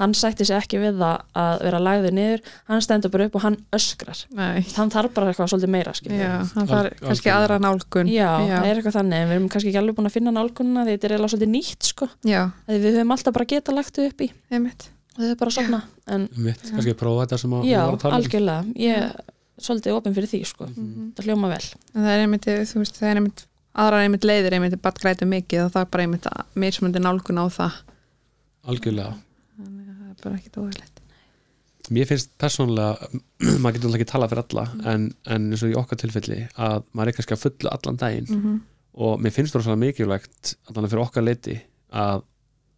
hann 0.00 0.14
sætti 0.14 0.44
sig 0.48 0.56
ekki 0.56 0.78
við 0.80 0.98
það 0.98 1.20
að 1.36 1.62
vera 1.62 1.78
lagður 1.78 2.12
niður. 2.12 2.40
Hann 2.68 2.80
stendur 2.82 3.10
bara 3.12 3.24
upp 3.28 3.34
og 3.36 3.42
hann 3.42 3.56
öskrar. 3.72 4.24
Nei. 4.32 4.64
Hann 4.76 4.90
þarf 4.90 5.12
bara 5.14 5.26
eitthvað 5.32 5.52
svolítið 5.52 5.68
meira 5.68 5.92
já, 5.92 6.38
hann 6.54 6.66
þarf 6.68 6.92
Al- 6.92 7.08
kannski 7.08 7.30
aðra 7.30 7.58
nálgun. 7.60 8.08
Já, 8.08 8.40
já, 8.48 8.58
það 8.58 8.66
er 8.70 8.76
eitthvað 8.80 8.96
þannig 8.98 9.18
en 9.20 9.28
við 9.28 9.36
erum 9.36 9.48
kannski 9.48 9.68
ekki 9.68 9.78
alveg 9.78 9.94
búin 9.96 10.08
að 10.08 10.16
finna 10.16 10.32
nálgunna 10.32 10.84
er 15.16 15.20
þau 15.20 15.24
þau 15.24 15.30
er 15.30 15.38
bara 15.42 15.82
en 16.16 16.26
mitt, 16.36 16.66
kannski 16.70 16.96
prófa 16.98 17.26
þetta 17.26 17.38
sem 17.42 17.56
að 17.56 17.68
já, 17.68 17.80
um. 17.86 17.98
algjörlega. 18.18 18.76
Ég 18.82 19.06
er 19.06 19.62
svolítið 19.62 19.98
opinn 19.98 20.16
fyrir 20.16 20.32
því 20.32 20.42
sko. 20.48 20.68
Mhm. 20.72 21.10
það 21.16 21.28
hljóma 21.28 21.52
vel. 21.52 21.64
En 21.94 22.06
það 22.06 22.12
er 22.14 22.24
einmitt, 22.26 22.48
þú 22.70 22.84
veist, 22.84 23.00
það 23.00 23.10
er 23.10 23.20
einmitt 23.20 23.44
aðrar 23.72 24.06
einmitt 24.06 24.24
leiðir 24.28 24.56
einmitt 24.56 24.80
bara 24.82 25.00
grætu 25.00 25.28
mikið 25.28 25.66
og 25.66 25.74
það 25.76 25.84
er 25.86 25.92
bara 25.92 26.06
einmitt 26.08 26.26
mismundi 26.54 27.02
nálgun 27.02 27.40
á 27.40 27.46
það. 27.52 27.78
Algjörlega. 28.72 29.14
Þannig 29.58 29.86
að 29.86 30.00
það 30.00 30.10
er 30.10 30.24
bara 30.24 30.40
ekkit 30.40 30.58
óheilegt 30.62 30.92
mér 31.90 32.08
finnst 32.08 32.32
persónulega 32.40 33.08
maður 33.62 33.76
getur 33.76 33.88
alltaf 33.88 33.98
ekki 33.98 34.10
tala 34.12 34.28
fyrir 34.30 34.44
alla 34.44 34.66
en, 34.92 35.08
en 35.26 35.48
eins 35.50 35.64
og 35.64 35.72
í 35.72 35.78
okkar 35.78 36.00
tilfelli 36.02 36.38
að 36.54 36.84
maður 36.92 37.12
er 37.12 37.16
kannski 37.18 37.36
að 37.36 37.44
fullu 37.46 37.72
allan 37.72 38.00
daginn. 38.00 38.28
Mm 38.28 38.42
-hmm. 38.42 38.60
og 39.06 39.22
mér 39.22 39.34
finnst 39.34 39.56
það 39.56 39.66
svona 39.66 39.82
mikilvægt 39.82 40.54
þannig 40.70 40.92
fyrir 40.92 41.04
okkar 41.06 41.26
leiti 41.26 41.56
að, 41.90 42.22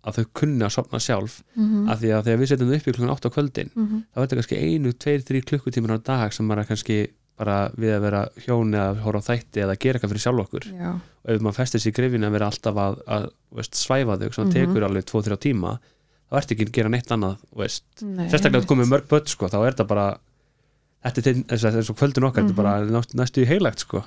að 0.04 0.14
þau 0.18 0.24
kunni 0.34 0.64
að 0.64 0.72
sopna 0.76 0.98
sjálf 1.00 1.42
Mm 1.56 1.64
-hmm. 1.70 1.90
af 1.90 2.00
því 2.00 2.08
að 2.14 2.24
þegar 2.24 2.38
við 2.40 2.48
setjum 2.52 2.68
þau 2.70 2.76
upp 2.76 2.88
í 2.88 2.92
klukkan 2.92 3.14
8 3.16 3.28
á 3.28 3.34
kvöldin 3.34 3.70
þá 3.74 4.16
er 4.16 4.26
þetta 4.26 4.36
kannski 4.38 4.56
einu, 4.62 4.92
tveir, 4.92 5.20
þrý 5.24 5.40
klukkutímar 5.48 5.96
á 5.96 5.98
dag 6.04 6.32
sem 6.32 6.46
maður 6.46 6.60
er 6.60 6.68
kannski 6.72 6.98
bara 7.38 7.68
við 7.76 7.90
að 7.96 8.00
vera 8.00 8.28
hjón 8.46 8.74
eða 8.74 9.00
horfa 9.02 9.18
á 9.18 9.28
þætti 9.34 9.58
eða 9.64 9.74
gera 9.80 9.98
eitthvað 9.98 10.10
fyrir 10.12 10.22
sjálf 10.22 10.40
okkur. 10.44 10.64
Já, 10.70 10.90
og 11.24 11.30
ef 11.34 11.40
maður 11.42 11.56
festir 11.58 11.80
sér 11.80 11.90
í 11.90 11.96
grifin 11.96 12.22
að 12.24 12.30
vera 12.36 12.46
alltaf 12.46 12.74
að, 12.78 12.94
að 13.08 13.24
veist, 13.56 13.74
svæfa 13.74 14.16
þau, 14.20 14.32
sem 14.34 14.44
Mhm. 14.46 14.52
tekur 14.54 14.84
alveg 14.86 15.04
2-3 15.04 15.36
tíma 15.36 15.78
þá 16.30 16.36
ertu 16.38 16.54
ekki 16.54 16.64
að 16.68 16.72
gera 16.72 16.88
neitt 16.88 17.10
annað 17.10 17.36
sérstaklega 18.30 18.62
að 18.62 18.66
komið 18.70 18.88
mörg 18.92 19.08
börn 19.08 19.26
sko, 19.26 19.46
þá 19.48 19.58
er 19.66 19.72
þetta 19.74 19.86
bara 19.88 20.18
þetta 21.04 21.18
er 21.18 21.34
að- 21.34 21.74
þess 21.74 21.90
að 21.90 21.96
kvöldin 21.98 22.24
okkar 22.28 22.42
þetta 22.44 22.50
er 22.50 22.62
bara 22.62 22.84
næst, 22.86 23.14
næstu 23.14 23.42
í 23.42 23.46
heilagt 23.46 23.78
sko. 23.80 24.04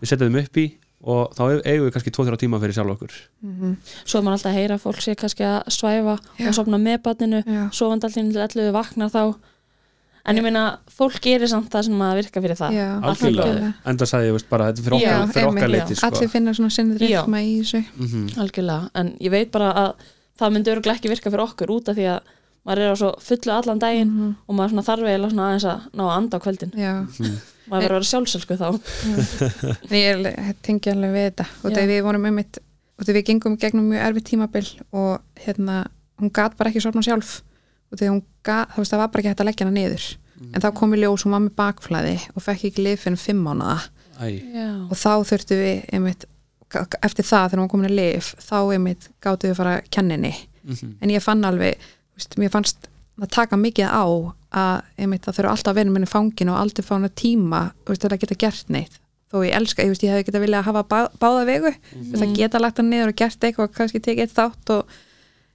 við 0.00 0.06
setjum 0.06 0.28
þeim 0.32 0.44
upp 0.44 0.56
í 0.56 0.66
og 1.02 1.34
þá 1.36 1.42
eigum 1.64 1.86
við 1.86 1.92
kannski 1.94 2.10
2-3 2.10 2.36
tíma 2.42 2.58
fyrir 2.60 2.74
sjálf 2.74 2.94
okkur. 2.96 3.12
Mhm, 3.42 3.76
svo 4.04 4.18
er 4.18 4.24
maður 4.26 4.38
alltaf 4.38 4.50
að 4.50 4.58
heyra 4.58 4.74
að 4.78 4.82
fólk 4.86 5.00
sé 5.04 5.14
kannski 5.14 5.44
að 5.46 5.68
svæfa 5.70 6.18
Já. 6.38 6.48
og 6.48 6.54
sopna 6.58 6.78
með 6.82 6.98
barninu. 7.06 7.42
Já, 7.46 7.62
sofandi 7.70 8.08
alltaf 8.08 8.14
til 8.14 8.62
11 8.66 8.72
vaknar 8.74 9.10
þá. 9.14 9.34
En 10.28 10.36
ég 10.36 10.42
meina, 10.44 10.78
fólk 10.92 11.20
gerir 11.24 11.48
samt 11.48 11.70
það 11.72 11.84
sem 11.86 11.94
maður 11.96 12.18
virka 12.20 12.40
fyrir 12.44 12.56
það. 12.58 12.72
Já. 12.76 12.88
Algjörlega, 13.00 13.68
enda 13.86 14.04
sagði 14.04 14.26
ég 14.28 14.34
veist, 14.36 14.48
bara 14.50 14.66
þetta 14.68 14.78
er 14.82 14.84
fyrir 14.88 15.00
Já, 15.00 15.12
okkar, 15.22 15.32
fyrir 15.32 15.48
okkar 15.48 15.70
leiti 15.72 15.94
sko. 15.96 16.06
allir 16.10 16.28
finna 16.28 16.52
svona 16.52 16.70
sinnið 16.74 16.98
Já. 17.08 17.22
rithma 17.22 17.38
í 17.40 17.54
þessu. 17.62 17.84
Mm 17.96 18.26
algjörlega, 18.44 18.90
en 18.94 19.12
ég 19.20 19.30
veit 19.30 19.50
bara 19.54 19.70
að 19.72 19.94
það 20.38 20.52
myndi 20.52 20.74
örgulega 20.74 20.98
ekki 20.98 21.08
virka 21.14 21.30
fyrir 21.32 21.44
okkur 21.46 21.72
út 21.78 21.88
af 21.88 21.96
því 21.96 22.08
að 22.12 22.20
maður 22.66 22.78
er 22.84 22.92
á 22.92 22.96
svo 23.00 23.10
fullu 23.24 23.52
allan 23.56 23.78
daginn 23.80 24.10
Mhm, 24.12 24.34
og 24.48 24.54
maður 24.58 24.70
svona 24.74 24.84
þarf 24.90 25.06
eiginlega 25.08 25.30
svona 25.32 25.46
aðeins 25.48 25.64
að 25.64 25.80
ná 25.96 26.02
að 26.04 26.16
anda 26.18 26.36
á 26.36 26.40
kvöldin. 26.44 26.72
Já, 26.76 26.92
maður 27.68 27.84
verður 27.84 27.94
að 27.94 27.98
vera 27.98 28.10
sjálfsölsku 28.12 28.58
þá. 28.60 28.68
En 29.88 29.98
ég 29.98 30.54
tengi 30.66 30.92
alveg 30.92 31.14
við 31.14 31.28
þetta. 31.28 31.48
Og 31.62 31.68
þegar 31.68 31.90
við 31.92 32.00
vorum 32.08 32.30
einmitt 32.30 32.60
og 32.98 33.04
þegar 33.04 33.18
við 33.18 33.28
gengum 33.28 33.58
í 33.58 33.60
gegnum 33.62 33.90
mjög 33.92 34.06
erfið 34.08 34.24
tímabil 34.32 34.64
og 34.90 35.44
hérna, 35.44 35.82
hún 36.18 36.32
gat 36.34 36.56
bara 36.58 36.72
ekki 36.72 36.82
sofna 36.82 37.04
sjálf. 37.06 37.36
Og 37.92 38.00
þegar 38.00 38.16
hún 38.16 38.24
gat, 38.46 38.72
þá 38.74 38.80
veist 38.82 38.94
það 38.94 39.04
var 39.04 39.12
bara 39.12 39.22
ekki 39.22 39.32
hægt 39.32 39.44
að 39.44 39.50
leggja 39.50 39.68
hana 39.68 39.76
niður. 39.76 40.08
En 40.48 40.62
þá 40.62 40.68
kom 40.78 40.94
í 40.94 40.98
ljós, 41.00 41.24
hún 41.26 41.34
var 41.34 41.44
með 41.44 41.54
bakflæði 41.58 42.18
og 42.34 42.44
fekk 42.44 42.68
ekki 42.68 42.84
lif 42.84 43.06
fyrir 43.06 43.18
fimm 43.18 43.40
mánuða 43.46 43.78
og 44.18 44.94
þá 44.98 45.12
þurftu 45.28 45.58
við 45.58 45.82
einmitt, 45.94 46.26
eftir 47.02 47.26
það 47.26 47.50
þegar 47.50 47.58
hún 47.58 47.64
var 47.64 47.72
komin 47.72 47.88
að 47.88 47.96
lif 47.98 48.30
þá 48.42 48.58
einmitt 48.74 49.08
gáttu 49.24 49.48
við 49.48 49.54
að 49.54 49.60
fara 49.60 49.74
kenninni 49.94 50.32
mhm, 50.64 50.96
en 51.00 51.12
ég 51.14 51.24
fann 51.24 51.44
alveg, 51.46 51.78
veist, 52.16 52.38
mér 52.40 52.52
fannst 52.52 52.87
það 53.18 53.30
taka 53.34 53.58
mikið 53.60 53.90
á 53.90 54.04
að 54.48 54.82
einmitt, 54.98 55.24
það 55.26 55.36
þurfa 55.38 55.50
alltaf 55.52 55.72
að 55.72 55.78
vera 55.80 55.90
minni 55.94 56.08
fangin 56.08 56.48
og 56.52 56.56
aldrei 56.62 56.84
fá 56.86 56.94
hana 56.96 57.10
tíma 57.12 57.60
veist, 57.86 58.00
til 58.02 58.10
að 58.10 58.20
geta 58.22 58.38
gert 58.38 58.70
neitt. 58.72 58.96
Þó 59.28 59.42
ég 59.44 59.52
elska, 59.58 59.82
ég, 59.84 59.90
veist, 59.92 60.02
ég 60.06 60.14
hefði 60.14 60.24
geta 60.30 60.40
viljað 60.40 60.62
að 60.62 60.68
hafa 60.70 60.82
bá, 60.88 60.98
báða 61.20 61.44
vegu. 61.44 61.72
Mm 61.74 62.00
Mhm. 62.00 62.22
að 62.22 62.36
geta 62.38 62.58
lagt 62.62 62.76
hann 62.80 62.90
niður 62.90 63.08
og 63.12 63.16
gert 63.16 63.40
eitthvað 63.44 63.72
kannski 63.76 64.00
tekið 64.00 64.24
eitt 64.24 64.34
þátt 64.38 64.70
og 64.72 64.86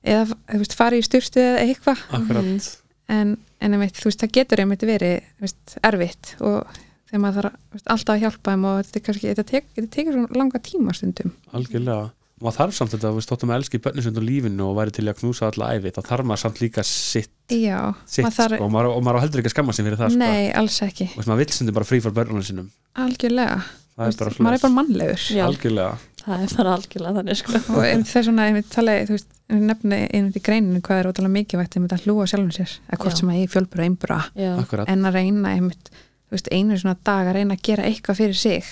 eða 0.03 0.25
þú 0.51 0.59
veist, 0.61 0.75
farið 0.77 0.99
í 1.01 1.07
styrstu 1.07 1.39
eða 1.41 1.63
eitthvað. 1.65 1.99
Akkurat. 2.11 2.79
En, 3.09 3.37
en 3.59 3.73
einmitt, 3.73 3.97
þú 3.97 4.11
veist, 4.11 4.19
það 4.21 4.31
getur 4.37 4.59
einmitt 4.63 4.85
verið 4.85 5.21
þú 5.39 5.41
veist, 5.47 5.77
erfitt 5.83 6.35
og 6.39 6.67
þegar 7.09 7.21
maður 7.23 7.41
þarf 7.41 7.53
þú 7.53 7.73
veist, 7.77 7.87
alltaf 7.93 8.13
að 8.15 8.21
hjálpa 8.23 8.51
þeim 8.53 8.65
og 8.69 8.77
þetta, 8.83 9.01
kannski, 9.07 9.27
þetta, 9.33 9.43
tek, 9.49 9.65
þetta 9.75 9.89
tekur 9.95 10.13
svo 10.13 10.37
langa 10.37 10.59
tíma 10.59 10.93
stundum. 10.93 11.33
Algjörlega 11.53 12.11
maður 12.41 12.57
þarf 12.57 12.75
samt 12.77 12.93
þetta, 12.95 13.11
við 13.13 13.25
stóttum 13.27 13.51
að 13.53 13.59
elski 13.61 13.79
bönnisund 13.83 14.17
og 14.19 14.25
lífinu 14.25 14.65
og 14.65 14.77
væri 14.79 14.93
til 14.95 15.05
í 15.05 15.11
að 15.11 15.19
knúsa 15.21 15.49
alla 15.51 15.69
æfi 15.77 15.91
þá 15.93 16.01
þarf 16.07 16.27
maður 16.29 16.41
samt 16.43 16.61
líka 16.63 16.83
sitt, 16.87 17.31
Já, 17.53 17.77
sitt 18.09 18.25
maður 18.25 18.37
þarf, 18.39 18.57
sko, 18.57 18.65
og, 18.65 18.73
maður, 18.73 18.89
og 18.97 19.05
maður 19.05 19.23
heldur 19.23 19.43
ekki 19.43 19.51
að 19.51 19.55
skamma 19.55 19.75
sig 19.77 19.87
fyrir 19.87 19.99
það 20.01 20.15
sko. 20.15 20.21
nei, 20.23 20.51
alls 20.63 20.79
ekki. 20.87 21.09
Og 21.13 21.27
maður 21.29 21.43
vill 21.43 21.55
stundum 21.57 21.77
bara 21.77 21.89
frí 21.89 21.99
fyrir 22.03 22.17
börnunum 22.17 22.47
sinum 22.47 22.71
algjörlega, 23.03 23.59
það 23.97 24.09
er 24.09 24.17
bara 24.23 24.45
maður 24.47 24.57
er 24.57 24.65
bara 24.65 24.75
mannlegur. 24.79 25.27
Já. 25.33 25.43
algjörlega. 25.47 25.93
Það 26.23 26.43
er 26.45 26.53
bara 26.57 26.73
algjörlega 26.77 27.17
þannig 27.19 27.39
sko. 27.39 27.59
Og 27.73 27.83
einmitt 27.83 28.09
þess 28.09 28.29
vegna 28.29 28.47
einmitt 28.47 28.69
tala, 28.71 28.93
þú 29.07 29.17
veist, 29.17 29.29
nefni 29.53 29.99
einmitt 30.07 30.39
í 30.39 30.43
greininu 30.45 30.81
hvað 30.85 31.01
er 31.01 31.09
ótrúlega 31.11 31.33
mikilvægt 31.35 31.75
einmitt 31.77 31.95
að 31.97 32.05
hlúa 32.07 32.27
sjálfum 32.31 32.53
sér, 32.55 32.77
eða 32.87 33.01
hvort 33.03 33.19
sem 33.19 33.31
að 33.33 33.41
ég 33.41 33.51
fjölbura 33.51 33.83
og 33.83 33.89
einbura, 33.89 34.85
en 34.87 35.09
að 35.09 35.17
reyna 35.19 35.51
einmitt, 35.57 35.91
þú 35.91 36.37
veist, 36.37 36.47
einu 36.55 36.77
svona 36.79 36.95
dag 37.03 37.27
að 37.27 37.37
reyna 37.41 37.57
að 37.57 37.65
gera 37.67 37.89
eitthvað 37.89 38.21
fyrir 38.21 38.39
sig, 38.39 38.71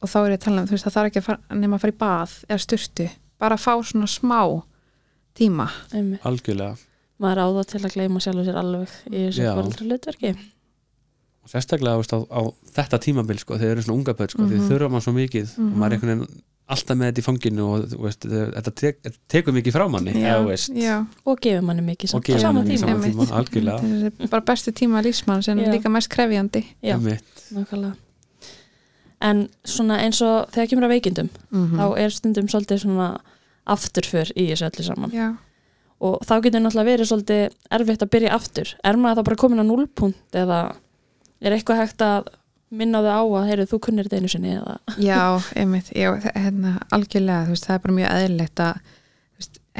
og 0.00 0.08
þá 0.08 0.16
er 0.24 0.30
ég 0.34 0.38
að 0.40 0.44
tala 0.44 0.62
um, 0.62 0.66
þú 0.70 0.76
veist, 0.76 0.84
það 0.88 0.94
þarf 0.96 1.10
ekki 1.10 1.20
að 1.22 1.26
fara, 1.28 1.40
nema 1.60 1.76
að 1.76 1.80
fara 1.84 1.92
í 1.94 1.98
bað 2.00 2.36
eða 2.48 2.60
styrtu, 2.66 3.08
bara 3.40 3.56
að 3.58 3.64
fá 3.66 3.72
svona 3.90 4.06
smá 4.10 4.40
tíma, 5.36 5.68
einmitt. 5.94 6.24
Algjörlega. 6.26 6.76
Maður 7.20 7.42
á 7.44 7.46
það 7.60 7.66
til 7.70 7.80
að 7.84 7.94
gleyma 7.94 8.20
sjálfur 8.24 8.46
sér 8.48 8.58
alveg 8.60 8.94
í 9.10 9.24
þessu 9.28 9.48
fóröldra 9.56 9.86
hlutverki. 9.86 10.30
Og 11.44 11.48
sérstaklega 11.52 11.96
veist, 12.00 12.12
á, 12.16 12.18
á 12.28 12.40
þetta 12.76 12.98
tímabil 13.04 13.38
sko, 13.40 13.56
þeir 13.60 13.74
eru 13.74 13.82
svona 13.84 13.98
unga 14.00 14.14
börn 14.16 14.32
sko, 14.32 14.42
Mhm. 14.44 14.50
því 14.50 14.68
þurfa 14.70 14.88
maður 14.92 15.04
svo 15.06 15.12
mikið 15.16 15.52
og 15.58 15.76
maður 15.76 15.92
er 15.92 15.96
einhvern 15.98 16.12
veginn 16.20 16.42
alltaf 16.70 16.96
með 17.00 17.06
þetta 17.10 17.20
í 17.20 17.26
fanginu 17.26 17.64
og 17.66 17.86
þú 17.90 18.00
veist, 18.04 18.26
þetta 18.30 18.72
tek, 18.80 18.98
þetta 19.02 19.18
tekur 19.34 19.52
mikið 19.56 19.72
frá 19.74 19.84
manni 19.90 20.12
já, 20.14 20.34
eða, 20.36 20.44
veist, 20.46 20.68
já, 20.76 20.96
og 21.26 21.40
gefur 21.42 21.64
manni 21.66 21.82
mikið 21.82 22.04
og 22.04 22.12
samt 22.12 22.22
á 22.22 22.28
gefur 22.28 22.40
sama 22.44 22.60
manni 22.60 22.70
í 22.70 22.76
tíma. 22.76 22.80
sama 22.80 22.94
Einmitt. 22.94 23.16
tíma 23.16 23.38
algjörlega 23.40 24.20
er 24.20 24.28
bara 24.30 24.44
bestu 24.52 24.70
tíma 24.72 25.02
lífsmann 25.02 25.42
sem 25.42 25.58
er 25.58 25.72
líka 25.72 25.90
mest 25.90 26.08
krefjandi. 26.12 26.62
Já, 26.82 26.94
nákvæmlega 26.96 27.96
en 29.20 29.44
svona 29.68 30.00
eins 30.04 30.20
og 30.24 30.50
þegar 30.54 30.70
kemur 30.72 30.88
að 30.88 30.94
veikindum 30.96 31.30
mm 31.50 31.76
þá 31.76 31.86
er 32.00 32.16
stundum 32.16 32.48
svolítið 32.48 32.82
svona 32.84 33.08
afturför 33.70 34.32
í 34.34 34.48
þessu 34.50 34.68
öllu 34.70 34.84
saman. 34.86 35.14
Já, 35.14 35.28
og 36.00 36.20
þá 36.26 36.34
getur 36.46 36.62
náttúrulega 36.64 36.90
verið 36.90 37.10
svolítið 37.10 37.42
erfitt 37.76 38.04
að 38.04 38.12
byrja 38.14 38.36
aftur. 38.36 38.74
Er 38.84 38.96
maður 38.96 39.20
þá 39.20 39.26
bara 39.28 39.40
komin 39.44 39.62
á 39.62 39.64
núlpunkt 39.68 40.38
eða 40.40 40.60
er 41.40 41.56
eitthvað 41.56 41.82
hægt 41.82 42.04
að 42.04 42.30
minna 42.70 43.02
þau 43.02 43.10
á 43.10 43.22
að 43.40 43.48
heyrðu 43.50 43.66
þú 43.72 43.80
kunnir 43.86 44.06
þetta 44.08 44.20
einu 44.20 44.30
sinni 44.30 44.54
eða? 44.54 44.76
Já, 45.02 45.20
einmitt, 45.58 45.90
já, 45.96 46.10
hérna, 46.36 46.78
algjörlega, 46.94 47.50
veist, 47.50 47.66
það 47.66 47.76
er 47.76 47.84
bara 47.84 47.96
mjög 47.98 48.14
eðlilegt 48.16 48.62
að, 48.64 48.92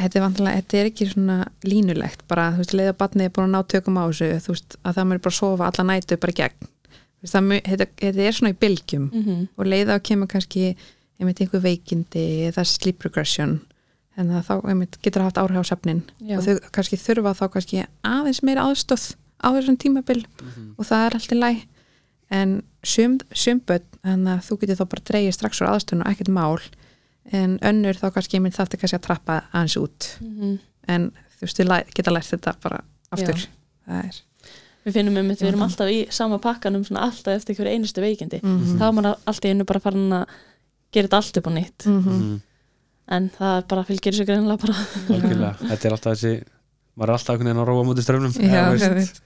þetta 0.01 0.19
er 0.19 0.25
vantilega, 0.25 0.63
þetta 0.63 0.81
er 0.81 0.91
ekki 0.91 1.09
svona 1.13 1.39
línulegt, 1.67 2.25
bara, 2.31 2.49
þú 2.57 2.65
veist, 2.65 2.77
leiða 2.81 2.97
batnið 3.03 3.29
er 3.29 3.35
búin 3.37 3.49
að 3.49 3.55
ná 3.55 3.71
tökum 3.75 4.01
á 4.01 4.05
þessu, 4.09 4.31
þú 4.47 4.57
veist, 4.57 4.79
að 4.83 4.99
það 4.99 5.09
mér 5.11 5.23
bara 5.27 5.35
að 5.35 5.39
sofa 5.39 5.71
alla 5.71 5.87
nætu 5.93 6.21
bara 6.25 6.37
gegn, 6.41 6.71
þetta, 7.25 7.87
þetta 8.01 8.27
er 8.27 8.37
svona 8.37 8.55
í 8.55 8.59
bylgjum 8.61 9.09
mm 9.09 9.25
-hmm. 9.25 9.49
og 9.57 9.67
leiða 9.67 9.97
að 9.97 10.05
kemur 10.09 10.31
kannski, 10.31 10.77
einmitt, 11.21 11.41
einhver 11.41 11.63
veikindi 11.65 12.27
eða 12.49 12.65
sleep 12.65 13.05
regression, 13.05 13.61
en 14.17 14.31
það 14.31 14.47
þá, 14.49 14.55
einmitt, 14.69 15.01
getur 15.03 15.23
haft 15.23 15.39
áhrif 15.41 15.61
á 15.61 15.71
sefnin 15.71 16.03
Já. 16.21 16.39
og 16.39 16.45
þau 16.45 16.71
kannski 16.73 16.97
þurfa 16.97 17.35
þá 17.37 17.45
kannski 17.53 17.85
aðeins 18.03 18.43
meira 18.43 18.65
aðstóð 18.65 19.15
á 19.41 19.49
þessum 19.57 19.77
tímabil 19.77 20.25
og 20.77 20.85
það 20.85 21.07
er 21.07 21.15
allt 21.17 21.33
í 21.33 21.39
læg 21.39 21.67
en 22.31 22.63
sum, 22.87 23.19
sumböld 23.35 23.87
en 24.07 24.27
að 24.31 24.45
þú 24.47 24.61
getur 24.63 24.81
þá 24.81 24.87
bara 24.95 25.07
dreigið 25.11 25.37
strax 25.37 25.61
úr 25.61 25.71
aðstöðun 25.73 26.05
og 26.05 26.13
ekkert 26.13 26.33
mál. 26.33 26.61
En 27.31 27.59
önnur 27.67 27.99
þá 27.99 28.07
kannski 28.15 28.39
ég 28.39 28.45
mynd 28.45 28.57
þetta 28.57 28.81
kannski 28.81 28.99
að 28.99 29.07
trappa 29.07 29.43
aðeins 29.51 29.77
út. 29.81 30.09
En 30.89 31.11
þú 31.37 31.47
veist, 31.47 31.61
þau 31.61 31.95
geta 31.95 32.15
lært 32.15 32.31
þetta 32.31 32.55
bara 32.63 32.83
aftur. 33.11 33.37
Já. 33.37 33.51
það 33.87 34.05
er 34.07 34.21
við 34.87 34.93
finnum 34.97 35.17
um 35.21 35.29
þetta, 35.31 35.45
við 35.45 35.49
erum 35.51 35.61
Mhm. 35.61 35.69
alltaf 35.69 35.89
í 35.93 35.99
sama 36.13 36.39
pakkanum 36.39 36.85
svona 36.87 37.03
alltaf 37.09 37.35
eftir 37.37 37.55
hverju 37.57 37.75
einustu 37.75 38.01
veikindi 38.01 38.41
Mhm. 38.43 38.79
þá 38.79 38.85
er 38.89 38.93
maður 38.93 39.17
alltaf 39.27 39.51
einu 39.51 39.65
bara 39.65 39.81
farin 39.81 40.11
að 40.11 40.27
gera 40.93 41.09
þetta 41.09 41.17
allt 41.21 41.37
upp 41.37 41.47
á 41.47 41.53
nýtt 41.53 41.87
Mhm. 41.87 42.09
Mhm. 42.09 42.41
en 43.09 43.31
það 43.39 43.69
bara 43.69 43.85
fylgir 43.85 44.13
þessu 44.15 44.27
greinlega 44.27 44.59
bara 44.61 44.75
algjörlega, 45.09 45.57
þetta 45.59 45.85
er 45.85 45.93
alltaf 45.93 46.13
þessi 46.17 46.45
maður 46.97 47.09
er 47.09 47.13
alltaf 47.17 47.29
einhvern 47.35 47.49
veginn 47.51 47.63
að 47.63 47.69
róa 47.69 47.85
mútið 47.85 48.05
ströfnum 48.07 48.33
Já, 48.33 48.71
veit. 48.71 49.21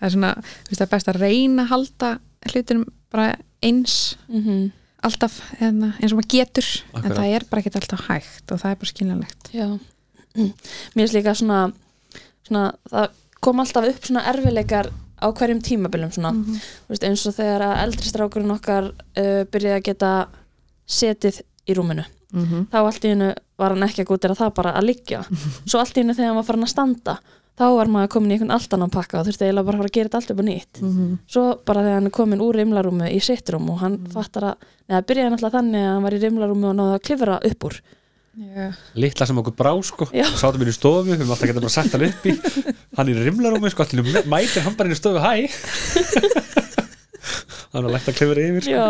það 0.00 0.06
er 0.06 0.10
svona, 0.10 0.34
það 0.68 0.80
er 0.80 0.86
best 0.86 1.06
að 1.08 1.20
reyna 1.20 1.62
að 1.64 1.68
halda 1.68 2.18
hlutinum 2.50 2.84
bara 3.10 3.36
eins 3.62 4.16
mm 4.28 4.42
-hmm. 4.44 4.72
alltaf 5.02 5.40
hérna, 5.60 5.94
eins 6.00 6.12
og 6.12 6.18
maður 6.18 6.28
getur 6.28 6.66
en 6.94 7.00
Akkurat. 7.02 7.16
það 7.18 7.34
er 7.36 7.42
bara 7.50 7.62
ekki 7.62 7.74
alltaf 7.76 8.00
hægt 8.08 8.52
og 8.52 8.60
það 8.60 8.70
er 8.70 8.76
bara 8.76 8.90
skiljanlegt 8.92 9.52
Já, 9.52 9.78
mér 10.96 11.04
er 11.08 11.14
líka 11.22 11.34
svona, 11.34 11.72
svona 12.46 12.72
það 12.90 13.08
kom 13.40 13.60
alltaf 13.60 13.88
upp 13.88 14.04
svona 14.04 14.24
erfileikar 14.32 14.90
á 15.20 15.26
hverjum 15.32 15.60
tímabilum 15.60 16.10
svona, 16.12 16.32
Mhm. 16.32 16.54
þú 16.88 16.88
veist, 16.94 17.04
eins 17.04 17.26
og 17.26 17.34
þegar 17.34 17.60
að 17.60 17.82
eldri 17.84 18.08
strákurinn 18.08 18.54
okkar 18.56 18.84
uh, 19.16 19.44
byrjaði 19.52 19.76
að 19.80 19.82
geta 19.84 20.28
setið 20.86 21.42
í 21.68 21.74
rúminu 21.76 22.04
mm 22.32 22.44
-hmm. 22.46 22.66
þá 22.72 22.76
allt 22.86 23.04
í 23.04 23.08
hennu 23.12 23.34
var 23.58 23.70
hann 23.74 23.82
ekki 23.82 24.02
að 24.02 24.08
gótira 24.10 24.34
það 24.34 24.54
bara 24.54 24.72
að 24.72 24.84
liggja 24.86 25.24
svo 25.66 25.78
allt 25.80 25.96
í 25.96 26.00
hennu 26.00 26.14
þegar 26.14 26.26
hann 26.26 26.36
var 26.36 26.44
farin 26.48 26.62
að 26.64 26.68
standa 26.74 27.18
þá 27.60 27.64
var 27.76 27.86
maður 27.88 28.08
komin 28.08 28.30
í 28.30 28.34
einhvern 28.34 28.50
allt 28.50 28.72
annan 28.74 28.90
pakka 28.90 29.20
og 29.20 29.26
þurfti 29.26 29.44
eiginlega 29.44 29.64
bara 29.66 29.76
að 29.76 29.80
fara 29.80 29.88
að 29.90 29.92
gera 29.92 30.08
þetta 30.08 30.16
allt 30.16 30.30
upp 30.30 30.40
á 30.40 30.44
nýtt 30.48 30.80
Mhm. 30.82 31.18
svo 31.28 31.58
bara 31.64 31.80
þegar 31.82 31.94
hann 31.94 32.06
er 32.06 32.10
komin 32.10 32.40
úr 32.40 32.54
rimlarúmi 32.54 33.10
í 33.16 33.20
sitt 33.22 33.48
rúm 33.50 33.70
og 33.70 33.78
hann 33.78 33.98
fattar 34.08 34.42
að, 34.42 34.54
neða 34.88 35.02
byrjaði 35.06 35.30
náttúrulega 35.30 35.58
þannig 35.58 35.80
að 35.84 35.92
hann 35.94 36.02
var 36.02 36.12
í 36.14 36.18
rimlarúmi 36.20 36.64
og 36.70 36.76
náði 36.76 36.94
að 36.94 37.02
klifra 37.02 37.40
upp 37.44 37.64
úr 37.64 37.80
Já. 38.38 38.70
litla 38.94 39.26
sem 39.26 39.38
okkur 39.42 39.54
brá 39.58 39.72
sko. 39.84 40.06
Sátum 40.38 40.62
inn 40.62 40.70
í 40.70 40.74
stofu, 40.76 41.08
við 41.08 41.18
höfum 41.18 41.32
alltaf 41.34 41.48
getað 41.50 41.64
bara 41.66 41.74
sett 41.74 41.92
hann 41.96 42.04
upp 42.06 42.26
í. 42.30 42.34
Hann 42.96 43.08
er 43.10 43.18
í 43.18 43.24
rimlarúmi 43.26 43.70
sko. 43.72 43.82
Allir 43.84 44.22
mætir 44.30 44.62
hann 44.64 44.76
bara 44.78 44.88
inn 44.90 44.94
í 44.94 45.00
stofu, 45.00 45.18
hæ? 45.18 45.34
Hann 47.70 47.84
er 47.86 47.92
lægt 47.94 48.08
að 48.10 48.16
klifra 48.18 48.42
yfir 48.42 48.64
sko. 48.66 48.72
Já, 48.74 48.86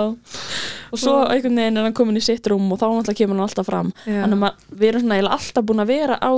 og 0.94 1.00
svo 1.00 1.14
einhvern 1.28 1.58
veginn 1.60 1.76
er 1.80 1.84
hann 1.84 1.96
komin 1.96 2.16
í 2.16 2.22
sitt 2.24 2.46
rúm 2.48 2.70
og 2.72 2.78
þá 2.80 2.86
náttúrulega 2.88 3.18
kemur 3.18 3.36
hann 3.36 3.44
alltaf 3.44 3.66
fram. 3.68 3.90
Þannig 4.06 4.44
að 4.46 4.62
við 4.80 4.88
erum 4.92 5.02
svona 5.04 5.18
alltaf 5.36 5.66
búin 5.68 5.82
að 5.84 5.90
vera 5.90 6.16
á 6.16 6.32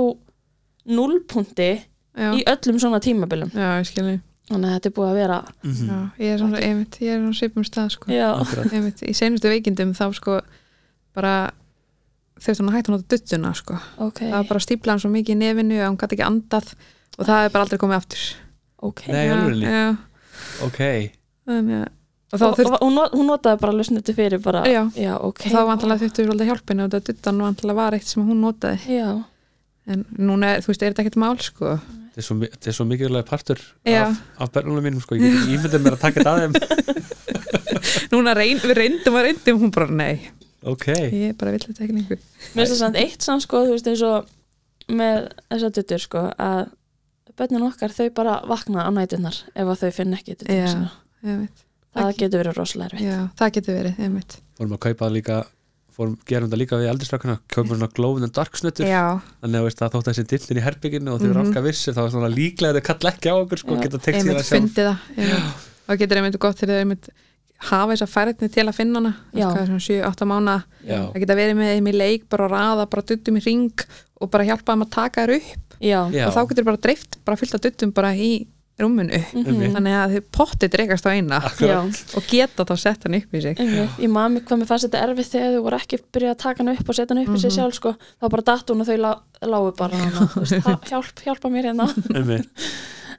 núlpunti 0.97 1.69
Já. 2.19 2.29
í 2.35 2.43
öllum 2.51 2.81
svona 2.83 2.99
tímabilum. 3.03 3.53
Já, 3.55 3.69
ég 3.79 3.87
skilji 3.87 4.17
þannig 4.51 4.67
að 4.67 4.75
þetta 4.75 4.89
er 4.91 4.95
búið 4.97 5.11
að 5.13 5.19
vera 5.21 5.37
Mhm. 5.63 5.87
Já, 5.87 5.99
ég 6.19 6.33
er 6.33 6.37
svona, 6.43 6.59
einmitt, 6.67 6.97
ég 6.99 7.13
er 7.13 7.19
svona 7.23 7.39
svipum 7.39 7.63
stað 7.63 7.89
sko. 7.95 8.11
einmitt, 8.75 8.99
í 9.07 9.13
seinustu 9.15 9.47
veikindum 9.47 9.93
þá 9.95 10.13
sko 10.13 10.41
bara 11.15 11.51
þurfti 12.39 12.61
hann 12.63 12.69
að 12.71 12.77
hætta 12.77 12.91
að 12.91 12.95
nota 12.97 13.09
duttuna 13.15 13.51
sko. 13.57 13.79
ok, 14.07 14.19
það 14.23 14.37
var 14.37 14.47
bara 14.51 14.63
stípla 14.65 14.93
hann 14.95 15.01
svo 15.03 15.11
mikið 15.13 15.35
í 15.35 15.39
nefinu 15.43 15.79
að 15.81 15.85
hann 15.89 15.97
gæti 16.01 16.17
ekki 16.17 16.27
andað 16.27 16.71
og 17.17 17.25
það 17.27 17.43
er 17.45 17.51
bara 17.53 17.65
aldrei 17.67 17.81
komið 17.83 17.99
aftur. 18.01 18.23
Ok. 18.83 19.03
Nei, 19.13 19.25
já, 19.27 19.33
alveg 19.37 19.69
já, 19.69 19.83
ok, 20.67 20.79
þannig 21.47 21.77
að 21.83 21.91
og 22.33 22.39
þá 22.41 22.45
og, 22.47 22.55
þurft 22.57 22.71
og, 22.73 22.79
hún, 22.81 22.95
not- 22.97 23.13
hún 23.13 23.27
notaði 23.29 23.59
bara 23.61 23.71
alveg 23.75 23.85
snutu 23.85 24.13
fyrir 24.17 24.39
bara, 24.41 24.63
Já. 24.65 24.81
ok 25.21 25.43
og 25.45 25.51
þá 25.53 25.59
vantilega 25.69 26.01
þurftu 26.01 26.23
svolítið 26.25 26.47
hjálpina 26.49 26.87
og 26.87 26.95
þetta 26.95 27.13
duttan 27.13 27.41
vantilega 27.45 27.77
var 27.77 27.93
eitt 27.93 28.07
sem 28.09 28.23
hún 28.25 28.39
notaði. 28.41 28.79
Já, 28.97 29.11
en 29.93 30.05
núna, 30.17 30.55
er, 30.55 30.63
þú 30.65 30.71
veist, 30.73 30.81
er 30.87 30.95
þetta 30.95 31.03
ekkert 31.05 31.19
mál 31.21 31.37
sko? 31.45 31.75
Þetta 32.13 32.21
er 32.23 32.25
svo, 32.25 32.37
þetta 32.41 32.71
er 32.71 32.77
svo 32.79 32.85
mikilvæg 32.89 33.25
partur 33.29 33.61
Já. 33.85 34.07
af, 34.07 34.17
af 34.41 34.51
börnunum 34.57 34.83
mínum 34.89 35.01
sko. 35.05 35.15
ég 35.15 35.21
get 35.29 35.37
ekki 35.43 35.55
ímyndið 35.59 35.85
mér 35.85 35.95
að 35.99 36.03
taka 36.07 36.23
þetta 36.23 36.33
að 36.33 36.41
þeim. 36.41 36.53
Núna 38.13 38.33
reyn, 38.37 38.59
við 38.65 38.75
reyndum 38.81 39.17
og 39.19 39.25
reyndum 39.27 39.61
hún 39.63 39.71
bara 39.73 39.89
nei, 39.93 40.15
ok, 40.63 40.87
ég 41.11 41.35
bara 41.39 41.51
vill 41.55 41.65
þetta 41.67 41.83
ekki 41.85 41.95
lengur 41.97 42.19
mér 42.19 42.63
finnst 42.63 42.73
það 42.73 42.79
samt 42.83 42.99
eitt 43.01 43.21
samt 43.25 43.43
sko, 43.45 43.63
þú 43.67 43.75
veist 43.75 43.87
eins 43.91 44.03
og 44.07 44.31
með 44.93 45.27
þessar 45.51 45.73
duttur 45.77 46.03
sko, 46.03 46.23
að 46.37 46.63
börnin 47.39 47.65
okkar 47.69 47.93
þau 47.95 48.07
bara 48.13 48.37
vakna 48.49 48.85
á 48.85 48.89
nætunar 48.93 49.37
ef 49.55 49.65
að 49.73 49.79
þau 49.83 49.91
finn 49.95 50.13
ekki 50.17 50.35
veit, 51.23 51.63
það 51.93 52.15
getur 52.19 52.41
verið 52.43 52.57
rosalega 52.59 52.89
erfitt. 52.91 53.07
Já, 53.07 53.19
það 53.39 53.51
getur 53.57 53.77
verið 53.79 53.99
ég 54.03 54.15
veit, 54.17 54.37
fórum 54.59 54.75
að 54.77 54.81
kaupa 54.87 55.05
það 55.07 55.15
líka 55.17 55.37
fórum, 55.93 56.13
gerum 56.25 56.49
þetta 56.49 56.57
líka 56.57 56.77
við 56.81 56.89
eldurstrakana 56.91 57.35
kaupum 57.53 57.75
svona 57.77 57.89
glófin 57.93 58.25
en 58.27 58.33
dark 58.33 58.55
snuttur 58.57 58.87
já, 58.89 59.03
þannig 59.43 59.59
að 59.67 59.75
það 59.81 59.91
þótt 59.95 60.07
þessi 60.09 60.23
dillin 60.31 60.59
í 60.61 60.63
herbygginu 60.65 61.13
og 61.13 61.19
þau 61.21 61.27
eru 61.29 61.33
Mhm. 61.39 61.45
alltaf 61.47 61.63
vissir, 61.67 61.93
þá 61.93 62.01
er 62.05 62.09
svona 62.15 62.31
líklega 62.33 62.73
þau 62.79 62.85
kalla 62.89 63.11
ekki 63.13 63.29
á 63.29 63.35
okkur 63.37 63.61
sko, 63.61 63.75
geta 63.81 63.97
því 64.01 64.13
veit, 64.13 64.23
það 64.25 64.41
sjálf. 64.41 64.49
fyndi 64.57 64.87
það 64.87 64.97
ég 65.17 65.29
veit. 65.33 65.67
og 65.87 65.97
getur 66.01 66.17
einmitt 66.17 66.39
gott 66.39 66.57
þegar 66.57 66.73
þau 66.73 66.81
einmitt 66.83 67.09
hafa 67.59 67.93
þessa 67.93 68.07
færðni 68.11 68.49
til 68.51 68.65
að 68.67 68.75
finna 68.75 68.99
hana 68.99 69.13
Já. 69.33 69.47
7-8 69.79 70.25
mánu 70.27 70.63
það 70.85 71.19
geta 71.21 71.35
verið 71.35 71.55
með 71.55 71.75
þeim 71.77 71.87
í 71.87 71.93
leik 71.97 72.29
bara 72.29 72.47
að 72.47 72.51
raða, 72.57 72.89
bara 72.89 73.01
duttum 73.01 73.37
í 73.37 73.43
ring 73.45 73.85
og 74.21 74.29
bara 74.31 74.43
hjálpa 74.43 74.73
þeim 74.73 74.83
að 74.85 74.89
taka 74.91 75.21
þér 75.27 75.35
upp. 75.37 75.77
Já, 75.83 75.99
og 76.07 76.33
þá 76.33 76.41
getur 76.49 76.63
bara 76.65 76.77
dreift, 76.77 77.17
bara 77.25 77.35
fyllt 77.37 77.55
að 77.55 77.63
duttum 77.69 77.91
bara 77.91 78.13
í 78.15 78.47
rúminu. 78.79 79.19
Mhm. 79.33 79.73
þannig 79.75 79.93
að 79.93 80.13
þau 80.15 80.21
pottið 80.33 80.69
dreikast 80.73 81.05
á 81.05 81.11
eina. 81.13 81.39
Og 82.17 82.23
geta 82.27 82.65
þá 82.65 82.73
sett 82.79 83.03
hann 83.03 83.15
upp 83.19 83.33
í 83.35 83.41
sig. 83.41 83.57
Ég 83.57 84.09
maður 84.09 84.31
mig 84.33 84.45
hvað 84.47 84.59
mér 84.63 84.67
fannst 84.71 84.87
þetta 84.87 85.03
erfið 85.07 85.29
þegar 85.33 85.51
þau 85.53 85.63
voru 85.67 85.77
ekki 85.77 85.99
byrjað 86.11 86.31
að 86.33 86.39
taka 86.43 86.63
hana 86.63 86.73
upp 86.73 86.89
og 86.89 86.95
setja 86.95 87.13
hana 87.15 87.21
upp 87.27 87.35
í 87.35 87.39
sig 87.39 87.51
Mhm. 87.51 87.57
sjálf 87.59 87.73
sko, 87.79 87.95
þá 88.21 88.29
bara 88.29 88.41
datt 88.41 88.67
hún 88.67 88.81
og 88.81 88.87
þau 88.87 88.97
lá, 88.97 89.11
lágu 89.43 89.75
bara 89.77 89.95
hana, 89.95 90.27
þú 90.33 90.39
veist, 90.41 90.63
"Ha- 90.63 90.79
hjálp, 90.89 91.15
hjálpa 91.23 91.49
mér 91.51 91.63
hérna. 91.69 91.87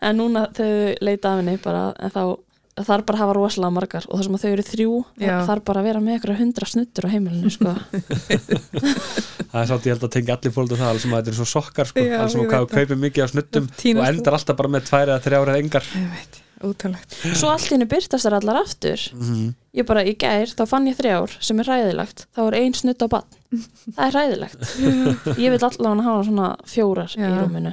En 0.03 0.17
núna 0.19 0.49
þau 0.53 0.97
leita 1.01 1.25
af 1.33 1.39
henni 1.45 1.57
bara, 1.63 1.95
en 2.01 2.11
þá 2.11 2.39
þarf 2.75 3.05
bara 3.07 3.19
að 3.19 3.23
hafa 3.23 3.35
rosalega 3.39 3.75
margar 3.77 4.07
og 4.09 4.19
það 4.19 4.25
sem 4.27 4.37
að 4.39 4.45
þau 4.45 4.51
eru 4.51 4.65
þrjú 4.69 4.95
þarf 5.23 5.65
bara 5.69 5.83
að 5.83 5.89
vera 5.89 6.01
með 6.03 6.17
ykkur 6.19 6.35
hundra 6.41 6.67
snuttur 6.71 7.07
á 7.07 7.13
heimilinu 7.15 7.53
sko. 7.55 7.75
það 9.53 9.61
er 9.61 9.69
sátt 9.71 9.87
ég 9.87 9.95
held 9.95 10.07
að 10.09 10.15
tengja 10.17 10.39
allir 10.39 10.55
fólk 10.57 10.73
það 10.75 10.89
alls 10.91 11.05
sem 11.05 11.15
að 11.15 11.21
þetta 11.21 11.35
er 11.35 11.39
svo 11.39 11.49
sokkar 11.55 11.91
sko, 11.91 12.07
Já, 12.07 12.17
alls 12.21 12.35
sem 12.35 12.43
ég 12.43 12.57
að 12.59 12.71
kaupa 12.75 12.99
mikið 13.05 13.27
á 13.27 13.29
snuttum 13.31 13.69
Tínast 13.79 14.03
og 14.03 14.09
endar 14.11 14.39
alltaf 14.41 14.59
bara 14.59 14.73
með 14.75 14.89
tvær 14.91 15.13
eða 15.13 15.23
þrjár 15.29 15.53
eða 15.53 15.63
engar. 15.63 15.91
Ég 15.95 16.09
veit, 16.17 16.41
útalegt 16.65 17.19
svo 17.39 17.53
allt 17.53 17.69
í 17.69 17.77
henni 17.77 17.91
byrtast 17.95 18.27
þær 18.27 18.41
allar 18.41 18.63
aftur. 18.65 19.07
Mm 19.15 19.53
ég 19.75 19.87
bara 19.89 20.05
í 20.07 20.15
gær, 20.19 20.51
þá 20.55 20.63
fann 20.71 20.87
ég 20.87 20.99
þrjár 20.99 21.33
sem 21.43 21.59
er 21.63 21.67
ræðilegt, 21.71 22.27
þá 22.35 22.43
er 22.47 22.57
ein 22.61 22.77
snutt 22.79 23.03
á 23.03 23.09
bann 23.11 23.65
það 23.97 24.05
er 24.07 24.15
ræðilegt 24.15 24.69
ég 25.43 25.55
vil 25.55 25.59
allavega 25.59 26.07
hafa 26.07 26.27
svona 26.29 26.51
fjórar 26.69 27.17
í 27.19 27.23
Já. 27.25 27.33
rúminu. 27.41 27.73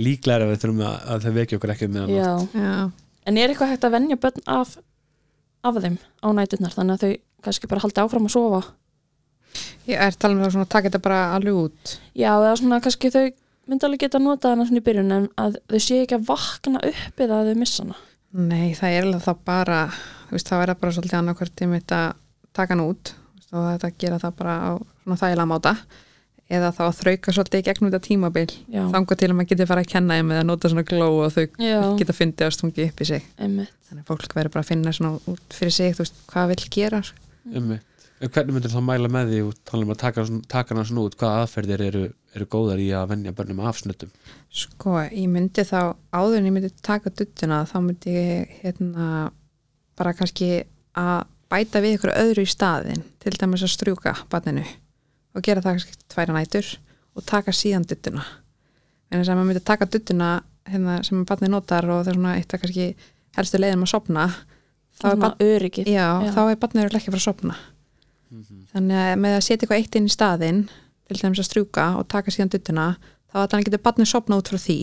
Líklega 0.00 0.38
er 0.38 0.44
að 0.46 0.50
við 0.52 0.60
þurfum 0.64 0.82
að, 0.86 0.96
að 1.12 1.24
þau 1.26 1.32
vekja 1.36 1.58
okkur 1.60 1.72
ekki 1.74 1.88
með 1.90 2.02
hann 2.02 2.12
Já. 2.14 2.30
já, 2.54 2.74
En 3.28 3.36
er 3.36 3.52
eitthvað 3.52 3.74
hægt 3.74 3.84
að 3.84 3.96
venja 3.96 4.16
börn 4.20 4.46
af, 4.48 4.76
af 5.66 5.80
þeim 5.84 5.98
á 6.24 6.28
næturnar 6.36 6.76
þannig 6.76 6.96
að 6.96 7.02
þau 7.04 7.16
kannski 7.44 7.68
bara 7.70 7.84
haldi 7.84 8.02
áfram 8.04 8.28
að 8.28 8.36
sofa? 8.36 8.62
ég 9.88 9.98
er 9.98 10.16
talað 10.16 10.36
um 10.36 10.42
það 10.44 10.52
svona 10.54 10.66
að 10.66 10.72
taka 10.74 10.88
þetta 10.90 11.02
bara 11.04 11.20
alveg 11.36 11.58
út 11.58 11.94
Já, 12.14 12.30
eða 12.36 12.56
svona 12.60 12.80
kannski 12.84 13.10
þau 13.12 13.24
myndi 13.70 13.86
alveg 13.86 14.04
geta 14.04 14.20
notað 14.22 14.54
hana 14.54 14.66
svona 14.68 14.82
í 14.82 14.86
byrjun 14.86 15.14
en 15.16 15.26
að 15.40 15.58
þau 15.70 15.80
sé 15.86 15.98
ekki 16.04 16.18
að 16.18 16.26
vakna 16.28 16.82
upp 16.90 17.24
eða 17.24 17.40
að 17.40 17.50
þau 17.50 17.60
missa 17.62 17.84
hana. 17.84 17.96
nei, 18.30 18.68
það 18.78 18.96
er 18.96 19.08
alveg 19.08 19.24
það 19.26 19.42
bara 19.50 19.80
þú 20.28 20.36
veist, 20.36 20.52
er 20.52 20.70
það 20.72 20.80
bara 20.84 20.96
svolítið 20.96 21.18
annarkvört 21.20 21.64
ég 21.64 21.72
mitt 21.72 21.96
að 21.96 22.12
taka 22.56 22.76
hann 22.76 22.84
út 22.86 23.12
og 23.50 23.66
þetta 23.72 23.92
gera 23.98 24.20
það 24.22 24.38
bara 24.38 24.54
á 24.62 24.70
svona 25.02 25.20
þægilega 25.24 25.50
máta 25.50 25.74
eða 26.50 26.70
þá 26.76 26.80
að 26.88 26.96
þrauka 27.00 27.34
svolítið 27.36 27.60
í 27.62 27.66
gegnum 27.68 27.90
þetta 27.90 28.02
tímabil. 28.06 28.46
Já, 28.74 28.82
þangað 28.94 29.20
til 29.22 29.28
að 29.30 29.36
maður 29.38 29.50
geti 29.52 29.66
fara 29.70 29.84
að 29.84 29.90
kenna 29.92 30.16
þeim 30.18 30.32
eða 30.34 30.46
nota 30.48 30.70
svona 30.72 30.86
gló 30.90 31.08
og 31.24 31.30
þau 31.36 31.44
Já. 31.62 31.80
geta 32.00 32.16
fundið 32.16 32.46
að 32.48 32.56
stungi 32.58 32.88
upp 32.88 33.00
í 33.00 33.08
sig. 33.10 33.28
Einmitt. 33.38 33.76
þannig 33.90 34.02
að 34.04 34.10
fólk 34.10 34.34
verður 34.38 34.52
bara 34.54 34.64
að 34.64 34.70
finna 34.70 34.92
svona 34.94 35.20
út 35.30 35.54
fyrir 35.56 35.72
sig 35.74 35.94
þú 35.96 36.04
veist, 36.04 36.18
hvað 36.30 36.52
vill 36.54 36.66
gera 36.76 37.00
sko. 37.06 37.18
Einmitt. 37.54 37.86
En 38.20 38.28
hvernig 38.28 38.52
myndir 38.52 38.68
þá 38.74 38.80
mæla 38.84 39.08
með 39.08 39.30
því 39.32 39.38
og 39.48 39.54
tala 39.64 39.86
um 39.86 39.90
að 39.94 39.98
taka, 40.02 40.24
svona- 40.28 40.48
taka 40.52 40.74
hana 40.74 40.84
svona 40.84 41.04
út 41.08 41.14
hvaða 41.16 41.38
aðferðir 41.46 41.80
eru, 41.86 42.02
eru 42.36 42.46
góðar 42.52 42.82
í 42.84 42.90
að 42.92 43.06
venja 43.14 43.32
börnum 43.32 43.62
af 43.64 43.78
snuttum 43.80 44.10
sko, 44.52 44.92
ég 45.08 45.24
myndi 45.32 45.64
þá 45.64 45.96
áður 46.12 46.36
en 46.42 46.48
ég 46.50 46.52
myndi 46.52 46.70
taka 46.84 47.08
duttuna 47.16 47.62
þá 47.64 47.76
myndi 47.80 48.12
ég 48.12 48.52
hérna 48.60 49.30
bara 49.96 50.12
kannski 50.12 50.64
að 51.00 51.24
bæta 51.50 51.80
við 51.80 51.96
ykkur 51.96 52.12
öðru 52.12 52.44
í 52.44 52.50
staðin 52.52 53.02
til 53.24 53.32
dæmis 53.40 53.64
að 53.64 53.72
strjúka 53.72 54.12
barninu 54.28 54.66
og 55.34 55.46
gera 55.46 55.64
það 55.64 55.78
kannski 55.78 55.98
tværa 56.12 56.36
nætur 56.36 56.68
og 57.16 57.26
taka 57.26 57.54
síðan 57.54 57.86
duttuna 57.88 58.24
en 59.10 59.18
þess 59.20 59.30
að 59.32 59.40
maður 59.40 59.50
myndi 59.50 59.64
taka 59.66 59.88
duttuna 59.90 60.30
hérna, 60.70 61.00
sem 61.06 61.24
barnið 61.26 61.54
notar 61.54 61.88
og 61.88 62.04
það 62.04 62.12
er 62.12 62.20
svona 62.20 62.36
eitt 62.38 62.54
að 62.54 62.64
kannski 62.64 62.88
helstu 63.38 63.60
leiðum 63.60 63.86
að 63.86 63.92
sopna 63.94 64.28
þá 65.00 65.06
er, 65.10 65.20
barn, 65.22 65.36
já, 65.86 66.06
Já. 66.26 66.32
þá 66.34 66.40
er 66.44 66.60
barnið 66.60 66.90
ekki 66.90 67.00
að 67.00 67.14
fara 67.14 67.22
að 67.22 67.28
sopna 67.28 67.58
þannig 68.70 69.00
að 69.00 69.16
með 69.18 69.36
að 69.36 69.44
setja 69.46 69.64
eitthvað 69.64 69.80
eitt 69.80 69.96
inn 69.98 70.06
í 70.06 70.12
staðin 70.14 70.60
til 71.10 71.18
dæmis 71.18 71.42
að 71.42 71.48
strjúka 71.48 71.86
og 71.98 72.06
taka 72.10 72.30
síðan 72.30 72.52
duttuna 72.52 72.86
þá 73.30 73.38
að 73.42 73.48
þannig 73.52 73.68
getur 73.68 73.84
barnið 73.86 74.10
sopna 74.10 74.38
út 74.38 74.50
frá 74.50 74.58
því. 74.60 74.78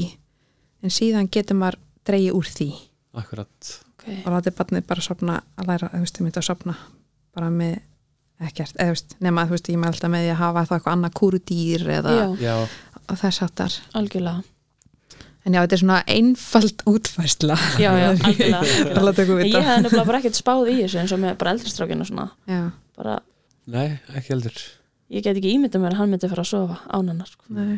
En 0.84 0.94
síðan 0.94 1.30
getur 1.32 1.60
maður 1.60 1.80
dreigi 2.08 2.34
úr 2.36 2.50
því. 2.52 2.70
Akkurat. 3.18 3.74
Okay. 3.98 4.20
og 4.24 4.36
látið 4.36 4.56
barnið 4.60 4.84
bara 4.88 5.04
sopna 5.04 5.40
að 5.58 5.72
læra, 5.72 5.88
þú 5.92 6.00
veist, 6.04 6.20
ég 6.20 6.26
myndi 6.28 6.40
að 6.40 6.48
sopna 6.48 6.76
bara 7.36 7.48
með 7.52 7.80
ekkert, 8.44 8.76
eða 8.78 8.92
þú 8.92 8.94
veist, 8.98 9.16
nema 9.26 9.46
þú 9.50 9.56
veist, 9.56 9.70
ég 9.74 9.80
með 9.82 9.90
alltaf 9.94 10.12
með 10.14 10.26
því 10.28 10.32
að 10.36 10.42
hafa 10.44 10.64
það 10.70 10.78
eitthvað 10.78 10.94
annað 10.98 11.16
kúrudýr 11.22 11.88
eða 11.98 12.14
Já, 12.44 12.54
og 13.08 13.20
þess 13.24 13.42
áttar 13.48 13.78
algjörlega. 13.98 14.44
en 15.48 15.54
já, 15.56 15.62
þetta 15.64 15.78
er 15.78 15.82
svona 15.84 16.00
einfald 16.18 16.84
útfærsla 16.92 17.56
Já, 17.80 17.92
já, 17.98 18.08
algjörlega. 18.14 18.62
að 18.98 19.08
algjörlega. 19.08 19.48
ég 19.48 19.70
hefði 19.70 19.84
nefnilega 19.88 20.10
bara 20.12 20.20
ekkert 20.22 20.38
spáð 20.42 20.72
í 20.74 20.78
þessu 20.84 21.02
eins 21.02 21.16
og 21.16 21.22
með 21.24 21.38
bara 21.42 21.54
eldristrákinu 21.56 22.06
og 22.06 22.12
svona. 22.12 22.28
já, 22.52 22.62
Bara, 22.98 23.20
nei, 23.70 23.88
ekki 24.18 24.34
heldur 24.36 24.58
ég 25.08 25.24
get 25.24 25.38
ekki 25.40 25.54
ímyndað 25.56 25.80
mér 25.86 25.94
að 25.96 26.00
hann 26.02 26.10
myndi 26.12 26.28
fara 26.28 26.44
að 26.44 26.50
sofa 26.50 26.78
án 26.92 27.08
hennar. 27.14 27.30
Sko. 27.32 27.46
nei, 27.56 27.78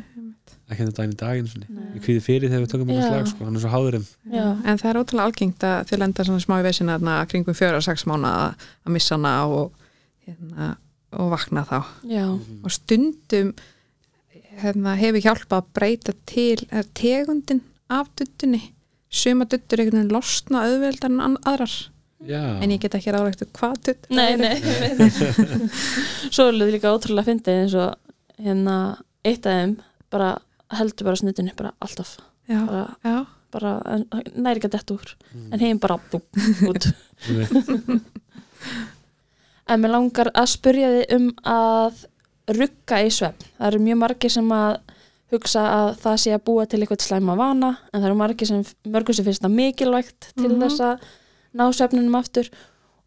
ekki 0.70 0.86
þetta 0.88 0.96
daginn 0.98 1.12
í 1.14 1.18
daginn 1.20 1.50
svona. 1.52 1.68
Nei. 1.70 1.90
ég 1.94 2.02
kvíði 2.08 2.22
fyrir 2.26 2.50
þegar 2.50 2.64
við 2.64 2.72
tökum 2.74 2.90
Já. 2.96 3.04
slag 3.06 3.28
sko. 3.30 3.46
hann 3.46 3.60
er 3.60 3.62
svo 3.64 3.74
háðurum 3.74 4.08
Já. 4.34 4.46
en 4.66 4.80
það 4.82 4.90
er 4.90 5.00
ótrúlega 5.04 5.28
algengt 5.30 5.66
að 5.70 5.92
þau 5.92 6.00
lenda 6.02 6.26
svona 6.26 6.42
smá 6.48 6.56
í 6.58 6.66
vesina 6.66 6.96
þarna 6.98 7.18
kringum 7.30 7.58
fjóra, 7.60 7.82
sex 7.86 8.08
mánu 8.10 8.32
að, 8.32 8.66
að 8.88 8.96
missa 8.98 9.14
hana 9.20 9.34
og, 9.46 9.70
hérna, 10.30 10.70
og 11.20 11.26
vakna 11.34 11.62
þá. 11.68 11.80
Já, 12.08 12.26
og 12.64 12.72
stundum 12.74 13.50
hérna, 14.60 14.96
hefur 15.00 15.22
hjálpa 15.24 15.56
að 15.62 15.70
breyta 15.78 16.12
til 16.30 16.60
er, 16.70 16.86
tegundin 16.98 17.62
af 17.90 18.06
duttunni 18.20 18.62
suma 19.10 19.46
duttur 19.50 19.80
einhvern 19.82 20.04
veginn 20.04 20.14
losna 20.14 20.58
auðveldar 20.68 21.10
en 21.10 21.38
aðrar. 21.50 21.76
Já, 22.20 22.42
en 22.60 22.72
ég 22.74 22.82
get 22.84 22.96
ekki 22.98 23.14
ráðlegt 23.16 23.46
hvað 23.56 23.76
dutt 23.88 24.04
nei, 24.12 24.34
eru. 24.34 24.42
nei 24.44 24.58
Svo 26.36 26.44
er 26.50 26.54
þetta 26.58 26.74
líka 26.74 26.92
ótrúlega 26.92 27.30
fyndið 27.30 27.60
eins 27.62 27.76
og 27.80 27.90
hérna 28.44 28.76
eitt 29.24 29.44
af 29.48 29.54
þeim 29.56 29.74
bara 30.12 30.30
heldur 30.76 31.06
bara 31.08 31.20
snuttinni 31.22 31.54
bara 31.58 31.72
alltaf. 31.80 32.10
Já, 32.50 32.60
bara, 32.68 32.86
já, 33.08 33.18
bara 33.56 33.72
næri 34.36 34.60
ekki 34.60 34.68
að 34.68 34.76
detta 34.76 34.92
úr. 34.98 35.08
Mm. 35.32 35.48
en 35.54 35.60
heim 35.64 35.78
bara 35.82 35.96
bú, 36.12 36.18
út. 36.70 36.84
en 39.70 39.82
mér 39.84 39.94
langar 39.96 40.32
að 40.34 40.48
spurja 40.56 40.90
þið 40.96 41.14
um 41.18 41.28
að 41.46 42.06
rugga 42.60 43.04
í 43.06 43.12
svefn. 43.14 43.46
Það 43.60 43.68
eru 43.72 43.80
mjög 43.86 44.00
margir 44.04 44.34
sem 44.34 44.50
að 44.56 44.80
hugsa 45.30 45.62
að 45.70 45.90
það 46.02 46.16
sé 46.24 46.32
að 46.34 46.44
búa 46.50 46.66
til 46.66 46.80
eitthvað 46.82 47.04
slæma 47.06 47.36
vana 47.38 47.68
en 47.94 48.00
það 48.02 48.08
eru 48.10 48.18
margir 48.18 48.50
sem 48.50 48.64
mörgum 48.90 49.14
sem 49.20 49.26
finnst 49.28 49.44
það 49.46 49.54
mikilvægt 49.60 50.32
til 50.34 50.50
Mhm. 50.50 50.62
þess 50.64 50.80
að 50.82 51.00
ná 51.54 51.66
svefnunum 51.74 52.16
aftur. 52.18 52.50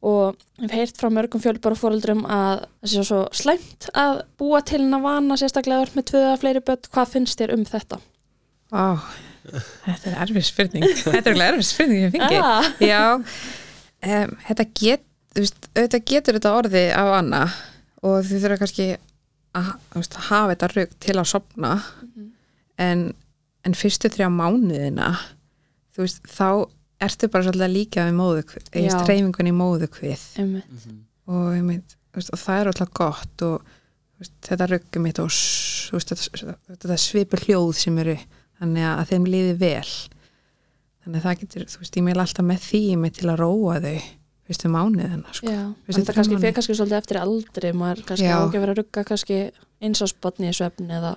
Og 0.02 0.34
ég 0.58 0.70
hef 0.70 0.72
heyrt 0.72 0.96
frá 0.98 1.10
mörgum 1.14 1.40
fjölbara 1.42 1.76
fóreldrum 1.78 2.24
að 2.26 2.64
það 2.82 2.90
sé 2.90 3.02
svo 3.06 3.20
slæmt 3.32 3.88
að 3.94 4.22
búa 4.38 4.60
til 4.64 4.80
hennar 4.80 5.02
vana 5.02 5.34
sérstaklega 5.38 5.82
ert 5.82 5.94
með 5.94 6.04
tvöða 6.10 6.38
fleiri 6.40 6.60
börn, 6.60 6.88
hvað 6.90 7.06
finnst 7.12 7.38
þér 7.38 7.52
um 7.54 7.64
þetta? 7.64 7.98
Vá, 8.72 8.98
þetta 9.86 10.06
er 10.10 10.16
erfið 10.26 10.44
spurning. 10.48 10.84
Þetta 11.04 11.30
er 11.30 11.42
erfið 11.52 11.66
spurning 11.68 12.02
ég 12.06 12.12
fengi 12.14 12.38
Ah. 12.42 12.62
já, 12.80 13.14
um, 14.02 14.36
þetta 14.48 14.66
get 14.74 15.04
þú 15.32 15.44
veist, 15.44 15.68
auðvitað 15.72 16.06
getur 16.12 16.38
þetta 16.38 16.54
orði 16.58 16.84
af 16.96 17.10
Anna 17.18 17.42
og 18.02 18.22
þið 18.28 18.44
þurfa 18.44 18.60
kannski 18.62 18.88
að 19.58 19.72
veist, 19.94 20.18
hafa 20.28 20.54
þetta 20.54 20.70
rugg 20.72 20.94
til 21.04 21.16
að 21.16 21.30
sopna 21.32 21.72
en, 22.80 23.08
en 23.66 23.76
fyrstu 23.76 24.10
þrjá 24.12 24.28
mánuðina 24.32 25.10
þú 25.92 26.06
veist, 26.06 26.22
þá 26.28 26.46
ertu 27.02 27.28
bara 27.32 27.46
svolítið 27.48 27.74
líka 27.74 28.06
við 28.06 28.18
móðukvið, 28.18 28.68
eða 28.78 29.02
streyfingun 29.02 29.50
í 29.50 29.54
móðukvið 29.56 30.26
Einmitt. 30.42 30.86
og, 31.26 31.48
ég 31.56 31.64
mynd, 31.66 31.96
veist, 32.14 32.32
og 32.32 32.40
það 32.40 32.60
er 32.60 32.72
alltaf 32.72 32.92
gott 32.96 33.46
og 33.46 33.72
veist, 34.20 34.36
þetta 34.46 34.70
ruggum 34.70 35.06
mitt 35.08 35.20
og 35.22 35.32
þetta, 35.32 36.56
þetta 36.70 36.98
svipur 37.00 37.44
hljóð 37.46 37.74
sem 37.80 38.00
eru 38.04 38.16
þannig 38.62 38.86
að 38.86 39.06
þeim 39.10 39.24
liði 39.26 39.54
vel. 39.58 39.92
Þannig 41.02 41.18
að 41.18 41.24
það 41.26 41.38
getur, 41.40 41.64
þú 41.72 41.80
veist, 41.82 41.96
ég 41.98 42.04
meil 42.06 42.20
alltaf 42.22 42.46
með 42.46 42.66
því 42.68 42.82
með 43.02 43.16
til 43.18 43.30
að 43.32 43.40
róa 43.42 43.78
þau 43.82 43.96
fyrstu 44.48 44.70
sko. 45.38 45.46
Já, 45.50 45.62
Fyrstu 45.86 46.00
en 46.00 46.06
það 46.06 46.08
þrjá 46.08 46.16
kannski 46.18 46.38
fyrir 46.42 46.56
kannski 46.56 46.76
svolítið 46.78 46.98
eftir 46.98 47.18
aldri 47.20 47.72
maður 47.78 48.04
kannski 48.08 48.26
Já. 48.26 48.34
á 48.34 48.40
ekki 48.42 48.58
að 48.58 48.64
vera 48.64 48.74
að 48.74 48.80
rugga 48.80 49.04
kannski 49.08 49.38
eins 49.82 50.02
á 50.02 50.06
spotni 50.10 50.50
í 50.50 50.54
svefni 50.56 50.96
eða 50.98 51.12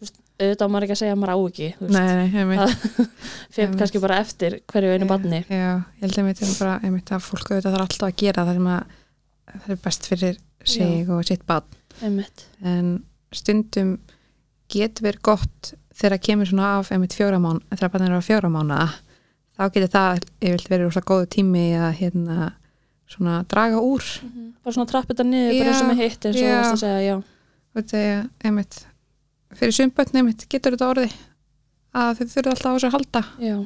veist, 0.00 0.20
auðvitað 0.40 0.64
á 0.64 0.72
maður 0.72 0.86
ekki 0.86 0.96
að 0.96 1.00
segja 1.02 1.16
að 1.16 1.20
maður 1.20 1.34
á 1.34 1.38
ekki 1.48 1.68
fyrir 3.56 3.74
kannski 3.80 4.02
bara 4.04 4.20
eftir 4.24 4.56
hverju 4.72 4.94
einu 4.94 5.10
barni. 5.10 5.42
já, 5.48 5.68
ég 5.76 6.06
held 6.06 6.20
einmitt, 6.22 6.44
bara, 6.60 6.78
einmitt 6.84 7.12
að 7.12 7.26
fólk 7.26 7.52
auðvitað 7.52 7.76
þarf 7.76 7.86
alltaf 7.86 8.08
að 8.08 8.16
gera 8.24 8.46
það 8.48 8.60
sem 8.60 8.70
að 8.72 8.96
það 9.50 9.74
er 9.74 9.82
best 9.84 10.08
fyrir 10.08 10.40
sig 10.70 11.12
og 11.12 11.26
sitt 11.28 11.44
barn. 11.48 11.76
Einmitt, 12.00 12.46
en 12.64 12.90
stundum 13.34 13.98
getur 14.70 15.08
verið 15.10 15.24
gott 15.26 15.72
þegar 16.00 16.16
það 16.16 16.26
kemur 16.28 16.48
svona 16.48 16.72
af 16.78 16.90
einmitt 16.94 17.16
fjóra 17.16 17.40
mán, 17.42 17.60
þegar 17.74 17.92
barnið 17.92 18.12
er 18.14 18.22
á 18.24 18.28
fjóra 18.28 18.50
mánuða 18.52 18.88
þá 19.60 19.64
getur 19.74 19.92
það 19.92 20.22
yfirleitt 20.40 20.70
verið 20.72 20.86
rosa 20.86 21.02
góðu 21.04 21.28
tími 21.34 21.64
að 21.76 21.90
hérna 21.98 22.36
svona 23.10 23.40
draga 23.50 23.80
úr. 23.82 24.06
Bara 24.62 24.76
svona 24.76 24.90
trappa 24.90 25.14
þetta 25.14 25.26
niður 25.26 25.52
bara 25.56 25.66
Já, 25.66 25.72
eins 25.72 25.82
og 25.82 25.90
með 25.90 26.02
hitt 26.04 26.28
eins 26.28 26.36
og 26.36 26.42
já. 26.42 26.50
þú 26.50 26.56
varst 26.60 26.76
að 26.76 26.82
segja, 26.84 27.02
já, 27.06 27.16
þetta 27.78 28.02
einmitt 28.46 28.80
fyrir 29.60 29.76
sumbötn 29.76 30.20
einmitt 30.20 30.46
getur 30.50 30.76
þetta 30.76 30.90
orði 30.94 31.06
að 32.00 32.20
þau 32.20 32.26
þurfa 32.34 32.52
alltaf 32.54 32.70
á 32.70 32.74
þessu 32.76 32.88
að 32.90 32.96
halda. 32.96 33.22
Já. 33.42 33.56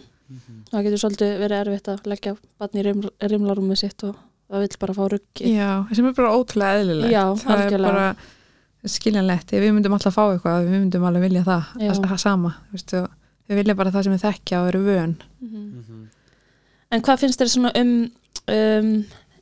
Það 0.70 0.86
getur 0.86 1.02
svolítið 1.02 1.34
verið 1.42 1.58
erfitt 1.60 1.90
að 1.92 2.06
leggja 2.08 2.32
barni 2.60 2.80
í 2.80 2.84
riml, 2.86 3.10
rimlarúmið 3.20 3.82
sitt 3.82 4.06
og 4.08 4.14
það 4.48 4.64
vill 4.64 4.78
bara 4.80 4.94
fá 4.96 5.02
ruggi. 5.12 5.50
Já, 5.52 5.68
sem 5.92 6.08
er 6.08 6.16
bara 6.16 6.32
ótrúlega 6.32 6.80
eðlilegt. 6.80 7.12
Já, 7.12 7.24
það 7.42 7.52
er 7.54 7.64
algjörlega. 7.66 7.92
bara 7.92 8.94
skiljanlegt, 8.94 9.52
við 9.52 9.72
myndum 9.72 9.96
alltaf 9.96 10.16
fá 10.16 10.22
eitthvað 10.26 10.66
við 10.66 10.74
myndum 10.78 11.04
alveg 11.08 11.26
vilja 11.28 11.44
það, 11.46 11.68
það, 11.80 12.16
sama 12.20 12.50
þú 12.56 12.78
veistu, 12.78 13.02
við 13.48 13.60
vilja 13.60 13.76
bara 13.78 13.92
það 13.94 14.06
sem 14.06 14.16
við 14.16 14.24
þekkja 14.24 14.60
og 14.60 14.70
eru 14.72 14.82
vön. 14.84 15.14
Mhm. 15.44 16.02
En 16.92 17.02
hvað 17.04 17.22
finnst 17.24 17.40
þér 17.40 17.50
svona 17.50 17.72
um, 17.80 17.94
um 18.54 18.90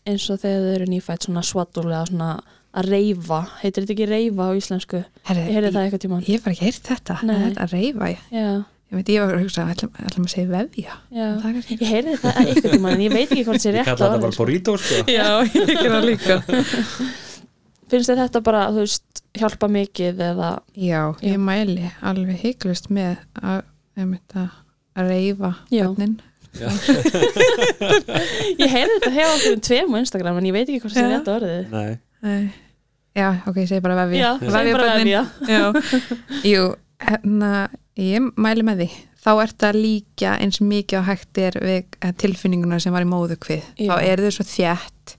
eins 0.08 0.26
og 0.32 0.40
þegar 0.42 0.64
þau 0.66 0.74
eru 0.76 0.88
nýfætt 0.90 1.26
svona 1.28 1.42
svattúlega 1.46 2.02
svona 2.10 2.28
að 2.72 2.88
reyfa. 2.88 3.40
Heitir 3.62 3.84
þetta 3.84 3.94
ekki 3.96 4.06
reyfa 4.10 4.48
á 4.48 4.50
íslensku? 4.58 5.00
Herri, 5.28 5.42
ég 5.46 5.56
heyrði 5.58 5.72
það 5.74 5.82
eitthvað 5.86 6.04
tímann. 6.06 6.22
ég 6.26 6.36
hef 6.38 6.44
bara 6.46 6.54
ekki 6.56 6.68
heyrt 6.68 6.86
þetta. 6.92 7.16
Nei. 7.28 7.34
þetta 7.46 7.66
að 7.66 7.74
reyfa, 7.76 8.08
ég, 8.12 8.22
já, 8.32 8.46
ég 8.92 8.96
veit, 8.98 9.10
ég 9.12 9.24
var 9.26 9.34
að 9.36 9.42
hugsa 9.44 9.66
ætlum, 9.74 9.92
ætlum 10.06 10.26
að 10.28 10.32
segja 10.32 10.48
vefja? 10.52 10.96
Já. 11.12 11.26
það 11.42 11.58
ég 11.76 11.84
heyrði 11.92 12.16
það 12.22 12.40
eitthvað 12.46 12.76
tímann 12.76 12.96
en 12.96 13.04
ég 13.04 13.12
veit 13.16 13.26
ekki 13.28 13.44
hvort 13.48 13.62
sé 13.64 13.68
Ég 13.70 13.76
rétt 13.76 13.90
kalla 13.92 14.08
þetta 14.08 14.24
bara 14.24 14.38
burrito 14.40 14.76
sko. 14.80 15.02
Já, 15.18 15.28
ég 15.52 15.74
gera 15.82 16.00
líka. 16.04 16.38
Finnst 17.92 18.08
þér 18.08 18.22
þetta 18.24 18.40
bara, 18.48 18.64
þú 18.72 18.86
veist, 18.86 19.22
hjálpa 19.36 19.68
mikið 19.68 20.20
eða, 20.32 20.50
já, 20.72 21.00
Já. 21.12 21.28
ég 21.28 21.40
mæli 21.40 21.90
alveg 22.00 22.40
heiklust 22.46 22.88
með 22.92 23.18
að, 23.36 23.62
einmitt 24.00 24.36
að 24.40 25.08
reyfa 25.08 25.54
Já. 25.72 25.86
ég 28.60 28.68
heyrði 28.68 28.96
þetta 28.98 29.12
hjá 29.14 29.26
okkur 29.30 29.54
um 29.56 29.62
tveim 29.66 29.94
á 29.94 29.96
Instagram 30.02 30.40
en 30.40 30.48
ég 30.50 30.54
veit 30.56 30.66
ekki 30.68 30.82
hvort 30.84 30.94
sé 30.96 31.04
Já. 31.04 31.08
rétt 31.12 31.30
orðið. 31.32 31.72
Nei, 31.72 31.92
Nei. 32.26 32.42
já, 33.16 33.28
ok, 33.48 33.56
ég 33.62 33.70
segi 33.70 33.84
bara 33.84 33.96
börnin. 34.02 35.06
vefja. 35.06 35.22
Já, 35.48 35.62
jú, 36.48 36.66
hérna 37.06 37.52
ég 38.00 38.28
mæli 38.40 38.66
með 38.66 38.84
því. 38.84 38.90
Þá 39.22 39.30
ert 39.44 39.62
að 39.68 39.78
líka 39.78 40.34
eins 40.42 40.58
mikið 40.64 40.98
á 40.98 41.02
hægt 41.06 41.38
er 41.38 41.54
við 41.62 41.80
eh, 42.02 42.12
tilfinninguna 42.18 42.80
sem 42.82 42.94
var 42.94 43.04
í 43.06 43.10
móðukvið 43.10 43.62
Já. 43.78 43.92
þá 43.92 43.96
er 44.02 44.22
þau 44.24 44.32
svo 44.34 44.46
þjætt 44.50 45.16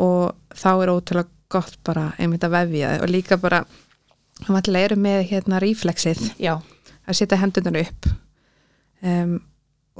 og 0.00 0.56
þá 0.56 0.68
er 0.84 0.92
ótrúlega 0.94 1.28
gott 1.50 1.74
bara 1.84 2.12
einmitt 2.22 2.44
að 2.46 2.54
vefja 2.54 2.92
þau. 2.94 3.00
Og 3.02 3.10
líka 3.10 3.36
bara 3.42 3.64
hann 4.46 4.54
vantilega 4.56 4.92
eru 4.92 4.96
með 5.02 5.24
hérna 5.32 5.58
reflexið 5.60 6.20
já, 6.40 6.54
að 7.04 7.18
setja 7.18 7.40
hendunar 7.42 7.80
upp. 7.82 8.06
Um, 9.02 9.40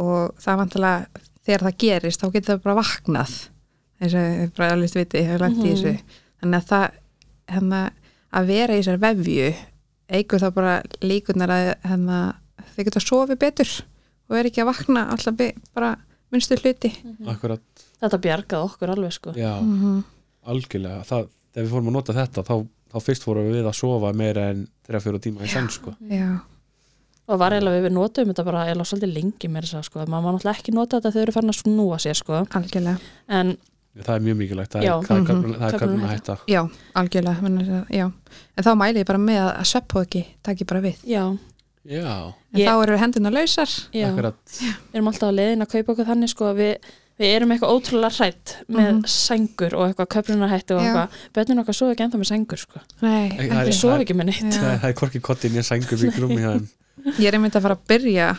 og 0.01 0.35
það 0.41 0.61
vantilega 0.63 1.25
þegar 1.47 1.65
það 1.67 1.79
gerist 1.85 2.23
þá 2.23 2.29
getur 2.35 2.55
það 2.55 2.63
bara 2.67 2.79
vaknað 2.81 3.35
eins 4.01 4.15
og 4.17 4.27
ég 4.27 4.53
bara 4.57 4.73
alveg 4.75 4.95
viti, 4.97 5.21
ég 5.21 5.29
hef 5.29 5.41
lagt 5.43 5.59
í 5.61 5.61
Mhm. 5.61 5.71
þessu. 5.71 6.19
Þannig 6.41 6.61
að 6.61 6.69
það 6.71 6.91
hérna, 7.55 7.81
að 8.33 8.47
vera 8.47 8.75
í 8.77 8.81
þessar 8.81 9.01
vefju 9.03 9.49
eigur 10.11 10.41
þá 10.41 10.49
bara 10.55 10.75
líkunar 11.05 11.51
að 11.53 11.67
hérna, 11.85 12.21
þau 12.77 12.85
geta 12.85 13.01
sofið 13.05 13.39
betur 13.39 13.73
og 14.31 14.37
er 14.39 14.45
ekki 14.49 14.63
að 14.63 14.71
vakna 14.71 15.03
alltaf 15.11 15.37
bara 15.75 15.97
minnstu 16.33 16.57
hluti. 16.57 16.93
Akkurat. 17.27 17.61
Þetta 18.01 18.19
bjargaði 18.23 18.65
okkur 18.71 18.89
alveg 18.95 19.13
sko. 19.13 19.33
Já, 19.37 19.61
-hmm. 19.61 20.05
algjörlega. 20.47 21.05
Það, 21.05 21.29
Þegar 21.51 21.65
við 21.67 21.71
fórum 21.73 21.89
að 21.91 21.93
nota 21.93 22.13
þetta 22.15 22.43
þá, 22.47 22.67
þá 22.93 22.99
fyrst 23.03 23.25
fórum 23.27 23.49
við 23.51 23.65
að 23.67 23.75
sofa 23.75 24.13
meira 24.15 24.51
en 24.51 24.69
3-4 24.87 25.19
tíma 25.19 25.43
í 25.43 25.49
senn 25.51 25.69
sko. 25.69 25.97
Já, 26.09 26.39
og 27.31 27.39
var 27.41 27.55
eiginlega 27.57 27.85
við 27.87 27.93
notum 27.95 28.31
þetta 28.33 28.45
bara 28.51 28.65
eiginlega 28.67 28.91
svolítið 28.91 29.13
lengi 29.17 29.49
mér 29.55 29.67
þess 29.69 29.79
að 29.81 29.85
sko, 29.89 30.05
maður 30.07 30.25
má 30.27 30.31
náttúrulega 30.35 30.59
ekki 30.59 30.75
nota 30.75 30.99
þetta 31.01 31.13
þegar 31.15 31.21
þau 31.21 31.23
eru 31.27 31.35
farin 31.39 31.53
að 31.55 31.61
snúa 31.63 31.99
sér 32.03 32.19
sko. 32.21 32.41
Algjörlega. 32.61 32.99
En 33.29 33.57
Það 34.01 34.15
er 34.15 34.21
mjög 34.23 34.37
mikilvægt, 34.39 34.71
það 34.73 34.85
Já. 34.87 34.91
er, 34.95 35.07
það 35.07 35.25
köfnun- 35.27 35.57
það 35.59 35.67
er 35.67 35.75
Köfnunarhætta. 35.75 35.79
köfnun 35.81 36.05
að 36.07 36.13
hætta. 36.15 36.37
Já, 36.47 36.61
algjörlega 36.95 37.43
menn, 37.43 37.87
já. 37.91 38.05
en 38.57 38.65
þá 38.65 38.71
mæli 38.79 39.01
ég 39.03 39.07
bara 39.07 39.19
með 39.19 39.41
að 39.51 39.65
svepphóki 39.67 40.23
taki 40.47 40.65
bara 40.65 40.81
við. 40.81 40.97
Já, 41.05 41.25
Já, 41.91 42.33
en 42.55 42.61
Ég- 42.61 42.69
þá 42.69 42.83
eru 42.85 42.97
hendunar 43.01 43.33
lausar. 43.33 43.67
Við 43.91 44.05
erum 44.95 45.09
alltaf 45.11 45.31
á 45.33 45.35
leiðin 45.35 45.65
að 45.65 45.71
kaupa 45.73 45.93
okkur 45.95 46.07
þannig 46.07 46.29
sko. 46.31 46.51
Við, 46.55 46.77
við 47.19 47.31
erum 47.35 47.51
eitthvað 47.55 47.73
ótrúlega 47.75 48.13
hrætt 48.21 48.55
með 48.69 48.91
Mhm. 48.93 49.05
sængur 49.09 49.75
og 49.75 49.89
eitthvað 49.89 50.09
köfnunarhætti 50.15 50.75
og 50.77 50.81
eitthvað, 50.81 51.09
bönnum 51.35 51.61
okkar 51.65 51.75
sofa 51.75 51.95
ekki 51.95 52.05
ennþá 52.07 52.21
með 52.21 52.31
sængur 52.31 52.59
sko, 52.61 52.81
Nei, 53.03 53.31
Ei, 53.33 53.49
það 53.49 53.65
við 53.65 53.67
er- 53.67 53.81
sofa 53.81 53.99
ekki 54.05 54.15
með 54.15 54.27
neitt. 54.31 54.55
Það 54.61 54.85
er 54.85 54.93
hvorki 54.93 55.21
kottin 55.21 55.53
ég 55.57 55.65
sængur 55.67 55.99
við 55.99 56.15
grúmi 56.21 56.69
Ég 57.19 57.27
er 57.31 57.39
einmitt 57.39 57.57
að 57.57 57.63
fara 57.67 57.77
að 57.79 57.85
byrja 57.89 58.31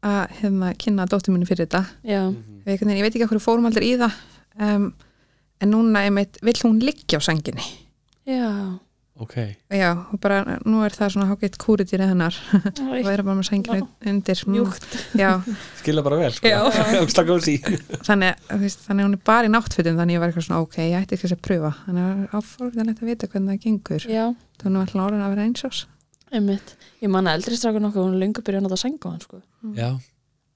að 0.00 0.20
hérna, 0.40 0.70
kynna 0.80 1.04
dóttir 1.10 1.34
minni 1.34 1.48
fyrir 1.48 1.66
þetta. 1.66 1.82
Já, 2.04 2.22
Mhm. 2.30 2.62
Ég 2.66 3.02
veit 3.02 3.14
ekki 3.16 3.26
hvað 3.26 3.40
fórum 3.44 3.66
aldrei 3.66 3.90
í 3.92 3.96
það 3.98 4.12
um, 4.60 4.92
en 5.60 5.70
núna 5.72 6.04
einmitt 6.06 6.38
vill 6.42 6.60
hún 6.64 6.78
liggja 6.80 7.18
á 7.18 7.22
sænginni. 7.24 7.64
Já. 8.28 8.78
Ok, 9.20 9.34
Já, 9.68 9.90
og 10.12 10.16
bara 10.20 10.58
nú 10.64 10.80
er 10.82 10.94
það 10.96 11.10
svona 11.12 11.26
hágeitt 11.28 11.58
kúritýri 11.60 12.06
hennar. 12.08 12.32
Og 12.54 12.72
Æ, 12.72 13.04
vera 13.04 13.22
bara 13.22 13.36
með 13.36 13.50
sænginu 13.50 13.82
undir. 14.06 14.40
Mm, 14.46 14.54
mjúkt. 14.54 14.96
Já, 15.18 15.42
skilja 15.76 16.02
bara 16.06 16.16
vel 16.16 16.32
sko. 16.32 16.48
Þannig, 18.08 18.38
veist, 18.62 18.80
þannig 18.86 19.04
hún 19.04 19.12
er 19.18 19.22
bara 19.28 19.44
í 19.44 19.52
náttfötum 19.52 19.98
þannig 20.00 20.16
ég 20.16 20.22
var 20.22 20.32
eitthvað 20.32 20.46
svona 20.48 20.62
ok, 20.64 20.76
ég 20.88 20.96
ætti 21.02 21.18
ekki 21.18 21.32
að 21.36 21.42
pröfa. 21.44 21.72
Þannig 21.84 22.06
að 22.08 22.38
áforðanlegt 22.40 23.02
að 23.04 23.10
vita 23.12 23.28
hvernig 23.28 23.52
það 23.52 23.60
gengur. 23.66 24.08
Já, 24.08 24.24
þannig 24.62 24.76
að 24.80 24.86
alltaf 24.86 25.04
orðin 25.04 25.26
að 25.26 25.34
vera 25.34 25.44
eins 25.50 25.64
ós 25.68 25.82
einmitt. 26.32 26.76
Ég 27.02 27.10
manna 27.12 27.34
eldri 27.36 27.56
strákur 27.58 27.82
nokkuð, 27.84 28.06
hún 28.06 28.18
lengur 28.22 28.42
byrjað 28.46 28.62
að 28.62 28.68
nota 28.68 28.80
sængu 28.80 29.08
á 29.08 29.10
hann 29.14 29.20
sko. 29.24 29.42
Já, 29.76 29.90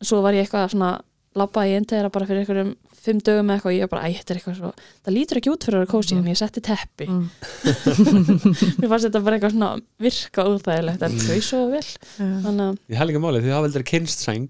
svo 0.04 0.22
var 0.24 0.32
ég 0.36 0.44
eitthvað 0.46 0.70
svona 0.74 0.92
labba 1.34 1.64
í 1.66 1.72
eintæðara 1.74 2.12
bara 2.14 2.26
fyrir 2.28 2.44
einhverjum 2.44 2.74
fimm 3.04 3.18
dögum 3.20 3.48
eða 3.50 3.56
eitthvað. 3.58 3.72
Og 3.72 3.78
ég 3.80 3.90
bara, 3.90 4.02
æ, 4.06 4.14
þetta 4.20 4.30
er 4.34 4.38
eitthvað 4.38 4.58
svo 4.60 4.68
það 5.04 5.14
lítur 5.16 5.40
ekki 5.40 5.50
út 5.52 5.64
fyrir 5.66 5.76
að 5.76 5.82
vera 5.82 5.92
kósi, 5.94 6.14
Mhm. 6.14 6.20
en 6.22 6.30
ég 6.30 6.38
setti 6.38 6.60
teppi. 6.64 7.06
Mm. 7.10 7.24
mér 8.78 8.88
fannst 8.92 9.08
þetta 9.08 9.22
bara 9.26 9.36
eitthvað 9.38 9.54
svona 9.56 9.70
virka 10.04 10.44
úþægilegt 10.52 11.02
en 11.08 11.18
þau 11.24 11.40
svo 11.42 11.60
vel. 11.72 11.82
Þannig 12.18 12.64
að, 12.68 12.78
ég 12.94 13.00
hef 13.00 13.08
líka 13.10 13.22
málið, 13.24 13.44
þið 13.48 13.56
hafa 13.56 13.68
aldrei 13.70 13.86
kynst 13.90 14.24
sæng 14.24 14.48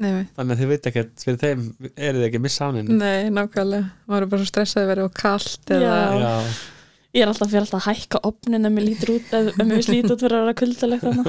Nei, 0.00 0.10
nei. 0.14 0.24
þannig 0.36 0.54
að 0.54 0.60
þið 0.62 0.70
veit 0.72 0.86
ekkert, 0.90 1.14
fyrir 1.26 1.40
þeim 1.42 1.64
eru 1.92 2.20
þið 2.22 2.26
ekki 2.30 2.38
að 2.40 2.44
missa 2.46 2.64
á 2.64 2.68
henni? 2.72 2.96
Nei, 2.96 3.28
nákvæmlega. 3.36 3.90
Maður 4.08 4.22
er 4.24 4.30
bara 4.32 4.40
svo 4.44 4.48
stressaði 4.48 4.86
að 4.86 4.92
vera 4.94 5.04
og 5.04 5.14
kalt 5.20 5.72
eða 5.76 5.90
Já. 5.90 6.22
Já, 6.24 6.36
ég 7.14 7.22
er 7.24 7.32
alltaf 7.32 7.50
fyrir 7.50 7.66
alltaf 7.66 7.80
að 7.80 7.88
hækka 7.90 8.22
opnin 8.28 8.66
ef 8.66 8.72
mér 8.72 8.86
lítur 8.86 9.14
út, 9.16 9.32
ef, 9.34 9.52
ef 9.54 9.66
mér 9.66 9.84
lítið 9.88 10.14
út 10.14 10.24
fyrir 10.24 10.38
að 10.38 10.44
vera 10.46 10.58
kuldalegt 10.60 11.06
þannig 11.08 11.28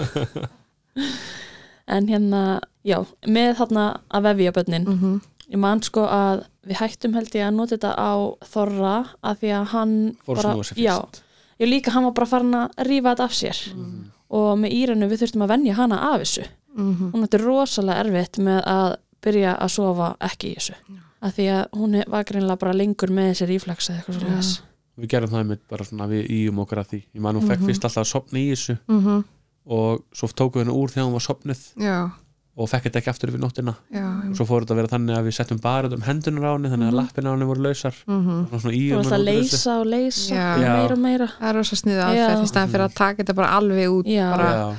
en 1.96 2.08
hérna, 2.08 2.42
já 2.88 3.00
með 3.28 3.56
þarna 3.60 3.86
að 4.12 4.28
vefja 4.30 4.56
bönnin 4.60 4.88
mm 4.88 5.20
ég 5.52 5.60
man 5.60 5.82
sko 5.84 6.06
að 6.08 6.46
við 6.68 6.80
hættum 6.80 7.18
held 7.18 7.36
ég 7.36 7.48
að 7.48 7.58
nota 7.58 7.76
þetta 7.76 7.92
á 7.98 8.14
Þorra 8.54 8.96
af 9.20 9.42
því 9.42 9.54
að 9.58 9.68
hann 9.74 9.94
fór 10.24 10.38
að 10.38 10.42
bara, 10.42 10.54
snúa 10.56 10.70
sér 10.70 10.82
já, 10.82 10.96
fyrst. 10.96 11.22
Ég 11.62 11.70
líka 11.70 11.94
hann 11.94 12.08
var 12.08 12.16
bara 12.18 12.30
farin 12.32 12.58
að 12.58 12.84
rífa 12.88 13.12
þetta 13.12 13.28
af 13.28 13.38
sér. 13.38 13.62
Mhm. 13.76 14.02
og 14.32 14.52
með 14.56 14.74
Íranu 14.78 15.08
við 15.12 15.22
þurftum 15.22 15.42
að 15.44 15.52
venja 15.52 15.74
hana 15.76 15.98
af 16.14 16.22
þessu. 16.22 16.46
-hmm. 16.76 17.12
hún 17.12 17.24
ætti 17.26 17.38
rosalega 17.42 18.00
erfitt 18.00 18.38
með 18.40 18.60
að 18.64 18.96
byrja 19.22 19.56
að 19.60 19.70
sofa 19.70 20.16
ekki 20.20 20.52
í 20.52 20.56
þessu. 20.56 20.76
Af 21.22 21.36
því 21.36 21.46
að 21.52 21.66
hún 21.78 22.04
var 22.08 22.24
greinlega 22.24 22.60
bara 22.60 22.74
lengur 22.74 23.12
með 23.12 23.28
þessi 23.32 23.46
ríflex 23.50 23.90
eða 23.90 23.98
eitthvað 23.98 24.16
svo 24.16 24.28
Já. 24.28 24.62
Við 25.02 25.10
gerum 25.16 25.30
það 25.32 25.40
einmitt 25.44 25.64
bara 25.70 25.84
svona, 25.88 26.08
við 26.08 26.28
íum 26.30 26.60
okkur 26.64 26.78
að 26.84 26.90
því. 26.94 27.00
Ég 27.16 27.22
man 27.22 27.36
hún 27.36 27.48
fekk 27.50 27.60
Mhm. 27.62 27.68
fyrst 27.72 27.84
alltaf 27.88 28.04
að 28.06 28.12
sopna 28.14 28.40
í 28.40 28.50
þessu 28.52 28.78
Mm 28.88 29.24
og 29.66 30.02
svo 30.12 30.28
tóku 30.34 30.58
henni 30.58 30.74
úr 30.74 30.90
þegar 30.90 31.06
hún 31.06 31.14
var 31.14 31.22
sopnuð 31.22 31.60
Já, 31.78 32.10
og 32.58 32.68
fekk 32.70 32.84
þetta 32.88 32.98
ekki 33.00 33.10
aftur 33.12 33.30
yfir 33.30 33.40
nóttina. 33.44 33.76
Já 33.94 34.06
og 34.30 34.34
svo 34.36 34.46
fór 34.50 34.64
þetta 34.66 34.74
að 34.74 34.80
vera 34.82 34.88
þannig 34.90 35.18
að 35.20 35.26
við 35.28 35.36
settum 35.38 35.60
bara 35.62 35.88
um 35.88 36.02
hendunar 36.02 36.46
á 36.50 36.54
henni 36.58 36.70
þannig 36.72 36.88
að 36.90 36.92
Mhm. 36.92 36.98
lappina 36.98 37.30
á 37.30 37.34
henni 37.36 37.46
voru 37.46 37.62
lausar. 37.62 37.96
Mm 38.08 38.30
og 38.52 38.58
svona 38.58 38.74
þú 38.74 38.80
íum 38.82 38.98
varst 38.98 39.12
að 39.14 39.24
leysa 39.30 39.72
og 39.82 39.86
leysa 39.86 40.34
Já. 40.36 40.58
meira 40.58 40.94
og 40.94 41.00
meira. 41.00 41.28
Það 41.40 41.50
er 41.50 41.54
rosa 41.54 41.76
sniðu 41.76 42.02
Já. 42.02 42.08
aðferð 42.10 42.42
í 42.42 42.48
staðan 42.50 42.70
fyrir 42.74 42.86
að 42.90 42.94
taka 42.96 43.24
þetta 43.24 43.36
bara 43.36 43.48
alveg 43.60 43.88
út 43.90 44.06
Já. 44.10 44.32
bara, 44.36 44.50
Já, 44.52 44.76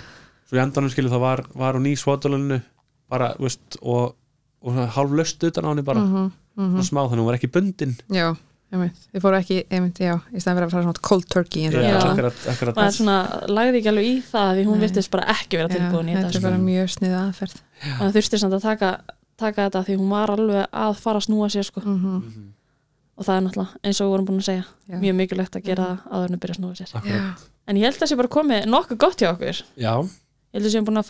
svo 0.50 0.58
í 0.58 0.62
endanum 0.66 0.90
skilur 0.90 1.10
það 1.14 1.20
var, 1.20 1.44
var 1.54 1.72
hún 1.74 1.86
í 1.86 1.94
svotulunnu 1.96 2.62
bara, 3.08 3.34
veist, 3.38 3.78
og, 3.82 4.14
og 4.62 4.72
hálf 4.74 5.10
löst 5.14 5.38
utan 5.46 5.64
á 5.64 5.68
henni 5.70 5.82
bara, 5.84 6.00
mm 6.00 6.10
-hmm, 6.58 6.74
svona 6.74 6.82
smá 6.82 7.00
þannig 7.06 7.14
að 7.14 7.22
hún 7.22 7.26
var 7.30 7.38
ekki 7.38 7.52
bundin 7.52 7.96
þið 8.72 9.20
fóru 9.20 9.36
ekki 9.36 9.56
einmitt, 9.68 9.98
já, 10.00 10.14
í 10.32 10.40
staðan 10.40 10.56
fyrir 10.58 10.66
að 10.68 10.72
fara 10.72 10.84
svona 10.86 11.02
cold 11.08 11.26
turkey 11.28 11.66
eins 11.66 11.74
og 11.76 11.82
Já. 11.84 11.90
þetta. 11.92 12.12
akkurat, 12.12 12.38
akkurat 12.54 12.78
maður 12.78 12.94
svona 12.96 13.16
lagði 13.52 13.76
ekki 13.82 13.90
alveg 13.92 14.06
í 14.08 14.14
það 14.30 14.52
því 14.56 14.64
hún 14.68 14.78
Nei. 14.78 14.84
virtist 14.86 15.10
bara 15.12 15.26
ekki 15.34 15.58
vera 15.60 15.68
tilbúin 15.68 16.08
í 16.08 16.14
þetta 16.16 16.22
Þetta 16.22 16.32
er 16.32 16.40
sko. 16.40 16.46
bara 16.48 16.58
mjög 16.62 16.88
sniðu 16.94 17.18
aðferð 17.20 17.56
þannig 17.82 18.08
að 18.08 18.16
þurfti 18.16 18.40
samt 18.40 18.56
að 18.56 18.62
taka, 18.64 18.90
taka 19.42 19.66
þetta 19.68 19.82
því 19.88 19.96
hún 20.00 20.10
var 20.14 20.32
alveg 20.32 20.64
að 20.72 20.92
fara 21.02 21.18
að 21.20 21.26
snúa 21.28 21.48
sér 21.52 21.64
sko. 21.68 21.80
mm 21.84 22.00
Mhm. 22.02 22.48
og 23.18 23.26
það 23.28 23.36
er 23.36 23.42
náttúrulega 23.44 23.76
eins 23.84 24.00
og 24.00 24.06
við 24.06 24.12
vorum 24.14 24.26
búin 24.26 24.40
að 24.40 24.48
segja 24.48 24.64
Já. 24.88 24.96
mjög 25.02 25.14
mikilvægt 25.20 25.56
að 25.56 25.64
gera 25.68 25.84
það 25.84 25.98
áður 26.12 26.28
en 26.28 26.34
að 26.36 26.40
byrja 26.42 26.54
að 26.54 26.60
snúa 26.62 26.74
sér 26.80 26.90
akkurat 26.96 27.38
en 27.68 27.76
ég 27.76 27.82
held 27.84 27.94
að 27.94 28.00
það 28.02 28.08
sé 28.08 28.16
bara 28.16 28.28
komið 28.32 28.66
nokkuð 28.72 28.98
gott 28.98 29.18
hjá 29.20 29.28
okkur 29.36 29.56
Já, 29.76 29.92
ég 30.00 30.56
held 30.56 30.64
að 30.66 30.72
séum 30.72 30.86
búin 30.88 30.96
að 30.96 31.06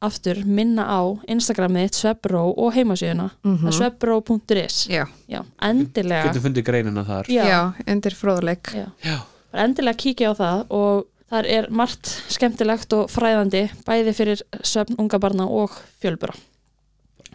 að 0.00 0.06
aftur 0.10 0.38
minna 0.46 0.84
á 0.88 1.00
Instagramið 1.28 1.92
svefbró 1.92 2.42
og 2.56 2.72
heimasíðuna 2.74 3.30
mm 3.44 3.70
svefbró.is 3.76 4.86
Já, 4.88 5.04
já, 5.28 5.42
endilega 5.62 6.24
getur 6.30 6.42
fundið 6.48 6.64
greinina 6.64 7.04
þar. 7.04 7.28
Já, 7.28 7.44
já, 7.44 7.60
undir 7.86 8.14
fróðuleik 8.16 8.70
já. 8.74 8.86
Já. 9.04 9.16
bara 9.52 9.64
endilega 9.68 9.96
kíkja 10.00 10.30
á 10.32 10.34
það 10.40 10.64
og 10.70 11.06
þar 11.30 11.46
er 11.46 11.68
margt 11.70 12.06
skemmtilegt 12.32 12.92
og 12.96 13.10
fræðandi 13.12 13.64
bæði 13.86 14.14
fyrir 14.16 14.40
svefn 14.62 14.96
unga 14.98 15.18
barna 15.22 15.46
og 15.46 15.70
fjölbura 16.02 16.34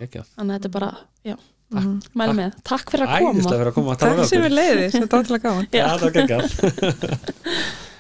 Ekki 0.01 0.20
að 0.20 0.26
þannig 0.36 0.51
að 0.51 0.57
þetta 0.57 0.66
er 0.66 0.74
bara, 0.80 0.93
já, 1.24 1.36
Mhm. 1.76 1.93
mæli 2.13 2.30
Takk. 2.30 2.38
með. 2.38 2.51
Takk 2.63 2.91
fyrir 2.93 3.07
að 3.09 3.20
koma. 3.26 3.41
Fyrir 3.49 3.68
að 3.68 3.74
koma 3.74 3.93
að 3.95 3.97
tala 3.99 4.26
Takk 4.26 4.43
við 4.43 4.53
leiðis, 4.53 4.91
þetta 4.93 5.18
var 5.18 5.24
til 5.26 5.36
að 5.36 5.41
gáðan 5.45 5.68
Já, 5.74 5.86
það 5.88 6.01
var 6.01 6.11
geggjað 6.16 6.45